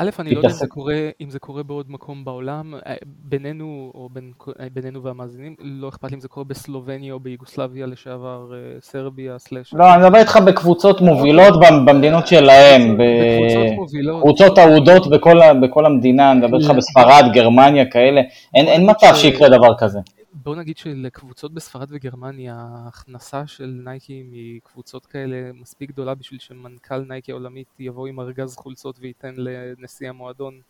א', 0.00 0.10
אני 0.18 0.30
לא 0.30 0.38
יודע 0.38 0.48
אם 0.48 0.54
זה, 0.54 0.66
קורה, 0.66 1.08
אם 1.20 1.30
זה 1.30 1.38
קורה 1.38 1.62
בעוד 1.62 1.86
מקום 1.88 2.24
בעולם, 2.24 2.74
אה, 2.86 2.94
בינינו, 3.06 3.92
או 3.94 4.08
בין, 4.12 4.32
אה, 4.60 4.66
בינינו 4.72 5.02
והמאזינים, 5.02 5.54
לא 5.60 5.88
אכפת 5.88 6.10
לי 6.10 6.14
אם 6.14 6.20
זה 6.20 6.28
קורה 6.28 6.44
בסלובניה 6.44 7.12
או 7.12 7.20
ביוגוסלביה 7.20 7.86
לשעבר, 7.86 8.52
סרביה, 8.80 9.38
סלאש... 9.38 9.74
לא, 9.74 9.94
אני 9.94 10.02
מדבר 10.02 10.18
איתך 10.18 10.38
בקבוצות 10.46 11.00
מובילות 11.00 11.54
במדינות 11.86 12.26
שלהם, 12.26 12.98
בקבוצות 12.98 14.58
אהודות 14.58 15.10
בכל, 15.10 15.38
בכל 15.62 15.86
המדינה, 15.86 16.32
אני 16.32 16.40
מדבר 16.40 16.58
איתך 16.58 16.70
בספרד, 16.70 17.24
גרמניה, 17.34 17.84
כאלה, 17.90 18.20
אין, 18.54 18.66
אין 18.66 18.90
מצב 18.90 19.14
שיקרה 19.14 19.48
דבר 19.48 19.74
כזה. 19.78 19.98
בוא 20.42 20.56
נגיד 20.56 20.76
שלקבוצות 20.76 21.54
בספרד 21.54 21.88
וגרמניה 21.90 22.54
ההכנסה 22.56 23.46
של 23.46 23.80
נייקי 23.84 24.22
מקבוצות 24.30 25.06
כאלה 25.06 25.52
מספיק 25.52 25.90
גדולה 25.90 26.14
בשביל 26.14 26.40
שמנכ"ל 26.40 26.98
נייקי 26.98 27.32
העולמית 27.32 27.68
יבוא 27.78 28.06
עם 28.06 28.20
ארגז 28.20 28.56
חולצות 28.56 28.98
וייתן 29.00 29.34
לנשיא 29.36 30.08
המועדון 30.08 30.60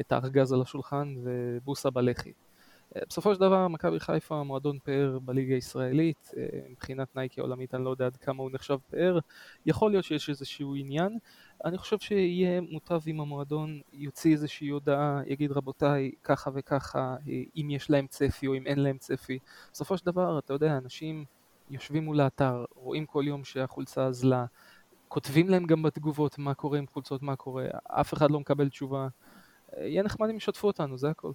את 0.00 0.12
הארגז 0.12 0.52
על 0.52 0.62
השולחן 0.62 1.14
ובוסה 1.24 1.90
בלחי. 1.90 2.32
בסופו 2.96 3.34
של 3.34 3.40
דבר 3.40 3.68
מכבי 3.68 4.00
חיפה 4.00 4.42
מועדון 4.42 4.78
פאר 4.78 5.18
בליגה 5.18 5.54
הישראלית, 5.54 6.30
מבחינת 6.70 7.16
נייקי 7.16 7.40
העולמית 7.40 7.74
אני 7.74 7.84
לא 7.84 7.90
יודע 7.90 8.06
עד 8.06 8.16
כמה 8.16 8.42
הוא 8.42 8.50
נחשב 8.52 8.78
פאר, 8.90 9.18
יכול 9.66 9.90
להיות 9.90 10.04
שיש 10.04 10.28
איזשהו 10.28 10.74
עניין, 10.74 11.18
אני 11.64 11.78
חושב 11.78 11.98
שיהיה 11.98 12.60
מוטב 12.60 13.00
אם 13.06 13.20
המועדון 13.20 13.80
יוציא 13.92 14.32
איזושהי 14.32 14.68
הודעה, 14.68 15.20
יגיד 15.26 15.52
רבותיי 15.52 16.12
ככה 16.22 16.50
וככה, 16.54 17.16
אם 17.56 17.68
יש 17.70 17.90
להם 17.90 18.06
צפי 18.06 18.46
או 18.46 18.54
אם 18.54 18.66
אין 18.66 18.78
להם 18.78 18.98
צפי. 18.98 19.38
בסופו 19.72 19.98
של 19.98 20.06
דבר, 20.06 20.38
אתה 20.38 20.52
יודע, 20.52 20.76
אנשים 20.76 21.24
יושבים 21.70 22.04
מול 22.04 22.20
האתר, 22.20 22.64
רואים 22.74 23.06
כל 23.06 23.24
יום 23.26 23.44
שהחולצה 23.44 24.06
אזלה, 24.06 24.44
כותבים 25.08 25.48
להם 25.48 25.66
גם 25.66 25.82
בתגובות 25.82 26.38
מה 26.38 26.54
קורה 26.54 26.78
עם 26.78 26.86
חולצות, 26.86 27.22
מה 27.22 27.36
קורה, 27.36 27.66
אף 27.86 28.14
אחד 28.14 28.30
לא 28.30 28.40
מקבל 28.40 28.68
תשובה. 28.68 29.08
יהיה 29.78 30.02
נחמד 30.02 30.28
אם 30.28 30.36
ישתפו 30.36 30.66
אותנו, 30.66 30.98
זה 30.98 31.10
הכל. 31.10 31.32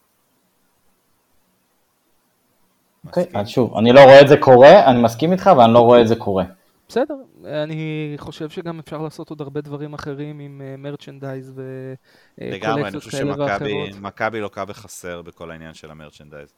אוקיי, 3.06 3.26
אז 3.34 3.48
שוב, 3.48 3.78
אני 3.78 3.94
לא 3.94 4.04
רואה 4.04 4.22
את 4.22 4.28
זה 4.28 4.38
קורה, 4.38 4.86
אני 4.92 5.02
מסכים 5.02 5.32
איתך, 5.32 5.48
אבל 5.48 5.64
אני 5.64 5.74
לא 5.74 5.80
רואה 5.80 6.02
את 6.02 6.08
זה 6.08 6.16
קורה. 6.16 6.44
בסדר, 6.90 7.16
אני 7.64 8.14
חושב 8.18 8.50
שגם 8.50 8.80
אפשר 8.80 9.02
לעשות 9.02 9.30
עוד 9.30 9.42
הרבה 9.42 9.62
דברים 9.62 9.94
אחרים 9.94 10.40
עם 10.40 10.62
מרצ'נדייז 10.78 11.52
וקולקציות 11.52 12.64
כאלה 12.64 12.64
ואחרות. 12.64 12.64
לגמרי, 12.64 12.88
אני 12.88 13.00
חושב 13.00 13.92
שמכבי 13.94 14.42
לוקה 14.42 14.66
בחסר 14.66 15.22
בכל 15.22 15.52
העניין 15.52 15.74
של 15.74 15.92
המרצ'נדייז. 15.92 16.54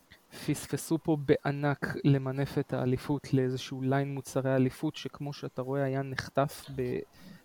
פספסו 0.48 0.98
פה 1.04 1.18
בענק 1.26 1.96
למנף 2.04 2.58
את 2.58 2.74
האליפות 2.74 3.34
לאיזשהו 3.34 3.82
ליין 3.82 4.14
מוצרי 4.14 4.56
אליפות, 4.56 4.96
שכמו 4.96 5.34
שאתה 5.34 5.62
רואה 5.62 5.84
היה 5.84 6.02
נחטף 6.02 6.66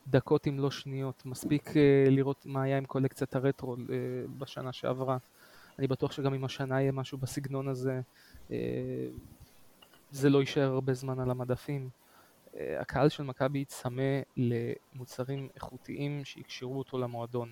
בדקות 0.07 0.47
אם 0.49 0.59
לא 0.59 0.71
שניות. 0.71 1.23
מספיק 1.27 1.77
אה, 1.77 2.11
לראות 2.11 2.47
מה 2.47 2.63
היה 2.63 2.79
עם 2.79 2.85
קולקציית 2.85 3.37
הרטרו 3.37 3.77
אה, 3.77 3.97
בשנה 4.39 4.73
שעברה. 4.73 5.17
אני 5.79 5.87
בטוח 5.87 6.13
שגם 6.13 6.35
אם 6.35 6.45
השנה 6.45 6.81
יהיה 6.81 6.93
משהו 6.93 7.19
בסגנון 7.19 7.69
הזה, 7.69 8.01
זה 10.11 10.31
לא 10.31 10.39
יישאר 10.39 10.73
הרבה 10.73 10.95
זמן 10.95 11.21
על 11.21 11.31
המדפים. 11.31 11.89
אה, 12.59 12.77
הקהל 12.81 13.09
של 13.09 13.23
מכבי 13.23 13.65
צמא 13.65 14.21
למוצרים 14.37 15.49
איכותיים 15.55 16.23
שיקשרו 16.25 16.79
אותו 16.79 16.99
למועדון. 16.99 17.49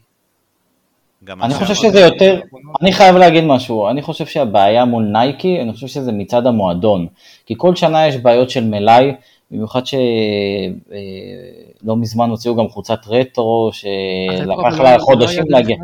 אני 1.29 1.55
חושב 1.55 1.75
שזה 1.75 2.01
יותר, 2.01 2.41
אני 2.83 2.93
חייב 2.93 3.17
להגיד 3.17 3.45
משהו, 3.45 3.89
אני 3.89 4.03
חושב 4.03 4.27
שהבעיה 4.27 4.85
מול 4.85 5.05
נייקי, 5.05 5.61
אני 5.61 5.73
חושב 5.73 5.87
שזה 5.87 6.13
מצד 6.13 6.47
המועדון, 6.47 7.07
כי 7.47 7.55
כל 7.57 7.77
שנה 7.77 8.07
יש 8.07 8.17
בעיות 8.17 8.51
של 8.51 8.65
מלאי, 8.65 9.13
במיוחד 9.51 9.87
שלא 9.87 10.01
אה, 11.89 11.97
מזמן 11.97 12.31
הוציאו 12.31 12.57
גם 12.57 12.69
חולצת 12.69 12.99
רטרו, 13.07 13.71
שלקח 13.73 14.79
לה 14.79 14.97
לא 14.97 15.03
חודשים 15.03 15.45
להגיע. 15.49 15.77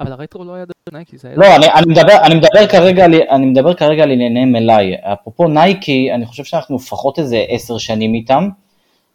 אבל 0.00 0.12
הרטרו 0.12 0.44
לא 0.44 0.54
היה 0.54 0.64
דרך 0.64 0.74
נייקי, 0.92 1.18
זה 1.18 1.28
היה... 1.28 1.36
לא, 1.36 1.56
אני, 1.56 1.72
אני, 1.72 1.86
מדבר, 1.86 2.16
אני, 2.22 2.34
מדבר 2.34 2.66
כרגע, 2.66 3.06
אני 3.06 3.46
מדבר 3.46 3.74
כרגע 3.74 4.02
על 4.02 4.10
ענייני 4.10 4.44
מלאי. 4.44 4.94
אפרופו 5.12 5.48
נייקי, 5.48 6.12
אני 6.14 6.26
חושב 6.26 6.44
שאנחנו 6.44 6.76
לפחות 6.76 7.18
איזה 7.18 7.44
עשר 7.48 7.78
שנים 7.78 8.14
איתם, 8.14 8.48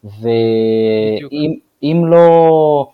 ואם 0.03 2.05
לא... 2.05 2.87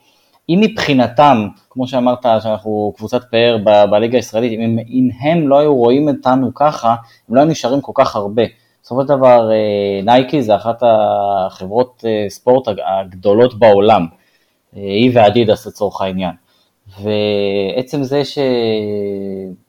אם 0.49 0.59
מבחינתם, 0.61 1.47
כמו 1.69 1.87
שאמרת, 1.87 2.25
שאנחנו 2.43 2.93
קבוצת 2.97 3.21
פאר 3.31 3.57
בליגה 3.91 4.17
הישראלית, 4.17 4.59
אם, 4.59 4.79
אם 4.89 5.09
הם 5.19 5.47
לא 5.47 5.59
היו 5.59 5.75
רואים 5.75 6.09
אותנו 6.09 6.53
ככה, 6.53 6.95
הם 7.29 7.35
לא 7.35 7.39
היו 7.39 7.49
נשארים 7.49 7.81
כל 7.81 7.91
כך 7.95 8.15
הרבה. 8.15 8.43
בסופו 8.83 9.01
של 9.01 9.07
דבר 9.07 9.49
נייקי 10.03 10.41
זה 10.41 10.55
אחת 10.55 10.79
החברות 10.81 12.03
ספורט 12.29 12.67
הגדולות 12.85 13.59
בעולם, 13.59 14.05
היא 14.73 15.11
ואדידס 15.13 15.67
לצורך 15.67 16.01
העניין. 16.01 16.31
ועצם 17.01 18.03
זה 18.03 18.21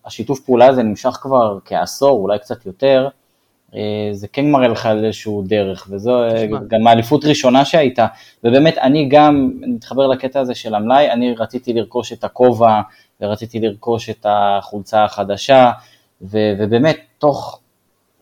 שהשיתוף 0.04 0.40
פעולה 0.40 0.66
הזה 0.66 0.82
נמשך 0.82 1.18
כבר 1.22 1.58
כעשור, 1.64 2.20
אולי 2.20 2.38
קצת 2.38 2.66
יותר, 2.66 3.08
אה, 3.74 4.08
זה 4.12 4.28
כן 4.28 4.50
מראה 4.50 4.68
לך 4.68 4.86
על 4.86 5.04
איזשהו 5.04 5.42
דרך, 5.46 5.86
וזו 5.90 6.22
אה, 6.22 6.46
תשמע. 6.46 6.58
גם 6.68 6.86
האליפות 6.86 7.24
ראשונה 7.24 7.64
שהייתה, 7.64 8.06
ובאמת 8.44 8.78
אני 8.78 9.08
גם, 9.08 9.50
מתחבר 9.60 10.06
לקטע 10.06 10.40
הזה 10.40 10.54
של 10.54 10.74
המלאי, 10.74 11.10
אני 11.10 11.34
רציתי 11.34 11.72
לרכוש 11.72 12.12
את 12.12 12.24
הכובע, 12.24 12.80
ורציתי 13.20 13.60
לרכוש 13.60 14.10
את 14.10 14.26
החולצה 14.28 15.04
החדשה, 15.04 15.70
ו, 16.22 16.38
ובאמת, 16.58 16.96
תוך, 17.18 17.60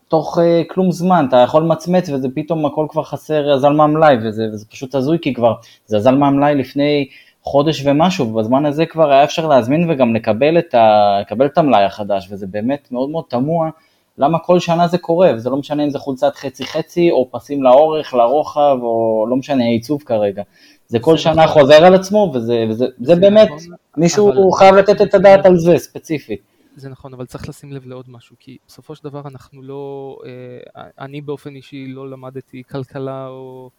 תוך 0.07 0.37
uh, 0.37 0.41
כלום 0.73 0.91
זמן, 0.91 1.25
אתה 1.29 1.37
יכול 1.37 1.63
למצמץ 1.63 2.09
וזה 2.09 2.27
פתאום 2.35 2.65
הכל 2.65 2.85
כבר 2.89 3.03
חסר, 3.03 3.53
אזל 3.53 3.69
מהמלאי, 3.69 4.15
וזה, 4.23 4.47
וזה 4.53 4.65
פשוט 4.65 4.95
הזוי, 4.95 5.17
כי 5.21 5.33
כבר 5.33 5.53
זה 5.85 5.97
אזל 5.97 6.15
מהמלאי 6.15 6.55
לפני 6.55 7.07
חודש 7.47 7.85
ומשהו, 7.85 8.27
ובזמן 8.27 8.65
הזה 8.65 8.85
כבר 8.85 9.11
היה 9.11 9.23
אפשר 9.23 9.47
להזמין 9.47 9.89
וגם 9.89 10.15
לקבל 10.15 10.59
את, 10.59 10.73
ה, 10.73 11.17
לקבל 11.21 11.45
את 11.45 11.57
המלאי 11.57 11.83
החדש, 11.83 12.27
וזה 12.31 12.47
באמת 12.47 12.87
מאוד 12.91 13.09
מאוד 13.09 13.23
תמוה. 13.27 13.69
למה 14.17 14.39
כל 14.39 14.59
שנה 14.59 14.87
זה 14.87 14.97
קורה, 14.97 15.31
וזה 15.35 15.49
לא 15.49 15.57
משנה 15.57 15.83
אם 15.83 15.89
זה 15.89 15.99
חולצת 15.99 16.35
חצי-חצי, 16.35 17.11
או 17.11 17.27
פסים 17.31 17.63
לאורך, 17.63 18.13
לרוחב, 18.13 18.77
או 18.81 19.25
לא 19.29 19.35
משנה 19.35 19.63
העיצוב 19.63 20.03
כרגע. 20.05 20.43
זה 20.87 20.99
כל 20.99 21.17
שנה 21.17 21.43
נכון. 21.43 21.61
חוזר 21.61 21.85
על 21.85 21.95
עצמו, 21.95 22.31
וזה, 22.33 22.65
וזה 22.69 22.85
זה 23.01 23.15
באמת, 23.15 23.47
נכון, 23.47 23.75
מישהו 23.97 24.29
אבל... 24.29 24.57
חייב 24.57 24.75
לתת 24.75 25.01
את 25.01 25.13
הדעת 25.13 25.45
על 25.45 25.57
זה 25.57 25.77
ספציפית. 25.77 26.41
זה 26.75 26.89
נכון, 26.89 27.13
אבל 27.13 27.25
צריך 27.25 27.49
לשים 27.49 27.71
לב 27.71 27.87
לעוד 27.87 28.05
משהו, 28.07 28.35
כי 28.39 28.57
בסופו 28.67 28.95
של 28.95 29.03
דבר 29.03 29.21
אנחנו 29.25 29.61
לא, 29.61 30.15
אה, 30.25 30.83
אני 30.99 31.21
באופן 31.21 31.55
אישי 31.55 31.87
לא 31.87 32.09
למדתי 32.09 32.63
כלכלה 32.71 33.27
או, 33.27 33.69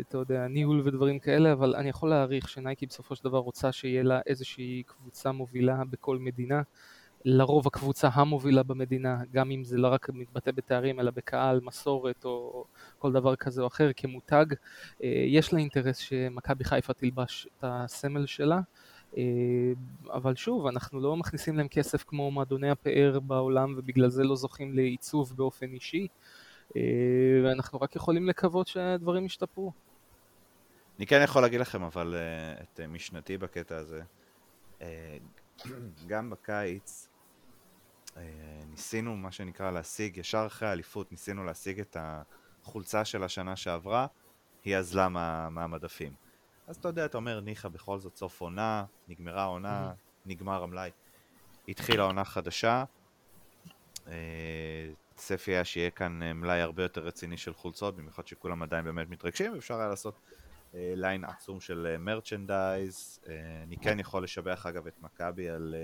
אתה 0.00 0.18
יודע, 0.18 0.48
ניהול 0.48 0.82
ודברים 0.84 1.18
כאלה, 1.18 1.52
אבל 1.52 1.74
אני 1.74 1.88
יכול 1.88 2.10
להעריך 2.10 2.48
שנייקי 2.48 2.86
בסופו 2.86 3.16
של 3.16 3.24
דבר 3.24 3.38
רוצה 3.38 3.72
שיהיה 3.72 4.02
לה 4.02 4.20
איזושהי 4.26 4.82
קבוצה 4.86 5.32
מובילה 5.32 5.82
בכל 5.90 6.18
מדינה. 6.18 6.62
לרוב 7.24 7.66
הקבוצה 7.66 8.08
המובילה 8.12 8.62
במדינה, 8.62 9.18
גם 9.32 9.50
אם 9.50 9.64
זה 9.64 9.78
לא 9.78 9.88
רק 9.88 10.10
מתבטא 10.12 10.50
בתארים 10.50 11.00
אלא 11.00 11.10
בקהל, 11.10 11.60
מסורת 11.62 12.24
או 12.24 12.64
כל 12.98 13.12
דבר 13.12 13.36
כזה 13.36 13.62
או 13.62 13.66
אחר 13.66 13.90
כמותג, 13.96 14.46
אה, 15.04 15.24
יש 15.26 15.52
לה 15.52 15.58
אינטרס 15.58 15.96
שמכבי 15.96 16.64
חיפה 16.64 16.92
תלבש 16.92 17.46
את 17.46 17.64
הסמל 17.66 18.26
שלה, 18.26 18.60
אה, 19.16 19.22
אבל 20.12 20.34
שוב, 20.34 20.66
אנחנו 20.66 21.00
לא 21.00 21.16
מכניסים 21.16 21.56
להם 21.56 21.68
כסף 21.68 22.04
כמו 22.06 22.30
מועדוני 22.30 22.70
הפאר 22.70 23.20
בעולם 23.20 23.74
ובגלל 23.76 24.08
זה 24.08 24.24
לא 24.24 24.36
זוכים 24.36 24.74
לעיצוב 24.74 25.32
באופן 25.36 25.66
אישי, 25.72 26.02
אה, 26.02 26.43
ואנחנו 27.44 27.80
רק 27.80 27.96
יכולים 27.96 28.28
לקוות 28.28 28.66
שהדברים 28.66 29.24
ישתפרו. 29.26 29.72
אני 30.98 31.06
כן 31.06 31.20
יכול 31.24 31.42
להגיד 31.42 31.60
לכם 31.60 31.82
אבל 31.82 32.16
את 32.62 32.80
משנתי 32.80 33.38
בקטע 33.38 33.76
הזה. 33.76 34.02
גם 36.06 36.30
בקיץ 36.30 37.08
אה, 38.16 38.22
ניסינו 38.70 39.16
מה 39.16 39.32
שנקרא 39.32 39.70
להשיג, 39.70 40.16
ישר 40.16 40.44
אחרי 40.46 40.68
האליפות 40.68 41.12
ניסינו 41.12 41.44
להשיג 41.44 41.80
את 41.80 41.96
החולצה 42.00 43.04
של 43.04 43.22
השנה 43.22 43.56
שעברה, 43.56 44.06
היא 44.64 44.76
אזלה 44.76 45.08
מה, 45.08 45.48
מהמדפים. 45.50 46.12
אז 46.66 46.76
אתה 46.76 46.88
יודע, 46.88 47.04
אתה 47.04 47.16
אומר, 47.16 47.40
ניחא, 47.40 47.68
בכל 47.68 47.98
זאת 47.98 48.16
סוף 48.16 48.40
עונה, 48.40 48.84
נגמרה 49.08 49.42
העונה, 49.42 49.90
mm-hmm. 49.90 50.28
נגמר 50.28 50.62
המלאי. 50.62 50.90
התחילה 51.68 52.02
עונה 52.02 52.24
חדשה, 52.24 52.78
אה, 52.78 52.84
צפי 55.14 55.50
היה 55.50 55.64
שיהיה 55.64 55.90
כאן 55.90 56.22
אה, 56.22 56.32
מלאי 56.32 56.60
הרבה 56.60 56.82
יותר 56.82 57.00
רציני 57.00 57.36
של 57.36 57.54
חולצות, 57.54 57.96
במיוחד 57.96 58.26
שכולם 58.26 58.62
עדיין 58.62 58.84
באמת 58.84 59.10
מתרגשים, 59.10 59.52
ואפשר 59.52 59.78
היה 59.78 59.88
לעשות 59.88 60.20
ליין 60.74 61.24
עצום 61.24 61.60
של 61.60 61.96
merchandise. 61.98 63.20
אני 63.62 63.76
כן 63.76 64.00
יכול 64.00 64.24
לשבח 64.24 64.66
אגב 64.66 64.86
את 64.86 65.02
מכבי 65.02 65.48
על 65.48 65.74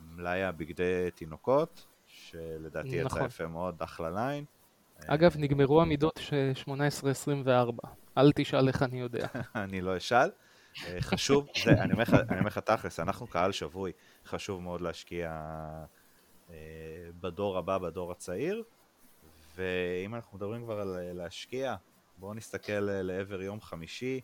מלאי 0.00 0.42
הבגדי 0.42 1.10
תינוקות, 1.14 1.86
שלדעתי 2.06 2.88
יצא 2.88 3.04
נכון. 3.04 3.26
יפה 3.26 3.46
מאוד, 3.46 3.82
אחלה 3.82 4.10
ליין. 4.10 4.44
אגב, 5.06 5.34
נגמרו 5.38 5.82
המידות 5.82 6.20
18-24, 6.64 6.68
אל 8.18 8.32
תשאל 8.32 8.68
איך 8.68 8.82
אני 8.82 9.00
יודע. 9.00 9.26
אני 9.54 9.80
לא 9.80 9.96
אשאל. 9.96 10.30
אה, 10.86 10.96
חשוב, 11.00 11.48
זה, 11.64 11.70
אני 11.70 11.92
אומר 11.92 12.46
לך 12.46 12.58
תכלס, 12.58 13.00
אנחנו 13.00 13.26
קהל 13.26 13.52
שבוי, 13.52 13.92
חשוב 14.26 14.62
מאוד 14.62 14.80
להשקיע 14.80 15.30
אה, 15.30 15.84
בדור 17.20 17.58
הבא, 17.58 17.78
בדור 17.78 18.12
הצעיר, 18.12 18.64
ואם 19.54 20.14
אנחנו 20.14 20.36
מדברים 20.38 20.64
כבר 20.64 20.80
על 20.80 20.96
אה, 20.96 21.12
להשקיע, 21.12 21.76
בואו 22.18 22.34
נסתכל 22.34 22.80
לעבר 22.80 23.42
יום 23.42 23.60
חמישי, 23.60 24.20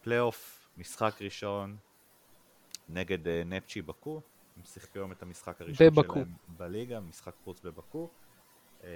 פלייאוף, 0.00 0.68
משחק 0.76 1.22
ראשון, 1.22 1.76
נגד 2.88 3.28
נפצ'י 3.28 3.82
בקו, 3.82 4.20
הם 4.56 4.64
שיחקו 4.64 4.98
היום 4.98 5.12
את 5.12 5.22
המשחק 5.22 5.60
הראשון 5.60 5.86
בבקו. 5.86 6.12
שלהם 6.14 6.34
בליגה, 6.48 7.00
משחק 7.00 7.34
חוץ 7.44 7.60
בבקו. 7.60 8.10
אה, 8.84 8.88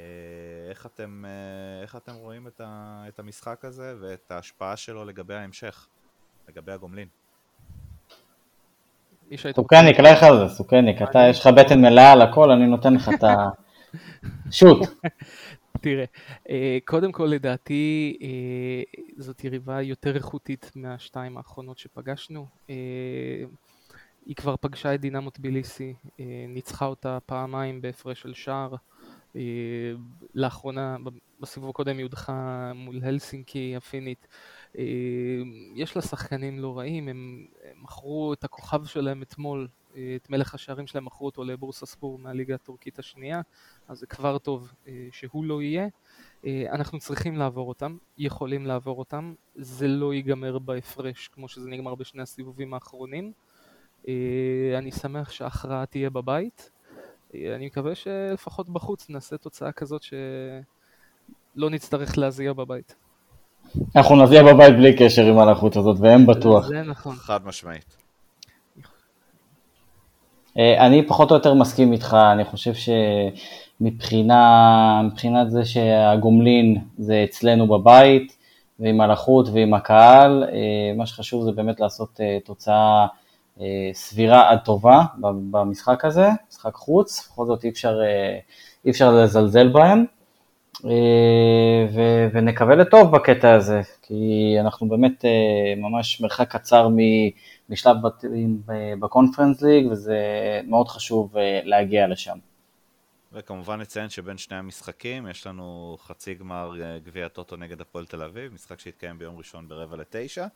איך 0.69 0.87
אתם, 0.87 1.25
אה, 1.25 1.83
איך 1.83 1.97
אתם 1.97 2.15
רואים 2.15 2.47
את, 2.47 2.61
ה, 2.61 3.05
את 3.09 3.19
המשחק 3.19 3.65
הזה 3.65 3.97
ואת 4.01 4.31
ההשפעה 4.31 4.77
שלו 4.77 5.05
לגבי 5.05 5.35
ההמשך, 5.35 5.89
לגבי 6.49 6.73
הגומלין? 6.73 7.09
סוכניק, 9.37 10.01
לך 10.01 10.23
על 10.23 10.39
זה, 10.39 10.55
סוכניק, 10.55 11.03
אתה 11.03 11.19
יש 11.31 11.41
לך 11.41 11.47
בטן 11.47 11.81
מלאה 11.81 12.13
על 12.13 12.23
הכל, 12.23 12.51
אני 12.51 12.67
נותן 12.67 12.95
לך 12.95 13.11
את 13.15 13.25
ה... 13.25 13.49
שוט. 14.51 14.79
תראה, 15.81 16.05
אה, 16.51 16.79
קודם 16.85 17.13
כל 17.13 17.25
לדעתי 17.25 18.17
זאת 19.17 19.45
יריבה 19.45 19.83
יותר 19.83 20.17
איכותית 20.17 20.71
מהשתיים 20.77 21.37
האחרונות 21.37 21.79
שפגשנו. 21.79 22.47
היא 24.27 24.37
כבר 24.37 24.57
פגשה 24.57 24.95
את 24.95 25.01
דינמו 25.01 25.31
טביליסי, 25.31 25.95
אה, 26.21 26.25
ניצחה 26.49 26.87
אותה 26.87 27.19
פעמיים 27.27 27.81
בהפרש 27.81 28.23
של 28.23 28.35
שער. 28.35 28.75
אה, 29.37 29.41
לאחרונה, 30.35 30.97
בסיבוב 31.41 31.71
הקודם 31.71 31.97
היא 31.97 32.05
הודחה 32.05 32.73
מול 32.75 33.01
הלסינקי 33.03 33.77
הפינית. 33.77 34.27
אה, 34.79 34.85
יש 35.75 35.97
לה 35.97 36.03
שחקנים 36.03 36.59
לא 36.59 36.79
רעים, 36.79 37.09
הם 37.09 37.47
מכרו 37.83 38.33
את 38.33 38.45
הכוכב 38.45 38.85
שלהם 38.85 39.23
אתמול, 39.23 39.69
את 39.93 40.31
מלך 40.31 40.55
השערים 40.55 40.87
שלהם 40.87 41.05
מכרו 41.05 41.27
אותו 41.27 41.45
לבורסה 41.45 41.87
ספור 41.87 42.19
מהליגה 42.19 42.55
הטורקית 42.55 42.99
השנייה, 42.99 43.41
אז 43.89 43.99
זה 43.99 44.07
כבר 44.07 44.39
טוב 44.39 44.73
שהוא 45.11 45.45
לא 45.45 45.63
יהיה. 45.63 45.89
אנחנו 46.73 46.99
צריכים 46.99 47.37
לעבור 47.37 47.69
אותם, 47.69 47.97
יכולים 48.19 48.67
לעבור 48.67 48.99
אותם, 48.99 49.35
זה 49.55 49.89
לא 49.89 50.15
ייגמר 50.15 50.59
בהפרש 50.59 51.29
כמו 51.29 51.49
שזה 51.49 51.69
נגמר 51.69 51.95
בשני 51.95 52.23
הסיבובים 52.23 52.75
האחרונים. 52.75 53.33
אה, 54.09 54.79
אני 54.79 54.93
שמח 54.93 55.31
שההכרעה 55.31 55.87
תהיה 55.87 56.11
בבית. 56.11 56.71
אה, 57.35 57.55
אני 57.55 57.67
מקווה 57.67 57.95
שלפחות 57.95 58.69
בחוץ 58.69 59.11
נעשה 59.11 59.37
תוצאה 59.37 59.73
כזאת 59.73 60.03
שלא 60.03 61.71
נצטרך 61.71 62.19
להזיע 62.19 62.53
בבית. 62.53 62.95
אנחנו 63.97 64.23
נזיע 64.23 64.43
בבית 64.43 64.77
בלי 64.77 64.97
קשר 64.97 65.27
עם 65.27 65.39
הלחות 65.39 65.77
הזאת, 65.77 65.97
והם 66.01 66.27
בטוח. 66.27 66.67
זה 66.67 66.83
נכון. 66.83 67.15
חד 67.17 67.41
משמעית. 67.47 67.97
אה, 70.59 70.87
אני 70.87 71.07
פחות 71.07 71.31
או 71.31 71.37
יותר 71.37 71.55
מסכים 71.55 71.93
איתך, 71.93 72.17
אני 72.33 72.45
חושב 72.45 72.73
שמבחינת 73.81 75.51
זה 75.51 75.65
שהגומלין 75.65 76.79
זה 76.99 77.25
אצלנו 77.25 77.67
בבית, 77.67 78.37
ועם 78.81 79.01
הלחות 79.01 79.49
ועם 79.49 79.75
הקהל, 79.75 80.45
מה 80.97 81.07
שחשוב 81.07 81.45
זה 81.45 81.53
באמת 81.53 81.81
לעשות 81.81 82.21
תוצאה 82.45 83.07
אה, 83.61 83.91
סבירה 83.93 84.51
עד 84.51 84.59
טובה 84.59 85.03
במשחק 85.51 86.05
הזה, 86.05 86.29
משחק 86.51 86.75
חוץ, 86.75 87.29
בכל 87.29 87.47
זאת 87.47 87.65
אי 87.65 87.69
אפשר, 87.69 88.01
אה, 88.01 88.39
אי 88.85 88.91
אפשר 88.91 89.13
לזלזל 89.13 89.69
בהם, 89.69 89.99
אה, 89.99 90.05
ו, 91.95 92.29
ונקווה 92.33 92.75
לטוב 92.75 93.17
בקטע 93.17 93.55
הזה, 93.55 93.81
כי 94.03 94.57
אנחנו 94.61 94.89
באמת 94.89 95.25
ממש 95.77 96.21
מרחק 96.21 96.57
קצר 96.57 96.89
משלב 97.69 97.97
בתים 98.03 98.63
בקונפרנס 99.01 99.63
ליג, 99.63 99.87
וזה 99.91 100.17
מאוד 100.65 100.89
חשוב 100.89 101.35
להגיע 101.65 102.07
לשם. 102.07 102.39
וכמובן 103.33 103.81
נציין 103.81 104.09
שבין 104.09 104.39
שני 104.39 104.57
המשחקים 104.57 105.27
יש 105.27 105.47
לנו 105.47 105.97
חצי 106.01 106.35
גמר 106.35 106.73
גביע 107.05 107.29
טוטו 107.29 107.57
נגד 107.57 107.81
הפועל 107.81 108.07
תל 108.07 108.23
אביב, 108.23 108.55
משחק 108.55 108.81
שהתקיים 108.81 109.19
ביום 109.19 109.39
ראשון 109.39 109.69
ברבע 109.69 109.97
לתשע. 109.97 110.47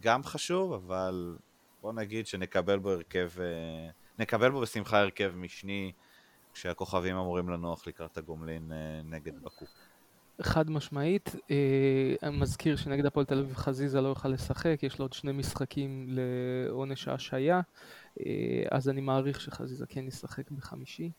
גם 0.00 0.24
חשוב, 0.24 0.72
אבל 0.72 1.36
בוא 1.82 1.92
נגיד 1.92 2.26
שנקבל 2.26 2.78
בו 2.78 2.90
הרכב, 2.90 3.30
אה, 3.40 3.90
נקבל 4.18 4.50
בו 4.50 4.60
בשמחה 4.60 5.00
הרכב 5.00 5.32
משני 5.36 5.92
כשהכוכבים 6.60 7.16
אמורים 7.16 7.48
לנוח 7.48 7.86
לקראת 7.86 8.18
הגומלין 8.18 8.72
אה, 8.72 9.00
נגד 9.04 9.42
בקו. 9.42 9.64
חד 10.42 10.70
משמעית, 10.70 11.36
אה, 11.50 12.14
אני 12.22 12.36
מזכיר 12.36 12.76
שנגד 12.76 13.06
הפועל 13.06 13.26
תל 13.26 13.38
אביב 13.38 13.54
חזיזה 13.54 14.00
לא 14.00 14.08
יוכל 14.08 14.28
לשחק, 14.28 14.78
יש 14.82 14.98
לו 14.98 15.04
עוד 15.04 15.12
שני 15.12 15.32
משחקים 15.32 16.06
לעונש 16.08 17.08
ההשעיה, 17.08 17.60
אז 18.70 18.88
אני 18.88 19.00
מעריך 19.00 19.40
שחזיזה 19.40 19.86
כן 19.86 20.06
ישחק 20.06 20.50
בחמישי. 20.50 21.10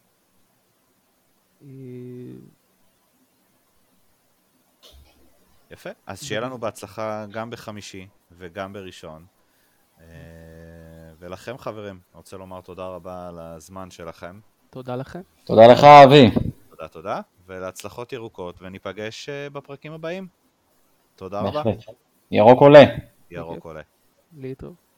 אה, 1.61 1.67
יפה. 5.71 5.89
אז 6.05 6.23
שיהיה 6.23 6.41
לנו 6.41 6.57
בהצלחה 6.57 7.25
גם 7.31 7.49
בחמישי 7.49 8.07
וגם 8.31 8.73
בראשון. 8.73 9.25
אה, 9.99 10.05
ולכם 11.19 11.57
חברים, 11.57 11.95
אני 11.95 12.17
רוצה 12.17 12.37
לומר 12.37 12.61
תודה 12.61 12.87
רבה 12.87 13.27
על 13.27 13.39
הזמן 13.39 13.91
שלכם. 13.91 14.39
תודה 14.71 14.95
לכם. 14.95 15.21
תודה 15.43 15.67
לך, 15.67 15.83
אבי. 15.83 16.31
תודה, 16.69 16.87
תודה, 16.87 17.21
ולהצלחות 17.47 18.13
ירוקות, 18.13 18.61
וניפגש 18.61 19.29
אה, 19.29 19.49
בפרקים 19.49 19.93
הבאים. 19.93 20.27
תודה 21.15 21.41
רבה. 21.41 21.63
ירוק 22.31 22.61
עולה. 22.61 22.83
ירוק 23.31 23.63
עולה. 23.63 23.81
להתראות. 24.37 24.90